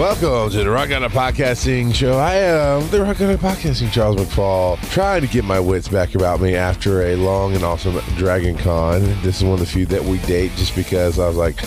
Welcome 0.00 0.48
to 0.52 0.64
the 0.64 0.70
Rock 0.70 0.88
God 0.88 1.02
of 1.02 1.12
Podcasting 1.12 1.94
Show. 1.94 2.16
I 2.16 2.36
am 2.36 2.88
the 2.88 3.02
Rock 3.02 3.18
God 3.18 3.34
of 3.34 3.40
Podcasting 3.40 3.92
Charles 3.92 4.16
McFall, 4.16 4.80
trying 4.90 5.20
to 5.20 5.26
get 5.26 5.44
my 5.44 5.60
wits 5.60 5.88
back 5.88 6.14
about 6.14 6.40
me 6.40 6.54
after 6.54 7.02
a 7.02 7.16
long 7.16 7.54
and 7.54 7.62
awesome 7.62 7.98
Dragon 8.16 8.56
Con. 8.56 9.02
This 9.20 9.36
is 9.36 9.44
one 9.44 9.52
of 9.52 9.60
the 9.60 9.66
few 9.66 9.84
that 9.84 10.02
we 10.02 10.16
date 10.20 10.52
just 10.56 10.74
because 10.74 11.18
I 11.18 11.28
was 11.28 11.36
like, 11.36 11.60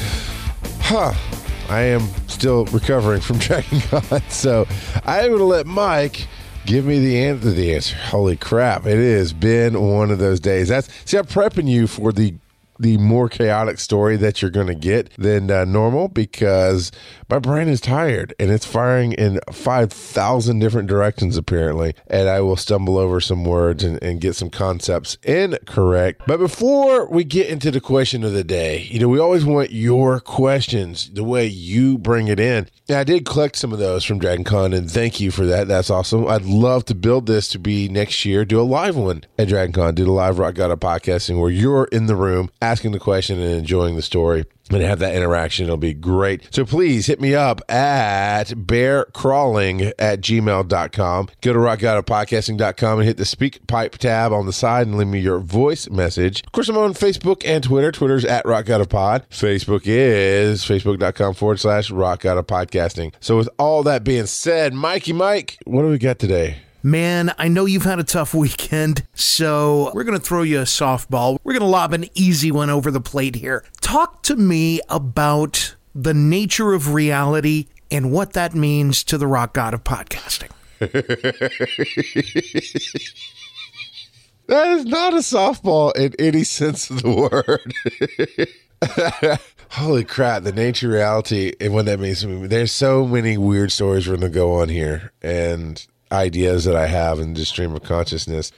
huh, 0.81 1.13
I 1.69 1.81
am 1.81 2.07
still 2.25 2.65
recovering 2.65 3.21
from 3.21 3.37
Dragon 3.37 3.79
Con. 3.81 4.21
So 4.29 4.65
I'm 5.05 5.27
going 5.27 5.37
to 5.37 5.43
let 5.43 5.67
Mike 5.67 6.27
give 6.65 6.85
me 6.85 6.97
the 6.97 7.19
answer. 7.25 7.51
The 7.51 7.75
answer. 7.75 7.95
Holy 7.97 8.35
crap! 8.35 8.87
It 8.87 8.97
has 8.97 9.31
been 9.31 9.79
one 9.79 10.09
of 10.09 10.17
those 10.17 10.39
days. 10.39 10.69
That's 10.69 10.89
see, 11.05 11.17
I'm 11.17 11.25
prepping 11.25 11.67
you 11.67 11.85
for 11.85 12.11
the 12.11 12.33
the 12.79 12.97
more 12.97 13.29
chaotic 13.29 13.79
story 13.79 14.17
that 14.17 14.41
you're 14.41 14.51
going 14.51 14.67
to 14.67 14.75
get 14.75 15.11
than 15.17 15.49
uh, 15.49 15.65
normal 15.65 16.07
because 16.07 16.91
my 17.29 17.39
brain 17.39 17.67
is 17.67 17.81
tired 17.81 18.33
and 18.39 18.51
it's 18.51 18.65
firing 18.65 19.13
in 19.13 19.39
5,000 19.51 20.59
different 20.59 20.87
directions 20.87 21.37
apparently. 21.37 21.93
And 22.07 22.29
I 22.29 22.41
will 22.41 22.55
stumble 22.55 22.97
over 22.97 23.19
some 23.19 23.43
words 23.43 23.83
and, 23.83 24.01
and 24.03 24.21
get 24.21 24.35
some 24.35 24.49
concepts 24.49 25.17
incorrect. 25.23 26.23
But 26.27 26.39
before 26.39 27.07
we 27.07 27.23
get 27.23 27.47
into 27.47 27.71
the 27.71 27.81
question 27.81 28.23
of 28.23 28.33
the 28.33 28.43
day, 28.43 28.87
you 28.89 28.99
know, 28.99 29.07
we 29.07 29.19
always 29.19 29.45
want 29.45 29.71
your 29.71 30.19
questions, 30.19 31.09
the 31.11 31.23
way 31.23 31.45
you 31.45 31.97
bring 31.97 32.27
it 32.27 32.39
in. 32.39 32.67
And 32.89 32.97
I 32.97 33.03
did 33.03 33.25
collect 33.25 33.55
some 33.55 33.71
of 33.71 33.79
those 33.79 34.03
from 34.03 34.19
Dragon 34.19 34.43
Con 34.43 34.73
and 34.73 34.91
thank 34.91 35.19
you 35.19 35.31
for 35.31 35.45
that. 35.45 35.67
That's 35.67 35.89
awesome. 35.89 36.27
I'd 36.27 36.45
love 36.45 36.85
to 36.85 36.95
build 36.95 37.27
this 37.27 37.47
to 37.49 37.59
be 37.59 37.87
next 37.87 38.25
year, 38.25 38.45
do 38.45 38.59
a 38.59 38.63
live 38.63 38.95
one 38.95 39.23
at 39.37 39.47
Dragon 39.47 39.73
Con, 39.73 39.95
do 39.95 40.05
the 40.05 40.11
live 40.11 40.39
Rock 40.39 40.57
of 40.57 40.79
podcasting 40.79 41.39
where 41.39 41.49
you're 41.49 41.85
in 41.85 42.07
the 42.07 42.15
room 42.15 42.49
asking 42.63 42.91
the 42.91 42.99
question 42.99 43.39
and 43.39 43.53
enjoying 43.53 43.95
the 43.95 44.01
story 44.01 44.45
and 44.71 44.81
have 44.81 44.99
that 44.99 45.15
interaction. 45.15 45.65
It'll 45.65 45.77
be 45.77 45.93
great. 45.93 46.47
So 46.53 46.65
please 46.65 47.05
hit 47.05 47.19
me 47.19 47.35
up 47.35 47.61
at 47.69 48.45
bearcrawling 48.45 49.91
at 49.99 50.21
gmail.com. 50.21 51.27
Go 51.41 51.53
to 51.53 51.59
rockgodofpodcasting.com 51.59 52.99
and 52.99 53.07
hit 53.07 53.17
the 53.17 53.23
SpeakPipe 53.23 53.97
tab 53.97 54.31
on 54.31 54.45
the 54.45 54.53
side 54.53 54.87
and 54.87 54.97
leave 54.97 55.07
me 55.07 55.19
your 55.19 55.39
voice 55.39 55.89
message. 55.89 56.43
Of 56.45 56.51
course, 56.51 56.69
I'm 56.69 56.77
on 56.77 56.93
Facebook 56.93 57.43
and 57.45 57.63
Twitter. 57.63 57.91
Twitter's 57.91 58.25
at 58.25 58.45
rockgodofpod. 58.45 59.27
Facebook 59.29 59.81
is 59.85 60.63
facebook.com 60.63 61.33
forward 61.33 61.59
slash 61.59 61.91
rockgodofpodcasting. 61.91 63.13
So 63.19 63.37
with 63.37 63.49
all 63.59 63.83
that 63.83 64.03
being 64.03 64.25
said, 64.25 64.73
Mikey 64.73 65.13
Mike, 65.13 65.57
what 65.65 65.81
do 65.81 65.89
we 65.89 65.97
got 65.97 66.19
today? 66.19 66.57
Man, 66.85 67.33
I 67.37 67.47
know 67.47 67.63
you've 67.65 67.85
had 67.85 67.99
a 67.99 68.03
tough 68.03 68.33
weekend, 68.33 69.07
so 69.13 69.89
we're 69.93 70.03
going 70.03 70.19
to 70.19 70.23
throw 70.23 70.43
you 70.43 70.59
a 70.59 70.63
softball. 70.63 71.37
We're 71.43 71.53
going 71.53 71.61
to 71.61 71.67
lob 71.67 71.93
an 71.93 72.09
easy 72.13 72.51
one 72.51 72.69
over 72.69 72.91
the 72.91 72.99
plate 72.99 73.35
here. 73.35 73.63
Talk 73.79 74.21
to 74.23 74.35
me 74.35 74.81
about 74.89 75.75
the 75.95 76.13
nature 76.13 76.73
of 76.73 76.93
reality 76.93 77.67
and 77.89 78.11
what 78.11 78.33
that 78.33 78.53
means 78.53 79.05
to 79.05 79.17
the 79.17 79.27
rock 79.27 79.53
god 79.53 79.73
of 79.73 79.85
podcasting. 79.85 80.49
that 84.47 84.67
is 84.67 84.83
not 84.83 85.13
a 85.13 85.17
softball 85.17 85.95
in 85.95 86.13
any 86.19 86.43
sense 86.43 86.89
of 86.89 87.01
the 87.01 87.09
word. 87.09 87.73
Holy 89.71 90.03
crap, 90.03 90.43
the 90.43 90.51
nature 90.51 90.87
of 90.87 90.93
reality 90.95 91.53
and 91.61 91.73
what 91.73 91.85
that 91.85 92.01
means 92.01 92.19
to 92.21 92.27
me. 92.27 92.47
There's 92.47 92.73
so 92.73 93.07
many 93.07 93.37
weird 93.37 93.71
stories 93.71 94.09
we're 94.09 94.17
to 94.17 94.27
go 94.27 94.55
on 94.55 94.67
here. 94.67 95.13
And 95.21 95.85
ideas 96.13 96.65
that 96.65 96.75
I 96.75 96.87
have 96.87 97.19
in 97.19 97.33
the 97.33 97.45
stream 97.45 97.75
of 97.75 97.83
consciousness. 97.83 98.51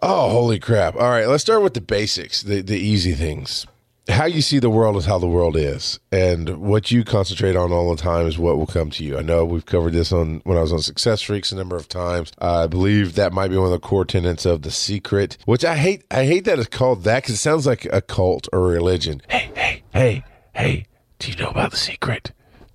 Oh, 0.00 0.30
holy 0.30 0.58
crap. 0.58 0.96
All 0.96 1.10
right, 1.10 1.28
let's 1.28 1.42
start 1.42 1.62
with 1.62 1.74
the 1.74 1.80
basics, 1.80 2.42
the, 2.42 2.60
the 2.60 2.78
easy 2.78 3.12
things. 3.12 3.66
How 4.08 4.24
you 4.24 4.42
see 4.42 4.58
the 4.58 4.68
world 4.68 4.96
is 4.96 5.04
how 5.04 5.18
the 5.20 5.28
world 5.28 5.56
is. 5.56 6.00
And 6.10 6.58
what 6.58 6.90
you 6.90 7.04
concentrate 7.04 7.54
on 7.54 7.70
all 7.70 7.94
the 7.94 8.02
time 8.02 8.26
is 8.26 8.36
what 8.36 8.56
will 8.56 8.66
come 8.66 8.90
to 8.90 9.04
you. 9.04 9.16
I 9.16 9.22
know 9.22 9.44
we've 9.44 9.64
covered 9.64 9.92
this 9.92 10.10
on 10.10 10.40
when 10.42 10.58
I 10.58 10.60
was 10.60 10.72
on 10.72 10.80
Success 10.80 11.22
Freaks 11.22 11.52
a 11.52 11.56
number 11.56 11.76
of 11.76 11.88
times. 11.88 12.32
I 12.40 12.66
believe 12.66 13.14
that 13.14 13.32
might 13.32 13.48
be 13.48 13.56
one 13.56 13.66
of 13.66 13.70
the 13.70 13.78
core 13.78 14.04
tenets 14.04 14.44
of 14.44 14.62
the 14.62 14.72
secret, 14.72 15.36
which 15.44 15.64
I 15.64 15.76
hate. 15.76 16.02
I 16.10 16.24
hate 16.24 16.46
that 16.46 16.58
it's 16.58 16.68
called 16.68 17.04
that 17.04 17.22
because 17.22 17.36
it 17.36 17.38
sounds 17.38 17.64
like 17.64 17.84
a 17.92 18.00
cult 18.00 18.48
or 18.52 18.58
a 18.58 18.74
religion. 18.74 19.22
Hey, 19.28 19.52
hey, 19.54 19.82
hey, 19.92 20.24
hey, 20.56 20.86
do 21.20 21.30
you 21.30 21.36
know 21.36 21.50
about 21.50 21.70
the 21.70 21.76
secret? 21.76 22.32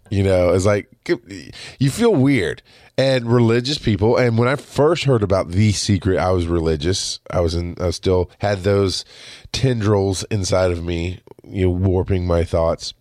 You 0.10 0.24
know, 0.24 0.54
it's 0.54 0.66
like 0.66 0.90
you 1.80 1.90
feel 1.90 2.16
weird 2.16 2.62
and 2.98 3.32
religious 3.32 3.78
people. 3.78 4.18
And 4.18 4.38
when 4.38 4.48
I 4.48 4.56
first 4.56 5.04
heard 5.04 5.24
about 5.24 5.50
the 5.50 5.72
secret, 5.72 6.18
I 6.18 6.32
was 6.32 6.48
religious. 6.48 7.20
I 7.30 7.42
was 7.42 7.56
in, 7.56 7.76
I 7.80 7.92
still 7.92 8.32
had 8.40 8.60
those 8.60 9.06
tendrils 9.52 10.24
inside 10.26 10.72
of 10.72 10.84
me, 10.84 11.20
you 11.44 11.66
know, 11.66 11.72
warping 11.72 12.26
my 12.26 12.44
thoughts. 12.44 12.94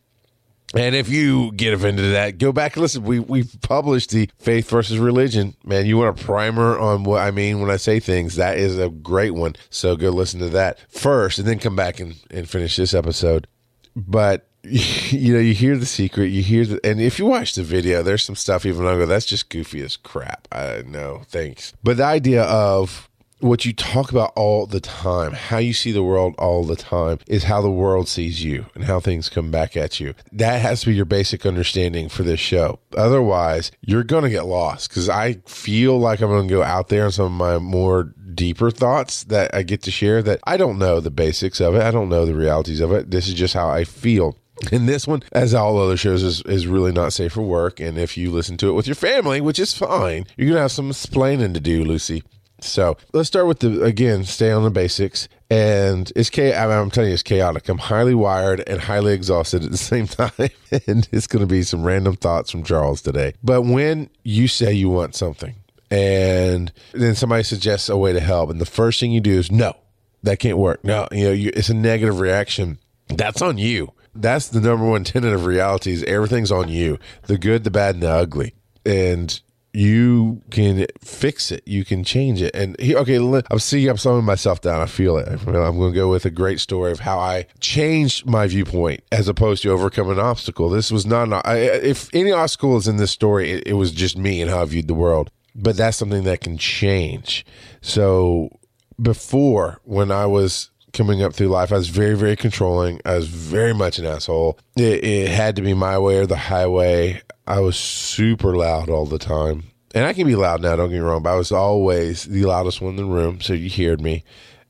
And 0.74 0.94
if 0.94 1.08
you 1.08 1.52
get 1.52 1.72
offended 1.72 2.12
that, 2.12 2.38
go 2.38 2.52
back 2.52 2.74
and 2.74 2.82
listen. 2.82 3.04
We 3.04 3.20
we 3.20 3.44
published 3.62 4.10
the 4.10 4.28
faith 4.38 4.68
versus 4.68 4.98
religion. 4.98 5.54
Man, 5.64 5.86
you 5.86 5.96
want 5.96 6.20
a 6.20 6.24
primer 6.24 6.76
on 6.76 7.04
what 7.04 7.22
I 7.22 7.30
mean 7.30 7.60
when 7.60 7.70
I 7.70 7.76
say 7.76 8.00
things? 8.00 8.34
That 8.36 8.58
is 8.58 8.76
a 8.76 8.90
great 8.90 9.30
one. 9.30 9.54
So 9.70 9.96
go 9.96 10.10
listen 10.10 10.40
to 10.40 10.48
that 10.50 10.78
first, 10.90 11.38
and 11.38 11.46
then 11.46 11.60
come 11.60 11.76
back 11.76 12.00
and, 12.00 12.16
and 12.30 12.48
finish 12.48 12.76
this 12.76 12.94
episode. 12.94 13.46
But 13.94 14.48
you 15.10 15.34
know, 15.34 15.40
you 15.40 15.54
hear 15.54 15.76
the 15.76 15.86
secret, 15.86 16.26
you 16.26 16.42
hear 16.42 16.64
the, 16.64 16.80
and 16.84 17.00
if 17.00 17.18
you 17.18 17.26
watch 17.26 17.54
the 17.54 17.62
video, 17.62 18.02
there's 18.02 18.24
some 18.24 18.36
stuff 18.36 18.66
even 18.66 18.86
I 18.86 18.96
go, 18.96 19.06
that's 19.06 19.26
just 19.26 19.48
goofy 19.48 19.80
as 19.82 19.96
crap. 19.96 20.48
I 20.50 20.82
know, 20.86 21.22
thanks. 21.28 21.72
But 21.82 21.98
the 21.98 22.04
idea 22.04 22.42
of 22.42 23.08
what 23.40 23.64
you 23.64 23.72
talk 23.72 24.10
about 24.10 24.32
all 24.34 24.66
the 24.66 24.80
time, 24.80 25.32
how 25.32 25.58
you 25.58 25.72
see 25.72 25.92
the 25.92 26.02
world 26.02 26.34
all 26.38 26.64
the 26.64 26.76
time, 26.76 27.18
is 27.26 27.44
how 27.44 27.60
the 27.60 27.70
world 27.70 28.08
sees 28.08 28.42
you 28.42 28.66
and 28.74 28.84
how 28.84 28.98
things 28.98 29.28
come 29.28 29.50
back 29.50 29.76
at 29.76 30.00
you. 30.00 30.14
That 30.32 30.60
has 30.62 30.80
to 30.80 30.86
be 30.86 30.94
your 30.94 31.04
basic 31.04 31.44
understanding 31.44 32.08
for 32.08 32.22
this 32.22 32.40
show. 32.40 32.80
Otherwise, 32.96 33.70
you're 33.82 34.04
going 34.04 34.24
to 34.24 34.30
get 34.30 34.46
lost 34.46 34.88
because 34.88 35.08
I 35.08 35.34
feel 35.46 35.98
like 35.98 36.20
I'm 36.20 36.28
going 36.28 36.48
to 36.48 36.54
go 36.54 36.62
out 36.62 36.88
there 36.88 37.04
on 37.04 37.12
some 37.12 37.26
of 37.26 37.32
my 37.32 37.58
more 37.58 38.14
deeper 38.34 38.70
thoughts 38.70 39.24
that 39.24 39.54
I 39.54 39.62
get 39.62 39.82
to 39.82 39.90
share 39.90 40.22
that 40.22 40.40
I 40.44 40.56
don't 40.56 40.78
know 40.78 41.00
the 41.00 41.10
basics 41.10 41.60
of 41.60 41.74
it. 41.74 41.82
I 41.82 41.90
don't 41.90 42.08
know 42.08 42.26
the 42.26 42.34
realities 42.34 42.80
of 42.80 42.92
it. 42.92 43.10
This 43.10 43.28
is 43.28 43.34
just 43.34 43.54
how 43.54 43.68
I 43.68 43.84
feel. 43.84 44.36
And 44.72 44.88
this 44.88 45.06
one, 45.06 45.22
as 45.32 45.54
all 45.54 45.78
other 45.78 45.96
shows, 45.96 46.22
is, 46.22 46.42
is 46.42 46.66
really 46.66 46.92
not 46.92 47.12
safe 47.12 47.32
for 47.32 47.42
work. 47.42 47.78
And 47.80 47.98
if 47.98 48.16
you 48.16 48.30
listen 48.30 48.56
to 48.58 48.68
it 48.68 48.72
with 48.72 48.86
your 48.86 48.94
family, 48.94 49.40
which 49.40 49.58
is 49.58 49.76
fine, 49.76 50.26
you're 50.36 50.46
going 50.46 50.56
to 50.56 50.62
have 50.62 50.72
some 50.72 50.90
explaining 50.90 51.54
to 51.54 51.60
do, 51.60 51.84
Lucy. 51.84 52.22
So 52.60 52.96
let's 53.12 53.28
start 53.28 53.46
with 53.46 53.60
the, 53.60 53.82
again, 53.82 54.24
stay 54.24 54.50
on 54.50 54.62
the 54.62 54.70
basics. 54.70 55.28
And 55.50 56.10
it's 56.16 56.30
chaotic. 56.30 56.74
I'm 56.74 56.90
telling 56.90 57.10
you, 57.10 57.14
it's 57.14 57.22
chaotic. 57.22 57.68
I'm 57.68 57.78
highly 57.78 58.14
wired 58.14 58.64
and 58.66 58.80
highly 58.80 59.12
exhausted 59.12 59.62
at 59.62 59.70
the 59.70 59.76
same 59.76 60.06
time. 60.06 60.30
and 60.86 61.08
it's 61.12 61.26
going 61.26 61.40
to 61.40 61.46
be 61.46 61.62
some 61.62 61.84
random 61.84 62.16
thoughts 62.16 62.50
from 62.50 62.64
Charles 62.64 63.02
today. 63.02 63.34
But 63.42 63.62
when 63.62 64.10
you 64.24 64.48
say 64.48 64.72
you 64.72 64.88
want 64.88 65.14
something 65.14 65.54
and 65.90 66.72
then 66.92 67.14
somebody 67.14 67.44
suggests 67.44 67.88
a 67.88 67.96
way 67.96 68.12
to 68.12 68.20
help, 68.20 68.50
and 68.50 68.60
the 68.60 68.66
first 68.66 68.98
thing 68.98 69.12
you 69.12 69.20
do 69.20 69.38
is, 69.38 69.52
no, 69.52 69.76
that 70.22 70.40
can't 70.40 70.58
work. 70.58 70.82
No, 70.82 71.06
you 71.12 71.24
know, 71.24 71.32
you, 71.32 71.50
it's 71.54 71.68
a 71.68 71.74
negative 71.74 72.18
reaction. 72.18 72.78
That's 73.08 73.40
on 73.40 73.58
you 73.58 73.92
that's 74.20 74.48
the 74.48 74.60
number 74.60 74.84
one 74.84 75.04
tenet 75.04 75.32
of 75.32 75.46
reality 75.46 75.92
is 75.92 76.02
everything's 76.04 76.52
on 76.52 76.68
you 76.68 76.98
the 77.24 77.38
good 77.38 77.64
the 77.64 77.70
bad 77.70 77.94
and 77.96 78.02
the 78.02 78.10
ugly. 78.10 78.54
And 78.84 79.40
you 79.76 80.40
can 80.50 80.86
fix 81.02 81.52
it. 81.52 81.62
You 81.66 81.84
can 81.84 82.02
change 82.02 82.40
it. 82.40 82.56
And 82.56 82.80
he, 82.80 82.96
okay 82.96 83.16
i'm 83.50 83.58
seeing 83.58 83.90
i'm 83.90 83.98
slowing 83.98 84.24
myself 84.24 84.62
down. 84.62 84.80
I 84.80 84.86
feel 84.86 85.18
it. 85.18 85.28
I'm 85.28 85.44
going 85.52 85.92
to 85.92 85.98
go 85.98 86.08
with 86.08 86.24
a 86.24 86.30
great 86.30 86.60
story 86.60 86.92
of 86.92 87.00
how 87.00 87.18
i 87.18 87.46
changed 87.60 88.26
my 88.26 88.46
viewpoint 88.46 89.02
as 89.12 89.28
opposed 89.28 89.62
to 89.64 89.70
overcome 89.70 90.08
an 90.08 90.18
obstacle. 90.18 90.70
This 90.70 90.90
was 90.90 91.04
not 91.04 91.24
an, 91.24 91.34
I, 91.44 91.56
if 91.58 92.08
any 92.14 92.32
obstacle 92.32 92.78
is 92.78 92.88
in 92.88 92.96
this 92.96 93.10
story 93.10 93.50
it, 93.50 93.66
it 93.66 93.74
was 93.74 93.92
just 93.92 94.16
me 94.16 94.40
and 94.40 94.50
how 94.50 94.62
i 94.62 94.64
viewed 94.64 94.88
the 94.88 94.94
world. 94.94 95.30
But 95.54 95.76
that's 95.76 95.98
something 95.98 96.24
that 96.24 96.40
can 96.40 96.56
change. 96.56 97.44
So 97.82 98.58
before 99.00 99.80
when 99.84 100.10
i 100.10 100.24
was 100.24 100.70
coming 100.92 101.22
up 101.22 101.34
through 101.34 101.48
life. 101.48 101.72
I 101.72 101.76
was 101.76 101.88
very, 101.88 102.16
very 102.16 102.36
controlling. 102.36 103.00
I 103.04 103.16
was 103.16 103.28
very 103.28 103.74
much 103.74 103.98
an 103.98 104.06
asshole. 104.06 104.58
It, 104.76 105.04
it 105.04 105.28
had 105.28 105.56
to 105.56 105.62
be 105.62 105.74
my 105.74 105.98
way 105.98 106.18
or 106.18 106.26
the 106.26 106.36
highway. 106.36 107.22
I 107.46 107.60
was 107.60 107.76
super 107.76 108.56
loud 108.56 108.88
all 108.88 109.06
the 109.06 109.18
time. 109.18 109.64
And 109.94 110.04
I 110.04 110.12
can 110.12 110.26
be 110.26 110.36
loud 110.36 110.60
now, 110.60 110.76
don't 110.76 110.90
get 110.90 110.96
me 110.96 111.00
wrong, 111.00 111.22
but 111.22 111.32
I 111.32 111.36
was 111.36 111.52
always 111.52 112.24
the 112.24 112.44
loudest 112.44 112.80
one 112.80 112.90
in 112.90 112.96
the 112.96 113.04
room. 113.04 113.40
So 113.40 113.54
you 113.54 113.70
heard 113.70 114.00
me. 114.00 114.24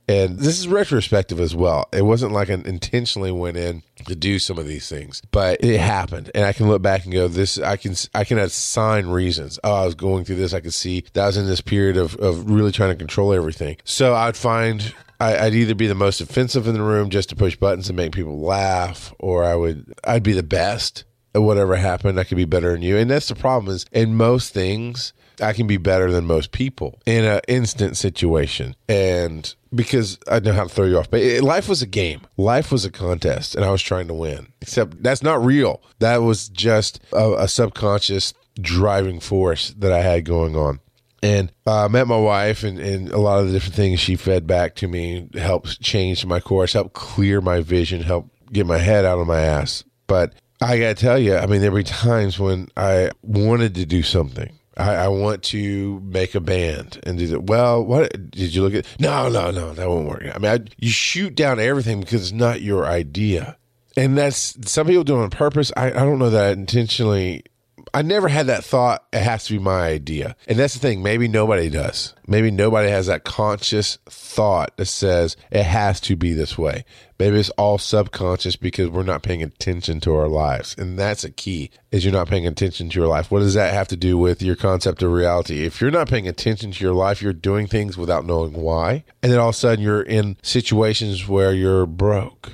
And 0.09 0.39
this 0.39 0.59
is 0.59 0.69
retrospective 0.69 1.41
as 1.41 1.55
well. 1.55 1.89
It 1.93 2.03
wasn't 2.03 2.33
like 2.33 2.49
I 2.49 2.55
intentionally 2.55 3.33
went 3.33 3.57
in 3.57 3.83
to 4.07 4.15
do 4.15 4.39
some 4.39 4.57
of 4.57 4.67
these 4.67 4.89
things, 4.89 5.21
but 5.33 5.65
it 5.65 5.81
happened. 5.81 6.31
And 6.35 6.45
I 6.45 6.53
can 6.53 6.69
look 6.69 6.81
back 6.81 7.05
and 7.05 7.13
go, 7.13 7.27
this, 7.27 7.59
I 7.59 7.77
can, 7.77 7.95
I 8.15 8.23
can 8.23 8.39
assign 8.39 9.09
reasons. 9.09 9.59
Oh, 9.65 9.75
I 9.75 9.85
was 9.85 9.97
going 9.97 10.25
through 10.25 10.37
this. 10.37 10.55
I 10.55 10.61
could 10.61 10.75
see 10.75 11.05
that 11.15 11.27
was 11.27 11.37
in 11.37 11.47
this 11.47 11.61
period 11.61 11.97
of, 11.97 12.15
of 12.17 12.49
really 12.49 12.71
trying 12.71 12.91
to 12.91 12.97
control 12.97 13.33
everything. 13.33 13.79
So 13.85 14.15
I'd 14.15 14.37
find 14.37 14.95
I, 15.19 15.45
would 15.45 15.55
either 15.55 15.75
be 15.75 15.87
the 15.87 15.95
most 15.95 16.21
offensive 16.21 16.67
in 16.67 16.75
the 16.75 16.83
room 16.83 17.11
just 17.11 17.31
to 17.31 17.37
push 17.37 17.57
buttons 17.57 17.89
and 17.89 17.97
make 17.97 18.13
people 18.13 18.39
laugh, 18.39 19.15
or 19.19 19.45
I 19.45 19.55
would 19.55 19.95
I'd 20.05 20.23
be 20.23 20.33
the 20.33 20.43
best 20.43 21.05
at 21.35 21.43
whatever 21.43 21.77
happened. 21.77 22.21
I 22.21 22.25
could 22.25 22.37
be 22.37 22.45
better 22.45 22.73
than 22.73 22.83
you, 22.83 22.97
and 22.97 23.11
that's 23.11 23.29
the 23.29 23.35
problem. 23.35 23.75
Is 23.75 23.87
in 23.93 24.15
most 24.15 24.53
things 24.53 25.13
I 25.41 25.53
can 25.53 25.67
be 25.67 25.77
better 25.77 26.11
than 26.11 26.27
most 26.27 26.53
people 26.53 27.01
in 27.07 27.25
an 27.25 27.41
instant 27.49 27.97
situation, 27.97 28.75
and 28.89 29.55
because 29.75 30.19
I 30.29 30.41
know 30.41 30.53
how 30.53 30.65
to 30.65 30.69
throw 30.69 30.87
you 30.87 30.99
off. 30.99 31.11
But 31.11 31.21
it, 31.21 31.45
life 31.45 31.69
was 31.69 31.83
a 31.83 31.87
game. 31.87 32.23
Life 32.37 32.73
was 32.73 32.85
a 32.85 32.91
contest, 32.91 33.55
and 33.55 33.65
I 33.65 33.71
was 33.71 33.83
trying 33.83 34.09
to 34.09 34.15
win. 34.15 34.49
Except 34.61 35.03
that's 35.03 35.23
not 35.23 35.45
real. 35.45 35.83
That 35.99 36.19
was 36.19 36.49
just 36.49 37.01
a, 37.13 37.35
a 37.35 37.49
subconscious 37.49 38.35
driving 38.61 39.21
force 39.21 39.75
that 39.79 39.93
I 39.93 40.01
had 40.01 40.25
going 40.25 40.57
on. 40.57 40.81
And 41.23 41.51
uh, 41.67 41.85
I 41.85 41.89
met 41.89 42.07
my 42.07 42.19
wife, 42.19 42.63
and, 42.63 42.79
and 42.79 43.11
a 43.11 43.19
lot 43.19 43.41
of 43.41 43.47
the 43.47 43.53
different 43.53 43.75
things 43.75 44.01
she 44.01 44.17
fed 44.17 44.47
back 44.47 44.75
to 44.77 44.89
me 44.89 45.29
helped 45.35 45.81
change 45.81 46.25
my 46.25 46.41
course, 46.41 46.73
helped 46.73 46.93
clear 46.93 47.41
my 47.41 47.61
vision, 47.61 48.03
helped 48.03 48.31
get 48.53 48.67
my 48.67 48.79
head 48.79 49.05
out 49.05 49.19
of 49.19 49.27
my 49.27 49.41
ass. 49.41 49.83
But 50.07 50.35
I 50.61 50.79
got 50.79 50.97
to 50.97 51.03
tell 51.03 51.19
you, 51.19 51.37
I 51.37 51.47
mean, 51.47 51.61
there 51.61 51.73
were 51.73 51.83
times 51.83 52.39
when 52.39 52.69
I 52.77 53.11
wanted 53.23 53.75
to 53.77 53.87
do 53.87 54.03
something. 54.03 54.53
I, 54.77 54.95
I 54.95 55.09
want 55.09 55.43
to 55.45 56.01
make 56.05 56.35
a 56.35 56.41
band 56.41 57.01
and 57.05 57.19
do 57.19 57.27
that. 57.29 57.45
Well, 57.45 57.85
what 57.85 58.31
did 58.31 58.55
you 58.55 58.63
look 58.63 58.75
at? 58.75 58.87
No, 59.01 59.29
no, 59.29 59.51
no, 59.51 59.73
that 59.73 59.89
won't 59.89 60.09
work. 60.09 60.25
I 60.35 60.39
mean, 60.39 60.53
I, 60.53 60.59
you 60.79 60.91
shoot 60.91 61.35
down 61.35 61.59
everything 61.59 62.01
because 62.01 62.23
it's 62.23 62.33
not 62.33 62.61
your 62.61 62.85
idea. 62.85 63.57
And 63.97 64.19
that's 64.19 64.57
some 64.71 64.87
people 64.87 65.05
do 65.05 65.17
it 65.17 65.23
on 65.23 65.31
purpose. 65.31 65.73
I, 65.77 65.87
I 65.87 66.05
don't 66.05 66.19
know 66.19 66.29
that 66.29 66.49
I 66.49 66.51
intentionally 66.51 67.45
I 67.95 68.03
never 68.03 68.29
had 68.29 68.47
that 68.49 68.65
thought, 68.65 69.05
it 69.13 69.23
has 69.23 69.47
to 69.47 69.55
be 69.55 69.59
my 69.59 69.87
idea. 69.87 70.37
And 70.47 70.59
that's 70.59 70.75
the 70.75 70.81
thing, 70.81 71.03
maybe 71.03 71.29
nobody 71.29 71.71
does. 71.71 72.15
Maybe 72.27 72.51
nobody 72.51 72.89
has 72.91 73.07
that 73.07 73.25
conscious 73.25 73.99
thought 74.07 74.77
that 74.77 74.87
says 74.87 75.37
it 75.51 75.63
has 75.63 76.01
to 76.03 76.17
be 76.17 76.33
this 76.33 76.59
way. 76.59 76.85
Maybe 77.19 77.39
it's 77.39 77.51
all 77.51 77.79
subconscious 77.79 78.57
because 78.57 78.91
we're 78.91 79.03
not 79.03 79.23
paying 79.23 79.43
attention 79.43 80.01
to 80.01 80.15
our 80.15 80.29
lives. 80.29 80.75
And 80.77 80.99
that's 80.99 81.25
a 81.25 81.31
key 81.31 81.71
is 81.91 82.05
you're 82.05 82.13
not 82.13 82.29
paying 82.29 82.47
attention 82.47 82.91
to 82.91 82.99
your 82.99 83.09
life. 83.09 83.31
What 83.31 83.39
does 83.41 83.55
that 83.55 83.73
have 83.73 83.89
to 83.89 83.97
do 83.97 84.19
with 84.19 84.43
your 84.43 84.57
concept 84.57 85.03
of 85.03 85.13
reality? 85.13 85.65
If 85.65 85.81
you're 85.81 85.91
not 85.91 86.09
paying 86.09 86.29
attention 86.29 86.73
to 86.73 86.85
your 86.85 86.93
life, 86.93 87.23
you're 87.23 87.33
doing 87.33 87.67
things 87.67 87.97
without 87.97 88.27
knowing 88.27 88.53
why. 88.53 89.05
And 89.23 89.33
then 89.33 89.39
all 89.39 89.49
of 89.49 89.55
a 89.55 89.59
sudden 89.59 89.83
you're 89.83 90.03
in 90.03 90.37
situations 90.43 91.27
where 91.27 91.55
you're 91.55 91.87
broke 91.87 92.53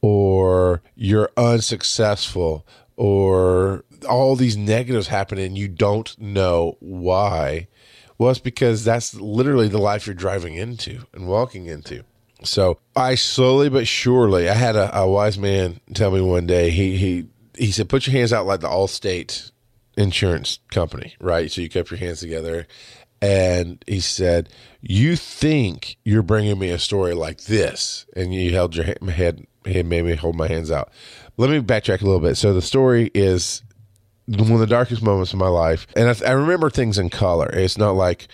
or 0.00 0.82
you're 0.96 1.30
unsuccessful 1.36 2.66
or 2.96 3.84
all 4.08 4.36
these 4.36 4.56
negatives 4.56 5.08
happen 5.08 5.38
and 5.38 5.56
you 5.56 5.68
don't 5.68 6.18
know 6.20 6.76
why. 6.80 7.68
Well, 8.18 8.30
it's 8.30 8.40
because 8.40 8.84
that's 8.84 9.14
literally 9.14 9.68
the 9.68 9.78
life 9.78 10.06
you're 10.06 10.14
driving 10.14 10.54
into 10.54 11.06
and 11.12 11.26
walking 11.26 11.66
into. 11.66 12.04
So 12.44 12.78
I 12.94 13.14
slowly 13.14 13.68
but 13.68 13.86
surely, 13.86 14.48
I 14.48 14.54
had 14.54 14.76
a, 14.76 14.96
a 14.96 15.08
wise 15.08 15.38
man 15.38 15.80
tell 15.94 16.10
me 16.10 16.20
one 16.20 16.46
day. 16.46 16.70
He 16.70 16.96
he 16.96 17.26
he 17.56 17.70
said, 17.70 17.88
"Put 17.88 18.06
your 18.06 18.12
hands 18.12 18.32
out 18.32 18.46
like 18.46 18.60
the 18.60 18.68
Allstate 18.68 19.50
insurance 19.96 20.58
company, 20.70 21.14
right? 21.20 21.50
So 21.50 21.60
you 21.60 21.68
kept 21.68 21.90
your 21.90 21.98
hands 21.98 22.20
together." 22.20 22.66
And 23.20 23.82
he 23.86 24.00
said, 24.00 24.48
"You 24.80 25.14
think 25.16 25.96
you're 26.04 26.22
bringing 26.22 26.58
me 26.58 26.70
a 26.70 26.78
story 26.78 27.14
like 27.14 27.42
this?" 27.42 28.06
And 28.16 28.34
you 28.34 28.52
held 28.52 28.74
your 28.74 28.86
head. 28.86 29.46
He 29.64 29.82
made 29.82 30.04
me 30.04 30.14
hold 30.14 30.36
my 30.36 30.48
hands 30.48 30.70
out. 30.70 30.90
Let 31.36 31.50
me 31.50 31.60
backtrack 31.60 32.02
a 32.02 32.04
little 32.04 32.20
bit. 32.20 32.36
So 32.36 32.52
the 32.52 32.62
story 32.62 33.10
is 33.14 33.62
one 34.26 34.52
of 34.52 34.60
the 34.60 34.66
darkest 34.66 35.02
moments 35.02 35.32
of 35.32 35.38
my 35.38 35.48
life, 35.48 35.86
and 35.96 36.08
I, 36.08 36.28
I 36.28 36.32
remember 36.32 36.70
things 36.70 36.98
in 36.98 37.10
color. 37.10 37.50
It's 37.52 37.78
not 37.78 37.92
like 37.92 38.28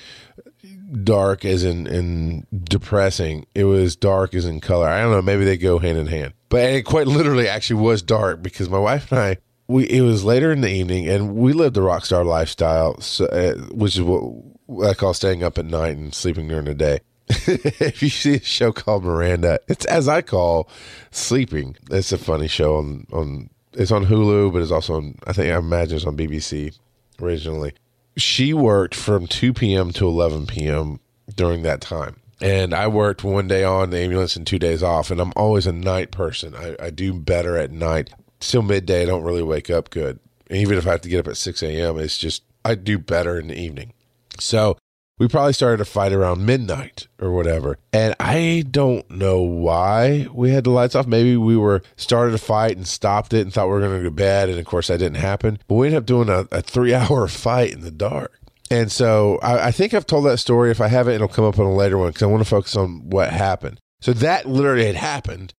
dark 1.02 1.44
as 1.44 1.64
in, 1.64 1.86
in 1.86 2.46
depressing. 2.64 3.46
It 3.54 3.64
was 3.64 3.96
dark 3.96 4.34
as 4.34 4.44
in 4.44 4.60
color. 4.60 4.88
I 4.88 5.02
don't 5.02 5.12
know. 5.12 5.22
Maybe 5.22 5.44
they 5.44 5.56
go 5.56 5.78
hand 5.78 5.98
in 5.98 6.06
hand, 6.06 6.34
but 6.48 6.62
it 6.62 6.82
quite 6.82 7.06
literally 7.06 7.48
actually 7.48 7.80
was 7.80 8.02
dark 8.02 8.42
because 8.42 8.68
my 8.68 8.78
wife 8.78 9.10
and 9.12 9.20
I. 9.20 9.36
We, 9.70 9.84
it 9.84 10.00
was 10.00 10.24
later 10.24 10.50
in 10.50 10.62
the 10.62 10.70
evening, 10.70 11.08
and 11.08 11.34
we 11.34 11.52
lived 11.52 11.74
the 11.74 11.82
rock 11.82 12.06
star 12.06 12.24
lifestyle, 12.24 12.98
so, 13.02 13.26
uh, 13.26 13.54
which 13.74 13.96
is 13.96 14.02
what 14.02 14.88
I 14.88 14.94
call 14.94 15.12
staying 15.12 15.42
up 15.42 15.58
at 15.58 15.66
night 15.66 15.94
and 15.96 16.14
sleeping 16.14 16.48
during 16.48 16.64
the 16.64 16.74
day. 16.74 17.00
if 17.46 18.02
you 18.02 18.08
see 18.08 18.36
a 18.36 18.42
show 18.42 18.72
called 18.72 19.04
Miranda, 19.04 19.60
it's 19.68 19.84
as 19.86 20.08
I 20.08 20.22
call 20.22 20.68
sleeping. 21.10 21.76
It's 21.90 22.12
a 22.12 22.18
funny 22.18 22.48
show 22.48 22.76
on 22.76 23.06
on 23.12 23.50
it's 23.78 23.92
on 23.92 24.06
Hulu, 24.06 24.52
but 24.52 24.62
it's 24.62 24.70
also 24.72 24.94
on, 24.94 25.14
I 25.26 25.32
think, 25.32 25.52
I 25.52 25.58
imagine 25.58 25.96
it's 25.96 26.06
on 26.06 26.16
BBC 26.16 26.76
originally. 27.20 27.74
She 28.16 28.52
worked 28.52 28.94
from 28.94 29.26
2 29.26 29.52
p.m. 29.52 29.92
to 29.92 30.06
11 30.06 30.46
p.m. 30.46 31.00
during 31.34 31.62
that 31.62 31.80
time. 31.80 32.16
And 32.40 32.72
I 32.72 32.88
worked 32.88 33.24
one 33.24 33.48
day 33.48 33.64
on 33.64 33.90
the 33.90 33.98
ambulance 33.98 34.36
and 34.36 34.46
two 34.46 34.58
days 34.58 34.82
off. 34.82 35.10
And 35.10 35.20
I'm 35.20 35.32
always 35.36 35.66
a 35.66 35.72
night 35.72 36.10
person. 36.10 36.54
I, 36.54 36.76
I 36.80 36.90
do 36.90 37.12
better 37.12 37.56
at 37.56 37.70
night. 37.70 38.10
Still 38.40 38.62
midday, 38.62 39.02
I 39.02 39.06
don't 39.06 39.24
really 39.24 39.42
wake 39.42 39.70
up 39.70 39.90
good. 39.90 40.18
even 40.50 40.78
if 40.78 40.86
I 40.86 40.92
have 40.92 41.00
to 41.02 41.08
get 41.08 41.20
up 41.20 41.28
at 41.28 41.36
6 41.36 41.62
a.m., 41.62 41.98
it's 41.98 42.18
just, 42.18 42.42
I 42.64 42.74
do 42.74 42.98
better 42.98 43.38
in 43.38 43.48
the 43.48 43.58
evening. 43.58 43.92
So 44.40 44.76
we 45.18 45.28
probably 45.28 45.52
started 45.52 45.80
a 45.80 45.84
fight 45.84 46.12
around 46.12 46.46
midnight 46.46 47.08
or 47.20 47.32
whatever. 47.32 47.78
And 47.92 48.14
I 48.20 48.64
don't 48.70 49.08
know 49.10 49.40
why 49.40 50.28
we 50.32 50.50
had 50.50 50.64
the 50.64 50.70
lights 50.70 50.94
off. 50.94 51.06
Maybe 51.06 51.36
we 51.36 51.56
were 51.56 51.82
started 51.96 52.34
a 52.34 52.38
fight 52.38 52.76
and 52.76 52.86
stopped 52.86 53.34
it 53.34 53.42
and 53.42 53.52
thought 53.52 53.66
we 53.66 53.72
were 53.72 53.80
going 53.80 53.92
to 53.92 53.98
go 53.98 54.04
to 54.04 54.10
bed. 54.10 54.48
And 54.48 54.58
of 54.58 54.66
course, 54.66 54.88
that 54.88 54.98
didn't 54.98 55.18
happen. 55.18 55.58
But 55.66 55.74
we 55.74 55.86
ended 55.86 55.98
up 55.98 56.06
doing 56.06 56.28
a, 56.28 56.46
a 56.52 56.62
three 56.62 56.94
hour 56.94 57.26
fight 57.28 57.72
in 57.72 57.80
the 57.80 57.90
dark. 57.90 58.38
And 58.70 58.92
so 58.92 59.38
I, 59.42 59.68
I, 59.68 59.70
think 59.70 59.94
I've 59.94 60.06
told 60.06 60.26
that 60.26 60.38
story. 60.38 60.70
If 60.70 60.80
I 60.80 60.88
haven't, 60.88 61.14
it'll 61.14 61.28
come 61.28 61.46
up 61.46 61.58
on 61.58 61.64
a 61.64 61.74
later 61.74 61.96
one 61.96 62.08
because 62.08 62.22
I 62.22 62.26
want 62.26 62.42
to 62.42 62.48
focus 62.48 62.76
on 62.76 63.08
what 63.08 63.30
happened. 63.30 63.80
So 64.00 64.12
that 64.12 64.46
literally 64.46 64.86
had 64.86 64.94
happened 64.94 65.54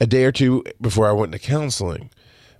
a 0.00 0.06
day 0.06 0.24
or 0.24 0.32
two 0.32 0.64
before 0.80 1.08
I 1.08 1.12
went 1.12 1.32
to 1.32 1.38
counseling 1.38 2.10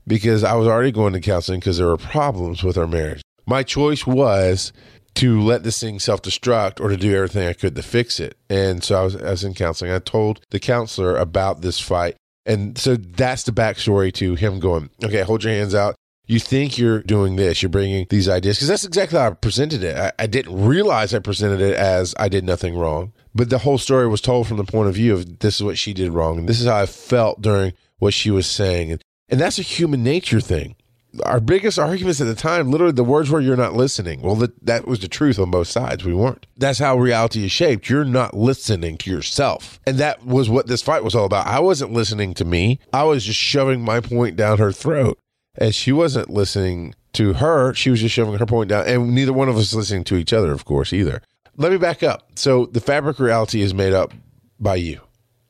because 0.07 0.45
I 0.45 0.55
was 0.55 0.69
already 0.69 0.93
going 0.93 1.15
to 1.15 1.21
counseling 1.21 1.61
because 1.61 1.79
there 1.79 1.87
were 1.87 1.97
problems 1.97 2.63
with 2.63 2.77
our 2.77 2.87
marriage. 2.87 3.23
My 3.47 3.63
choice 3.63 4.07
was 4.07 4.73
to 5.17 5.41
let 5.41 5.63
this 5.63 5.81
thing 5.81 5.99
self 5.99 6.23
destruct 6.23 6.81
or 6.81 6.89
to 6.89 6.97
do 6.97 7.15
everything 7.15 7.49
I 7.49 7.53
could 7.53 7.77
to 7.77 7.83
fix 7.83 8.21
it. 8.21 8.37
And 8.49 8.83
so 8.83 9.01
I 9.01 9.05
was, 9.05 9.17
I 9.17 9.31
was 9.31 9.45
in 9.45 9.55
counseling. 9.55 9.93
I 9.93 9.99
told 9.99 10.41
the 10.51 10.61
counselor 10.61 11.17
about 11.17 11.63
this 11.63 11.81
fight. 11.81 12.17
And 12.47 12.77
so 12.77 12.97
that's 12.97 13.45
the 13.45 13.53
backstory 13.53 14.13
to 14.15 14.35
him 14.35 14.61
going, 14.61 14.91
okay, 15.03 15.23
hold 15.23 15.45
your 15.45 15.55
hands 15.55 15.75
out. 15.75 15.95
You 16.27 16.39
think 16.39 16.79
you're 16.79 17.03
doing 17.03 17.37
this, 17.37 17.63
you're 17.63 17.69
bringing 17.69 18.07
these 18.09 18.31
ideas, 18.31 18.57
because 18.57 18.69
that's 18.69 18.85
exactly 18.85 19.19
how 19.19 19.29
I 19.29 19.31
presented 19.35 19.83
it. 19.83 19.95
I, 19.95 20.13
I 20.19 20.27
didn't 20.27 20.65
realize 20.65 21.13
I 21.13 21.19
presented 21.19 21.61
it 21.61 21.77
as 21.77 22.15
I 22.19 22.31
did 22.31 22.45
nothing 22.45 22.79
wrong, 22.79 23.13
but 23.35 23.51
the 23.51 23.59
whole 23.59 23.77
story 23.77 24.09
was 24.09 24.23
told 24.23 24.47
from 24.47 24.57
the 24.57 24.65
point 24.65 24.89
of 24.89 24.95
view 24.95 25.13
of 25.13 25.41
this 25.41 25.57
is 25.57 25.63
what 25.63 25.77
she 25.77 25.93
did 25.93 26.13
wrong. 26.13 26.39
And 26.39 26.49
this 26.49 26.61
is 26.61 26.67
how 26.67 26.77
I 26.77 26.87
felt 26.87 27.43
during 27.43 27.75
what 27.99 28.15
she 28.15 28.31
was 28.31 28.47
saying. 28.47 28.91
And, 28.93 29.03
and 29.29 29.39
that's 29.39 29.59
a 29.59 29.63
human 29.63 30.03
nature 30.03 30.41
thing 30.41 30.77
our 31.25 31.41
biggest 31.41 31.79
arguments 31.79 32.21
at 32.21 32.27
the 32.27 32.35
time, 32.35 32.71
literally 32.71 32.93
the 32.93 33.05
words 33.05 33.31
were, 33.31 33.41
you're 33.41 33.57
not 33.57 33.75
listening. 33.75 34.21
Well, 34.23 34.35
that, 34.37 34.65
that 34.65 34.87
was 34.87 35.01
the 35.01 35.09
truth 35.09 35.39
on 35.39 35.51
both 35.51 35.69
sides. 35.69 36.05
We 36.05 36.15
weren't. 36.15 36.47
That's 36.57 36.79
how 36.79 36.97
reality 36.97 37.45
is 37.45 37.53
shaped. 37.53 37.89
You're 37.89 38.05
not 38.05 38.35
listening 38.35 38.97
to 38.99 39.11
yourself. 39.11 39.81
And 39.87 39.99
that 39.99 40.25
was 40.25 40.51
what 40.51 40.67
this 40.67 40.83
fight 40.83 41.05
was 41.05 41.15
all 41.15 41.25
about. 41.25 41.47
I 41.47 41.61
wasn't 41.61 41.93
listening 41.93 42.35
to 42.35 42.45
me. 42.45 42.81
I 42.93 43.05
was 43.05 43.25
just 43.25 43.39
shoving 43.39 43.83
my 43.83 44.01
point 44.01 44.37
down 44.37 44.59
her 44.59 44.73
throat. 44.73 45.19
And 45.57 45.75
she 45.75 45.93
wasn't 45.93 46.31
listening 46.31 46.95
to 47.13 47.35
her. 47.35 47.75
She 47.75 47.91
was 47.91 48.01
just 48.01 48.15
shoving 48.15 48.39
her 48.39 48.47
point 48.47 48.71
down. 48.71 48.87
And 48.87 49.15
neither 49.15 49.33
one 49.33 49.49
of 49.49 49.57
us 49.57 49.73
listening 49.73 50.05
to 50.05 50.17
each 50.17 50.33
other, 50.33 50.53
of 50.53 50.65
course, 50.65 50.93
either. 50.93 51.23
Let 51.57 51.71
me 51.71 51.79
back 51.79 52.03
up. 52.03 52.31
So 52.35 52.67
the 52.67 52.81
fabric 52.81 53.21
reality 53.21 53.61
is 53.61 53.73
made 53.73 53.93
up 53.93 54.13
by 54.59 54.77
you 54.77 55.01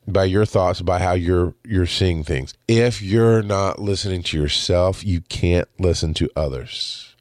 by 0.07 0.25
your 0.25 0.45
thoughts 0.45 0.81
by 0.81 0.99
how 0.99 1.13
you're 1.13 1.53
you're 1.63 1.85
seeing 1.85 2.23
things. 2.23 2.53
If 2.67 3.01
you're 3.01 3.41
not 3.41 3.79
listening 3.79 4.23
to 4.23 4.37
yourself, 4.37 5.03
you 5.03 5.21
can't 5.21 5.67
listen 5.79 6.13
to 6.15 6.29
others. 6.35 7.15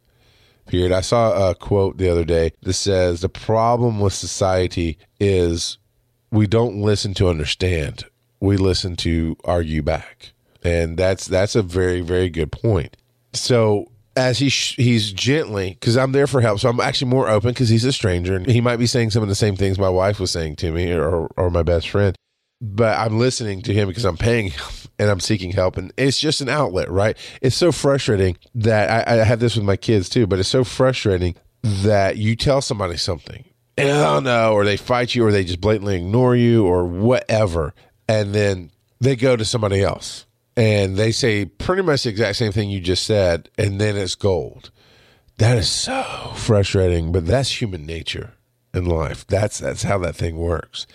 Period. 0.66 0.92
I 0.92 1.02
saw 1.02 1.50
a 1.50 1.54
quote 1.54 1.98
the 1.98 2.08
other 2.08 2.24
day 2.24 2.52
that 2.62 2.72
says 2.72 3.20
the 3.20 3.28
problem 3.28 4.00
with 4.00 4.12
society 4.12 4.98
is 5.20 5.78
we 6.30 6.46
don't 6.46 6.80
listen 6.80 7.14
to 7.14 7.28
understand. 7.28 8.04
We 8.40 8.56
listen 8.56 8.96
to 8.96 9.36
argue 9.44 9.82
back. 9.82 10.32
And 10.62 10.96
that's 10.96 11.26
that's 11.26 11.54
a 11.54 11.62
very 11.62 12.00
very 12.00 12.30
good 12.30 12.50
point. 12.50 12.96
So 13.32 13.90
as 14.16 14.38
he 14.38 14.48
sh- 14.48 14.76
he's 14.76 15.12
gently 15.12 15.70
because 15.70 15.96
I'm 15.96 16.12
there 16.12 16.26
for 16.26 16.40
help, 16.40 16.60
so 16.60 16.70
I'm 16.70 16.80
actually 16.80 17.10
more 17.10 17.28
open 17.28 17.50
because 17.50 17.68
he's 17.68 17.84
a 17.84 17.92
stranger 17.92 18.36
and 18.36 18.46
he 18.46 18.60
might 18.60 18.76
be 18.76 18.86
saying 18.86 19.10
some 19.10 19.22
of 19.22 19.28
the 19.28 19.34
same 19.34 19.56
things 19.56 19.78
my 19.78 19.88
wife 19.88 20.18
was 20.18 20.30
saying 20.30 20.56
to 20.56 20.70
me 20.70 20.92
or 20.92 21.26
or 21.36 21.50
my 21.50 21.62
best 21.62 21.90
friend 21.90 22.16
but 22.64 22.98
I'm 22.98 23.18
listening 23.18 23.62
to 23.62 23.74
him 23.74 23.88
because 23.88 24.04
I'm 24.04 24.16
paying 24.16 24.50
him 24.50 24.62
and 24.98 25.10
I'm 25.10 25.20
seeking 25.20 25.52
help. 25.52 25.76
And 25.76 25.92
it's 25.96 26.18
just 26.18 26.40
an 26.40 26.48
outlet, 26.48 26.90
right? 26.90 27.16
It's 27.42 27.56
so 27.56 27.72
frustrating 27.72 28.36
that 28.54 29.08
I, 29.08 29.20
I 29.20 29.24
have 29.24 29.40
this 29.40 29.56
with 29.56 29.64
my 29.64 29.76
kids 29.76 30.08
too, 30.08 30.26
but 30.26 30.38
it's 30.38 30.48
so 30.48 30.64
frustrating 30.64 31.34
that 31.62 32.16
you 32.16 32.36
tell 32.36 32.60
somebody 32.60 32.96
something 32.96 33.44
and 33.76 33.90
I 33.90 34.14
don't 34.14 34.24
know, 34.24 34.52
or 34.52 34.64
they 34.64 34.76
fight 34.76 35.14
you 35.14 35.26
or 35.26 35.32
they 35.32 35.44
just 35.44 35.60
blatantly 35.60 35.96
ignore 35.96 36.36
you 36.36 36.64
or 36.64 36.84
whatever. 36.84 37.74
And 38.08 38.34
then 38.34 38.70
they 39.00 39.16
go 39.16 39.36
to 39.36 39.44
somebody 39.44 39.82
else 39.82 40.26
and 40.56 40.96
they 40.96 41.10
say 41.10 41.44
pretty 41.46 41.82
much 41.82 42.04
the 42.04 42.10
exact 42.10 42.36
same 42.36 42.52
thing 42.52 42.70
you 42.70 42.80
just 42.80 43.04
said. 43.04 43.50
And 43.58 43.80
then 43.80 43.96
it's 43.96 44.14
gold. 44.14 44.70
That 45.38 45.58
is 45.58 45.68
so 45.68 46.32
frustrating, 46.36 47.10
but 47.10 47.26
that's 47.26 47.60
human 47.60 47.84
nature 47.84 48.34
in 48.72 48.84
life. 48.84 49.26
That's, 49.26 49.58
that's 49.58 49.82
how 49.82 49.98
that 49.98 50.14
thing 50.14 50.36
works. 50.36 50.86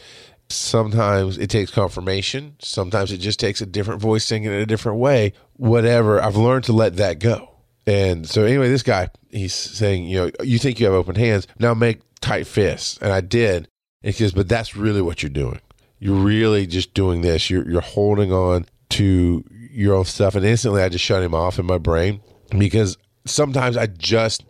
Sometimes 0.49 1.37
it 1.37 1.49
takes 1.49 1.71
confirmation. 1.71 2.55
Sometimes 2.59 3.11
it 3.11 3.17
just 3.17 3.39
takes 3.39 3.61
a 3.61 3.65
different 3.65 4.01
voice 4.01 4.25
singing 4.25 4.51
in 4.51 4.59
a 4.59 4.65
different 4.65 4.99
way. 4.99 5.33
Whatever. 5.53 6.21
I've 6.21 6.35
learned 6.35 6.65
to 6.65 6.73
let 6.73 6.97
that 6.97 7.19
go. 7.19 7.49
And 7.85 8.27
so, 8.27 8.43
anyway, 8.43 8.69
this 8.69 8.83
guy, 8.83 9.09
he's 9.29 9.53
saying, 9.53 10.05
you 10.05 10.17
know, 10.17 10.31
you 10.43 10.59
think 10.59 10.79
you 10.79 10.85
have 10.85 10.95
open 10.95 11.15
hands. 11.15 11.47
Now 11.59 11.73
make 11.73 12.01
tight 12.21 12.47
fists. 12.47 12.97
And 13.01 13.11
I 13.11 13.21
did. 13.21 13.67
And 14.03 14.13
he 14.13 14.23
says, 14.23 14.31
but 14.31 14.49
that's 14.49 14.75
really 14.75 15.01
what 15.01 15.23
you're 15.23 15.29
doing. 15.29 15.59
You're 15.99 16.15
really 16.15 16.65
just 16.65 16.93
doing 16.93 17.21
this. 17.21 17.49
You're, 17.49 17.69
you're 17.69 17.81
holding 17.81 18.31
on 18.31 18.65
to 18.89 19.43
your 19.71 19.95
own 19.95 20.05
stuff. 20.05 20.35
And 20.35 20.45
instantly 20.45 20.81
I 20.81 20.89
just 20.89 21.05
shut 21.05 21.23
him 21.23 21.33
off 21.33 21.59
in 21.59 21.65
my 21.65 21.77
brain 21.77 22.21
because 22.57 22.97
sometimes 23.25 23.77
I 23.77 23.87
just 23.87 24.43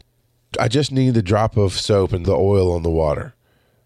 I 0.60 0.68
just 0.68 0.92
need 0.92 1.14
the 1.14 1.22
drop 1.22 1.58
of 1.58 1.74
soap 1.74 2.14
and 2.14 2.26
the 2.26 2.34
oil 2.34 2.72
on 2.72 2.84
the 2.84 2.90
water, 2.90 3.36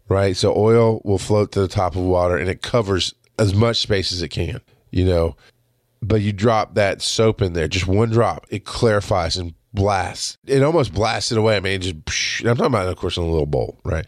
right? 0.10 0.36
So 0.36 0.54
oil 0.56 1.02
will 1.04 1.18
float 1.18 1.52
to 1.54 1.62
the 1.62 1.68
top 1.68 1.96
of 1.96 2.04
water 2.04 2.38
and 2.38 2.50
it 2.50 2.62
covers 2.62 3.14
as 3.40 3.54
much 3.54 3.78
space 3.78 4.12
as 4.12 4.22
it 4.22 4.30
can, 4.30 4.62
you 4.92 5.06
know. 5.06 5.36
But 6.02 6.22
you 6.22 6.34
drop 6.34 6.76
that 6.76 7.02
soap 7.02 7.42
in 7.42 7.54
there, 7.54 7.68
just 7.68 7.88
one 7.88 8.10
drop, 8.10 8.46
it 8.50 8.66
clarifies 8.66 9.38
and 9.38 9.54
blasts. 9.74 10.38
It 10.46 10.62
almost 10.64 10.94
blasts 10.94 11.32
it 11.32 11.38
away. 11.38 11.56
I 11.56 11.60
mean, 11.60 11.82
just, 11.82 11.96
I'm 12.46 12.58
talking 12.58 12.66
about, 12.66 12.88
of 12.88 12.98
course, 12.98 13.18
in 13.18 13.24
a 13.24 13.28
little 13.28 13.46
bowl, 13.46 13.80
right? 13.84 14.06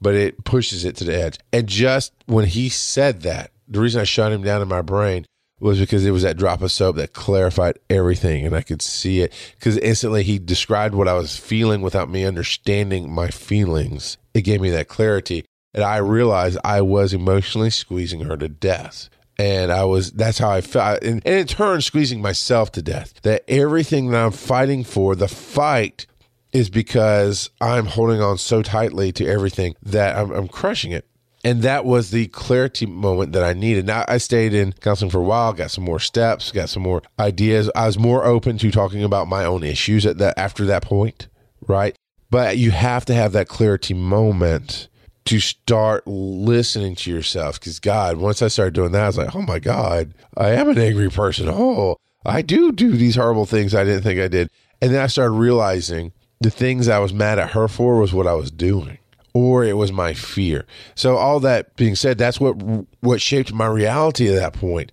But 0.00 0.14
it 0.14 0.44
pushes 0.44 0.84
it 0.84 0.96
to 0.96 1.04
the 1.04 1.16
edge. 1.16 1.38
And 1.52 1.66
just 1.66 2.12
when 2.26 2.44
he 2.44 2.68
said 2.68 3.22
that, 3.22 3.50
the 3.66 3.80
reason 3.80 4.00
I 4.00 4.04
shut 4.04 4.32
him 4.32 4.42
down 4.42 4.62
in 4.62 4.68
my 4.68 4.82
brain 4.82 5.26
was 5.60 5.80
because 5.80 6.06
it 6.06 6.12
was 6.12 6.22
that 6.22 6.36
drop 6.36 6.62
of 6.62 6.70
soap 6.70 6.96
that 6.96 7.12
clarified 7.12 7.78
everything 7.90 8.46
and 8.46 8.54
I 8.54 8.62
could 8.62 8.80
see 8.80 9.20
it 9.20 9.32
because 9.58 9.76
instantly 9.78 10.22
he 10.22 10.38
described 10.38 10.94
what 10.94 11.08
I 11.08 11.14
was 11.14 11.36
feeling 11.36 11.82
without 11.82 12.08
me 12.08 12.24
understanding 12.24 13.10
my 13.10 13.28
feelings. 13.28 14.18
It 14.34 14.42
gave 14.42 14.60
me 14.60 14.70
that 14.70 14.88
clarity 14.88 15.44
and 15.74 15.84
I 15.84 15.98
realized 15.98 16.58
I 16.64 16.80
was 16.80 17.12
emotionally 17.12 17.70
squeezing 17.70 18.22
her 18.22 18.36
to 18.36 18.48
death. 18.48 19.08
And 19.38 19.70
I 19.70 19.84
was, 19.84 20.10
that's 20.10 20.38
how 20.38 20.50
I 20.50 20.60
felt. 20.60 21.02
And, 21.04 21.22
and 21.24 21.34
in 21.36 21.46
turn, 21.46 21.80
squeezing 21.80 22.20
myself 22.20 22.72
to 22.72 22.82
death. 22.82 23.20
That 23.22 23.44
everything 23.46 24.10
that 24.10 24.24
I'm 24.24 24.32
fighting 24.32 24.82
for, 24.82 25.14
the 25.14 25.28
fight 25.28 26.06
is 26.52 26.70
because 26.70 27.50
I'm 27.60 27.86
holding 27.86 28.20
on 28.20 28.38
so 28.38 28.62
tightly 28.62 29.12
to 29.12 29.26
everything 29.26 29.76
that 29.82 30.16
I'm, 30.16 30.32
I'm 30.32 30.48
crushing 30.48 30.90
it. 30.90 31.06
And 31.44 31.62
that 31.62 31.84
was 31.84 32.10
the 32.10 32.26
clarity 32.26 32.84
moment 32.86 33.32
that 33.32 33.44
I 33.44 33.52
needed. 33.52 33.86
Now, 33.86 34.04
I 34.08 34.18
stayed 34.18 34.54
in 34.54 34.72
counseling 34.72 35.12
for 35.12 35.20
a 35.20 35.24
while, 35.24 35.52
got 35.52 35.70
some 35.70 35.84
more 35.84 36.00
steps, 36.00 36.50
got 36.50 36.68
some 36.68 36.82
more 36.82 37.02
ideas. 37.20 37.70
I 37.76 37.86
was 37.86 37.96
more 37.96 38.24
open 38.24 38.58
to 38.58 38.72
talking 38.72 39.04
about 39.04 39.28
my 39.28 39.44
own 39.44 39.62
issues 39.62 40.04
at 40.04 40.18
that 40.18 40.36
after 40.36 40.64
that 40.66 40.82
point, 40.82 41.28
right? 41.68 41.94
But 42.30 42.58
you 42.58 42.70
have 42.70 43.04
to 43.06 43.14
have 43.14 43.32
that 43.32 43.48
clarity 43.48 43.94
moment 43.94 44.88
to 45.26 45.40
start 45.40 46.06
listening 46.06 46.94
to 46.96 47.10
yourself. 47.10 47.60
Because 47.60 47.78
God, 47.78 48.16
once 48.16 48.42
I 48.42 48.48
started 48.48 48.74
doing 48.74 48.92
that, 48.92 49.02
I 49.02 49.06
was 49.06 49.18
like, 49.18 49.34
oh 49.34 49.42
my 49.42 49.58
God, 49.58 50.14
I 50.36 50.50
am 50.50 50.68
an 50.68 50.78
angry 50.78 51.10
person. 51.10 51.48
Oh, 51.48 51.96
I 52.24 52.42
do 52.42 52.72
do 52.72 52.92
these 52.92 53.16
horrible 53.16 53.46
things 53.46 53.74
I 53.74 53.84
didn't 53.84 54.02
think 54.02 54.20
I 54.20 54.28
did. 54.28 54.50
And 54.80 54.94
then 54.94 55.02
I 55.02 55.06
started 55.06 55.32
realizing 55.32 56.12
the 56.40 56.50
things 56.50 56.88
I 56.88 56.98
was 56.98 57.12
mad 57.12 57.38
at 57.38 57.50
her 57.50 57.68
for 57.68 57.98
was 57.98 58.12
what 58.12 58.26
I 58.26 58.34
was 58.34 58.50
doing, 58.50 58.98
or 59.34 59.64
it 59.64 59.76
was 59.76 59.90
my 59.90 60.14
fear. 60.14 60.66
So 60.94 61.16
all 61.16 61.40
that 61.40 61.74
being 61.76 61.94
said, 61.96 62.16
that's 62.16 62.40
what 62.40 62.52
what 63.00 63.20
shaped 63.20 63.52
my 63.52 63.66
reality 63.66 64.28
at 64.28 64.36
that 64.36 64.52
point. 64.52 64.92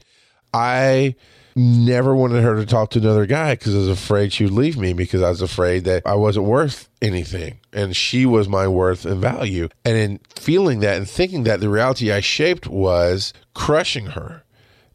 I 0.53 1.15
never 1.55 2.13
wanted 2.13 2.43
her 2.43 2.55
to 2.55 2.65
talk 2.65 2.89
to 2.91 2.99
another 2.99 3.25
guy 3.25 3.53
because 3.53 3.73
I 3.73 3.79
was 3.79 3.87
afraid 3.87 4.33
she 4.33 4.43
would 4.43 4.53
leave 4.53 4.77
me 4.77 4.93
because 4.93 5.21
I 5.21 5.29
was 5.29 5.41
afraid 5.41 5.85
that 5.85 6.03
I 6.05 6.15
wasn't 6.15 6.47
worth 6.47 6.89
anything 7.01 7.59
and 7.71 7.95
she 7.95 8.25
was 8.25 8.49
my 8.49 8.67
worth 8.67 9.05
and 9.05 9.21
value. 9.21 9.69
And 9.85 9.97
in 9.97 10.19
feeling 10.35 10.81
that 10.81 10.97
and 10.97 11.09
thinking 11.09 11.43
that, 11.43 11.61
the 11.61 11.69
reality 11.69 12.11
I 12.11 12.19
shaped 12.19 12.67
was 12.67 13.33
crushing 13.53 14.07
her 14.07 14.43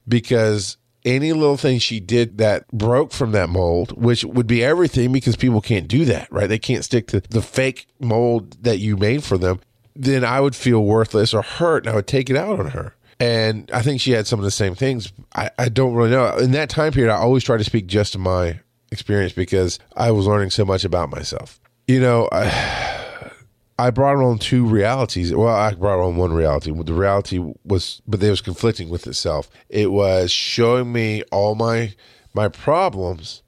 because 0.07 0.77
any 1.05 1.33
little 1.33 1.57
thing 1.57 1.79
she 1.79 1.99
did 1.99 2.39
that 2.39 2.69
broke 2.69 3.13
from 3.13 3.33
that 3.33 3.49
mold, 3.49 3.93
which 3.93 4.25
would 4.25 4.47
be 4.47 4.63
everything 4.63 5.13
because 5.13 5.37
people 5.37 5.63
can't 5.63 5.89
do 5.89 6.05
that, 6.05 6.31
right? 6.31 6.49
They 6.49 6.59
can't 6.59 6.85
stick 6.85 7.07
to 7.09 7.21
the 7.21 7.43
fake 7.43 7.87
mold 7.99 8.63
that 8.63 8.79
you 8.79 8.97
made 8.99 9.25
for 9.25 9.39
them. 9.39 9.61
Then 9.97 10.25
I 10.25 10.41
would 10.41 10.55
feel 10.55 10.85
worthless 10.85 11.33
or 11.33 11.43
hurt 11.43 11.85
and 11.85 11.93
I 11.93 11.97
would 11.97 12.07
take 12.07 12.29
it 12.29 12.37
out 12.37 12.61
on 12.61 12.71
her. 12.71 12.95
And 13.21 13.71
I 13.73 13.83
think 13.83 14.01
she 14.01 14.13
had 14.13 14.27
some 14.27 14.41
of 14.41 14.45
the 14.45 14.51
same 14.51 14.75
things. 14.75 15.13
I, 15.35 15.51
I 15.59 15.69
don't 15.69 15.95
really 15.95 16.11
know. 16.11 16.37
In 16.39 16.53
that 16.53 16.71
time 16.71 16.93
period, 16.93 17.13
I 17.13 17.19
always 17.19 17.45
try 17.45 17.59
to 17.59 17.65
speak 17.65 17.87
just 17.87 18.15
to 18.15 18.19
my 18.19 18.59
experience 18.91 19.35
because 19.35 19.79
I 19.95 20.11
was 20.11 20.27
learning 20.27 20.51
so 20.51 20.65
much 20.65 20.85
about 20.85 21.11
myself. 21.11 21.61
You 21.87 22.01
know, 22.01 22.31
I, 22.33 23.31
I 23.79 23.91
brought 23.91 24.17
on 24.17 24.39
two 24.39 24.65
realities. 24.67 25.35
Well, 25.35 25.55
I 25.55 25.73
brought 25.75 26.03
on 26.03 26.17
one 26.17 26.33
reality. 26.33 26.73
The 26.73 26.95
reality 26.95 27.39
was, 27.65 28.01
but 28.07 28.23
it 28.23 28.31
was 28.31 28.41
conflicting 28.41 28.89
with 28.89 29.07
itself. 29.07 29.51
It 29.69 29.93
was 29.93 30.33
showing 30.33 30.91
me 30.91 31.23
all 31.31 31.55
my 31.55 31.95
my 32.33 32.49
problems 32.49 33.43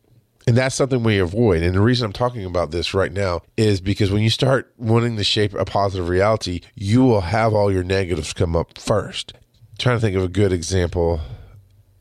and 0.46 0.56
that's 0.56 0.74
something 0.74 1.04
we 1.04 1.18
avoid. 1.18 1.62
And 1.62 1.74
the 1.74 1.80
reason 1.80 2.04
I'm 2.04 2.12
talking 2.12 2.44
about 2.44 2.72
this 2.72 2.94
right 2.94 3.12
now 3.12 3.42
is 3.56 3.80
because 3.80 4.10
when 4.10 4.22
you 4.22 4.30
start 4.30 4.72
wanting 4.76 5.16
to 5.16 5.22
shape 5.22 5.54
a 5.54 5.64
positive 5.64 6.08
reality, 6.08 6.62
you 6.74 7.04
will 7.04 7.20
have 7.20 7.54
all 7.54 7.72
your 7.72 7.84
negatives 7.84 8.32
come 8.32 8.56
up 8.56 8.76
first 8.76 9.34
trying 9.82 9.96
to 9.96 10.00
think 10.00 10.16
of 10.16 10.22
a 10.22 10.28
good 10.28 10.52
example. 10.52 11.20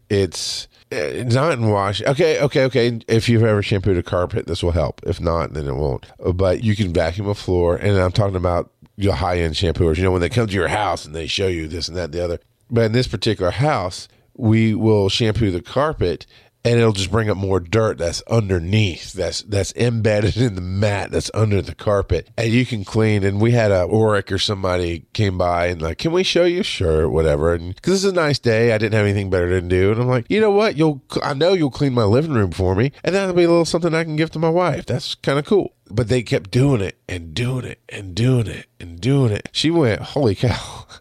It's 0.09 0.67
it's 0.91 1.33
not 1.33 1.53
in 1.53 1.69
wash. 1.69 2.01
Okay, 2.01 2.39
okay, 2.41 2.65
okay. 2.65 3.00
If 3.07 3.27
you've 3.27 3.43
ever 3.43 3.63
shampooed 3.63 3.97
a 3.97 4.03
carpet, 4.03 4.45
this 4.45 4.61
will 4.61 4.71
help. 4.71 5.01
If 5.03 5.19
not, 5.19 5.53
then 5.53 5.67
it 5.67 5.75
won't. 5.75 6.05
But 6.33 6.63
you 6.63 6.75
can 6.75 6.93
vacuum 6.93 7.27
a 7.27 7.35
floor, 7.35 7.75
and 7.75 7.97
I'm 7.97 8.11
talking 8.11 8.35
about 8.35 8.71
your 8.97 9.13
high 9.13 9.39
end 9.39 9.57
shampooers. 9.57 9.97
You 9.97 10.03
know, 10.03 10.11
when 10.11 10.21
they 10.21 10.29
come 10.29 10.47
to 10.47 10.53
your 10.53 10.67
house 10.67 11.05
and 11.05 11.15
they 11.15 11.27
show 11.27 11.47
you 11.47 11.67
this 11.67 11.88
and 11.88 11.97
that, 11.97 12.05
and 12.05 12.13
the 12.13 12.23
other. 12.23 12.39
But 12.69 12.85
in 12.85 12.91
this 12.91 13.07
particular 13.07 13.51
house, 13.51 14.07
we 14.35 14.75
will 14.75 15.09
shampoo 15.09 15.51
the 15.51 15.61
carpet, 15.61 16.25
and 16.63 16.80
it'll 16.80 16.94
just 16.94 17.12
bring 17.12 17.30
up 17.30 17.38
more 17.38 17.60
dirt 17.60 17.98
that's 17.98 18.22
underneath 18.24 19.13
that's 19.13 19.41
that's 19.44 19.74
embedded 19.75 20.38
in 20.38 20.56
the 20.56 20.62
mat 20.62 21.12
that's 21.12 21.32
under 21.34 21.62
the 21.62 21.75
carpet. 21.75 22.30
And 22.38 22.51
you 22.51 22.65
can 22.65 22.84
clean 22.84 23.24
and 23.24 23.41
we 23.41 23.51
had 23.51 23.72
a 23.72 23.88
Oric 23.88 24.32
or 24.32 24.38
somebody 24.38 25.06
came 25.13 25.38
by 25.38 25.68
and 25.68 25.82
like 25.82 25.98
can 25.98 26.12
we 26.12 26.24
show 26.24 26.44
you? 26.46 26.63
Sure 26.63 27.10
whatever. 27.10 27.53
And 27.53 27.75
because 27.75 28.03
it's 28.03 28.12
a 28.12 28.15
nice 28.15 28.39
day 28.39 28.74
I 28.74 28.77
didn't 28.77 28.94
have 28.94 29.06
anything 29.06 29.30
better 29.30 29.50
to 29.50 29.62
do. 29.62 29.91
And 29.91 30.01
I'm 30.01 30.08
like 30.08 30.25
you 30.30 30.39
know 30.39 30.51
what? 30.51 30.77
You'll 30.77 31.01
I 31.24 31.34
know 31.34 31.53
you'll 31.53 31.72
clean 31.72 31.94
my 31.94 32.03
living 32.03 32.34
room 32.34 32.51
for 32.51 32.75
me 32.75 32.91
and 33.03 33.15
that'll 33.15 33.34
be 33.34 33.44
a 33.44 33.50
little 33.50 33.65
something 33.65 33.94
I 33.94 34.03
can 34.03 34.15
give 34.15 34.32
to 34.32 34.39
my 34.39 34.50
wife. 34.50 34.86
That's 34.86 35.15
kind 35.15 35.39
of 35.39 35.46
cool. 35.46 35.74
But 35.89 36.08
they 36.08 36.24
kept 36.24 36.51
doing 36.51 36.82
it 36.82 36.98
and 37.10 37.34
doing 37.34 37.65
it 37.65 37.80
and 37.89 38.15
doing 38.15 38.48
it 38.48 38.68
and 38.80 39.00
doing 39.01 39.32
it. 39.32 39.50
She 39.51 39.72
went 39.72 40.01
holy 40.01 40.36
cow 40.36 40.86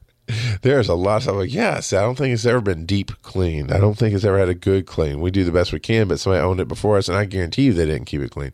there's 0.62 0.88
a 0.88 0.94
lot 0.94 1.16
of 1.16 1.22
stuff 1.24 1.36
like, 1.36 1.52
yes, 1.52 1.92
I 1.92 2.00
don't 2.00 2.16
think 2.16 2.32
it's 2.32 2.46
ever 2.46 2.60
been 2.60 2.86
deep 2.86 3.12
cleaned. 3.22 3.72
I 3.72 3.78
don't 3.78 3.96
think 3.96 4.14
it's 4.14 4.24
ever 4.24 4.38
had 4.38 4.48
a 4.48 4.54
good 4.54 4.86
clean. 4.86 5.20
We 5.20 5.30
do 5.30 5.44
the 5.44 5.52
best 5.52 5.72
we 5.72 5.80
can, 5.80 6.08
but 6.08 6.20
somebody 6.20 6.42
owned 6.42 6.60
it 6.60 6.68
before 6.68 6.98
us, 6.98 7.08
and 7.08 7.16
I 7.16 7.24
guarantee 7.24 7.62
you 7.62 7.72
they 7.72 7.86
didn't 7.86 8.06
keep 8.06 8.20
it 8.20 8.30
clean. 8.30 8.52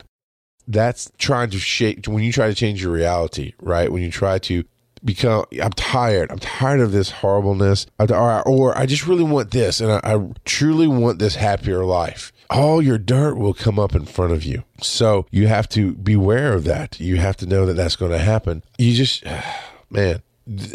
That's 0.69 1.11
trying 1.19 1.51
to 1.51 1.59
shape 1.59 2.09
when 2.09 2.25
you 2.25 2.33
try 2.33 2.49
to 2.49 2.55
change 2.55 2.83
your 2.83 2.93
reality, 2.93 3.55
right? 3.61 3.91
When 3.91 4.03
you 4.03 4.11
try 4.11 4.39
to 4.41 4.65
become, 5.05 5.45
I'm 5.63 5.73
tired. 5.73 6.33
I'm 6.33 6.41
tired 6.41 6.81
of 6.81 6.93
this 6.93 7.11
horribleness, 7.11 7.87
or, 8.01 8.49
or 8.49 8.77
I 8.77 8.87
just 8.87 9.07
really 9.07 9.25
want 9.25 9.53
this, 9.53 9.81
and 9.81 9.93
I, 9.93 10.01
I 10.03 10.29
truly 10.45 10.89
want 10.89 11.19
this 11.19 11.37
happier 11.37 11.85
life 11.85 12.33
all 12.51 12.83
your 12.83 12.99
dirt 12.99 13.37
will 13.37 13.55
come 13.55 13.79
up 13.79 13.95
in 13.95 14.05
front 14.05 14.33
of 14.33 14.45
you. 14.45 14.65
So 14.81 15.27
you 15.31 15.47
have 15.47 15.69
to 15.71 15.95
beware 15.95 16.53
of 16.53 16.65
that. 16.65 17.01
You 17.01 17.17
have 17.17 17.37
to 17.39 17.47
know 17.47 17.67
that 17.67 17.75
that's 17.75 17.97
going 17.97 18.13
to 18.13 18.19
happen. 18.19 18.63
You 18.79 18.95
just, 18.95 19.25
man, 19.91 20.23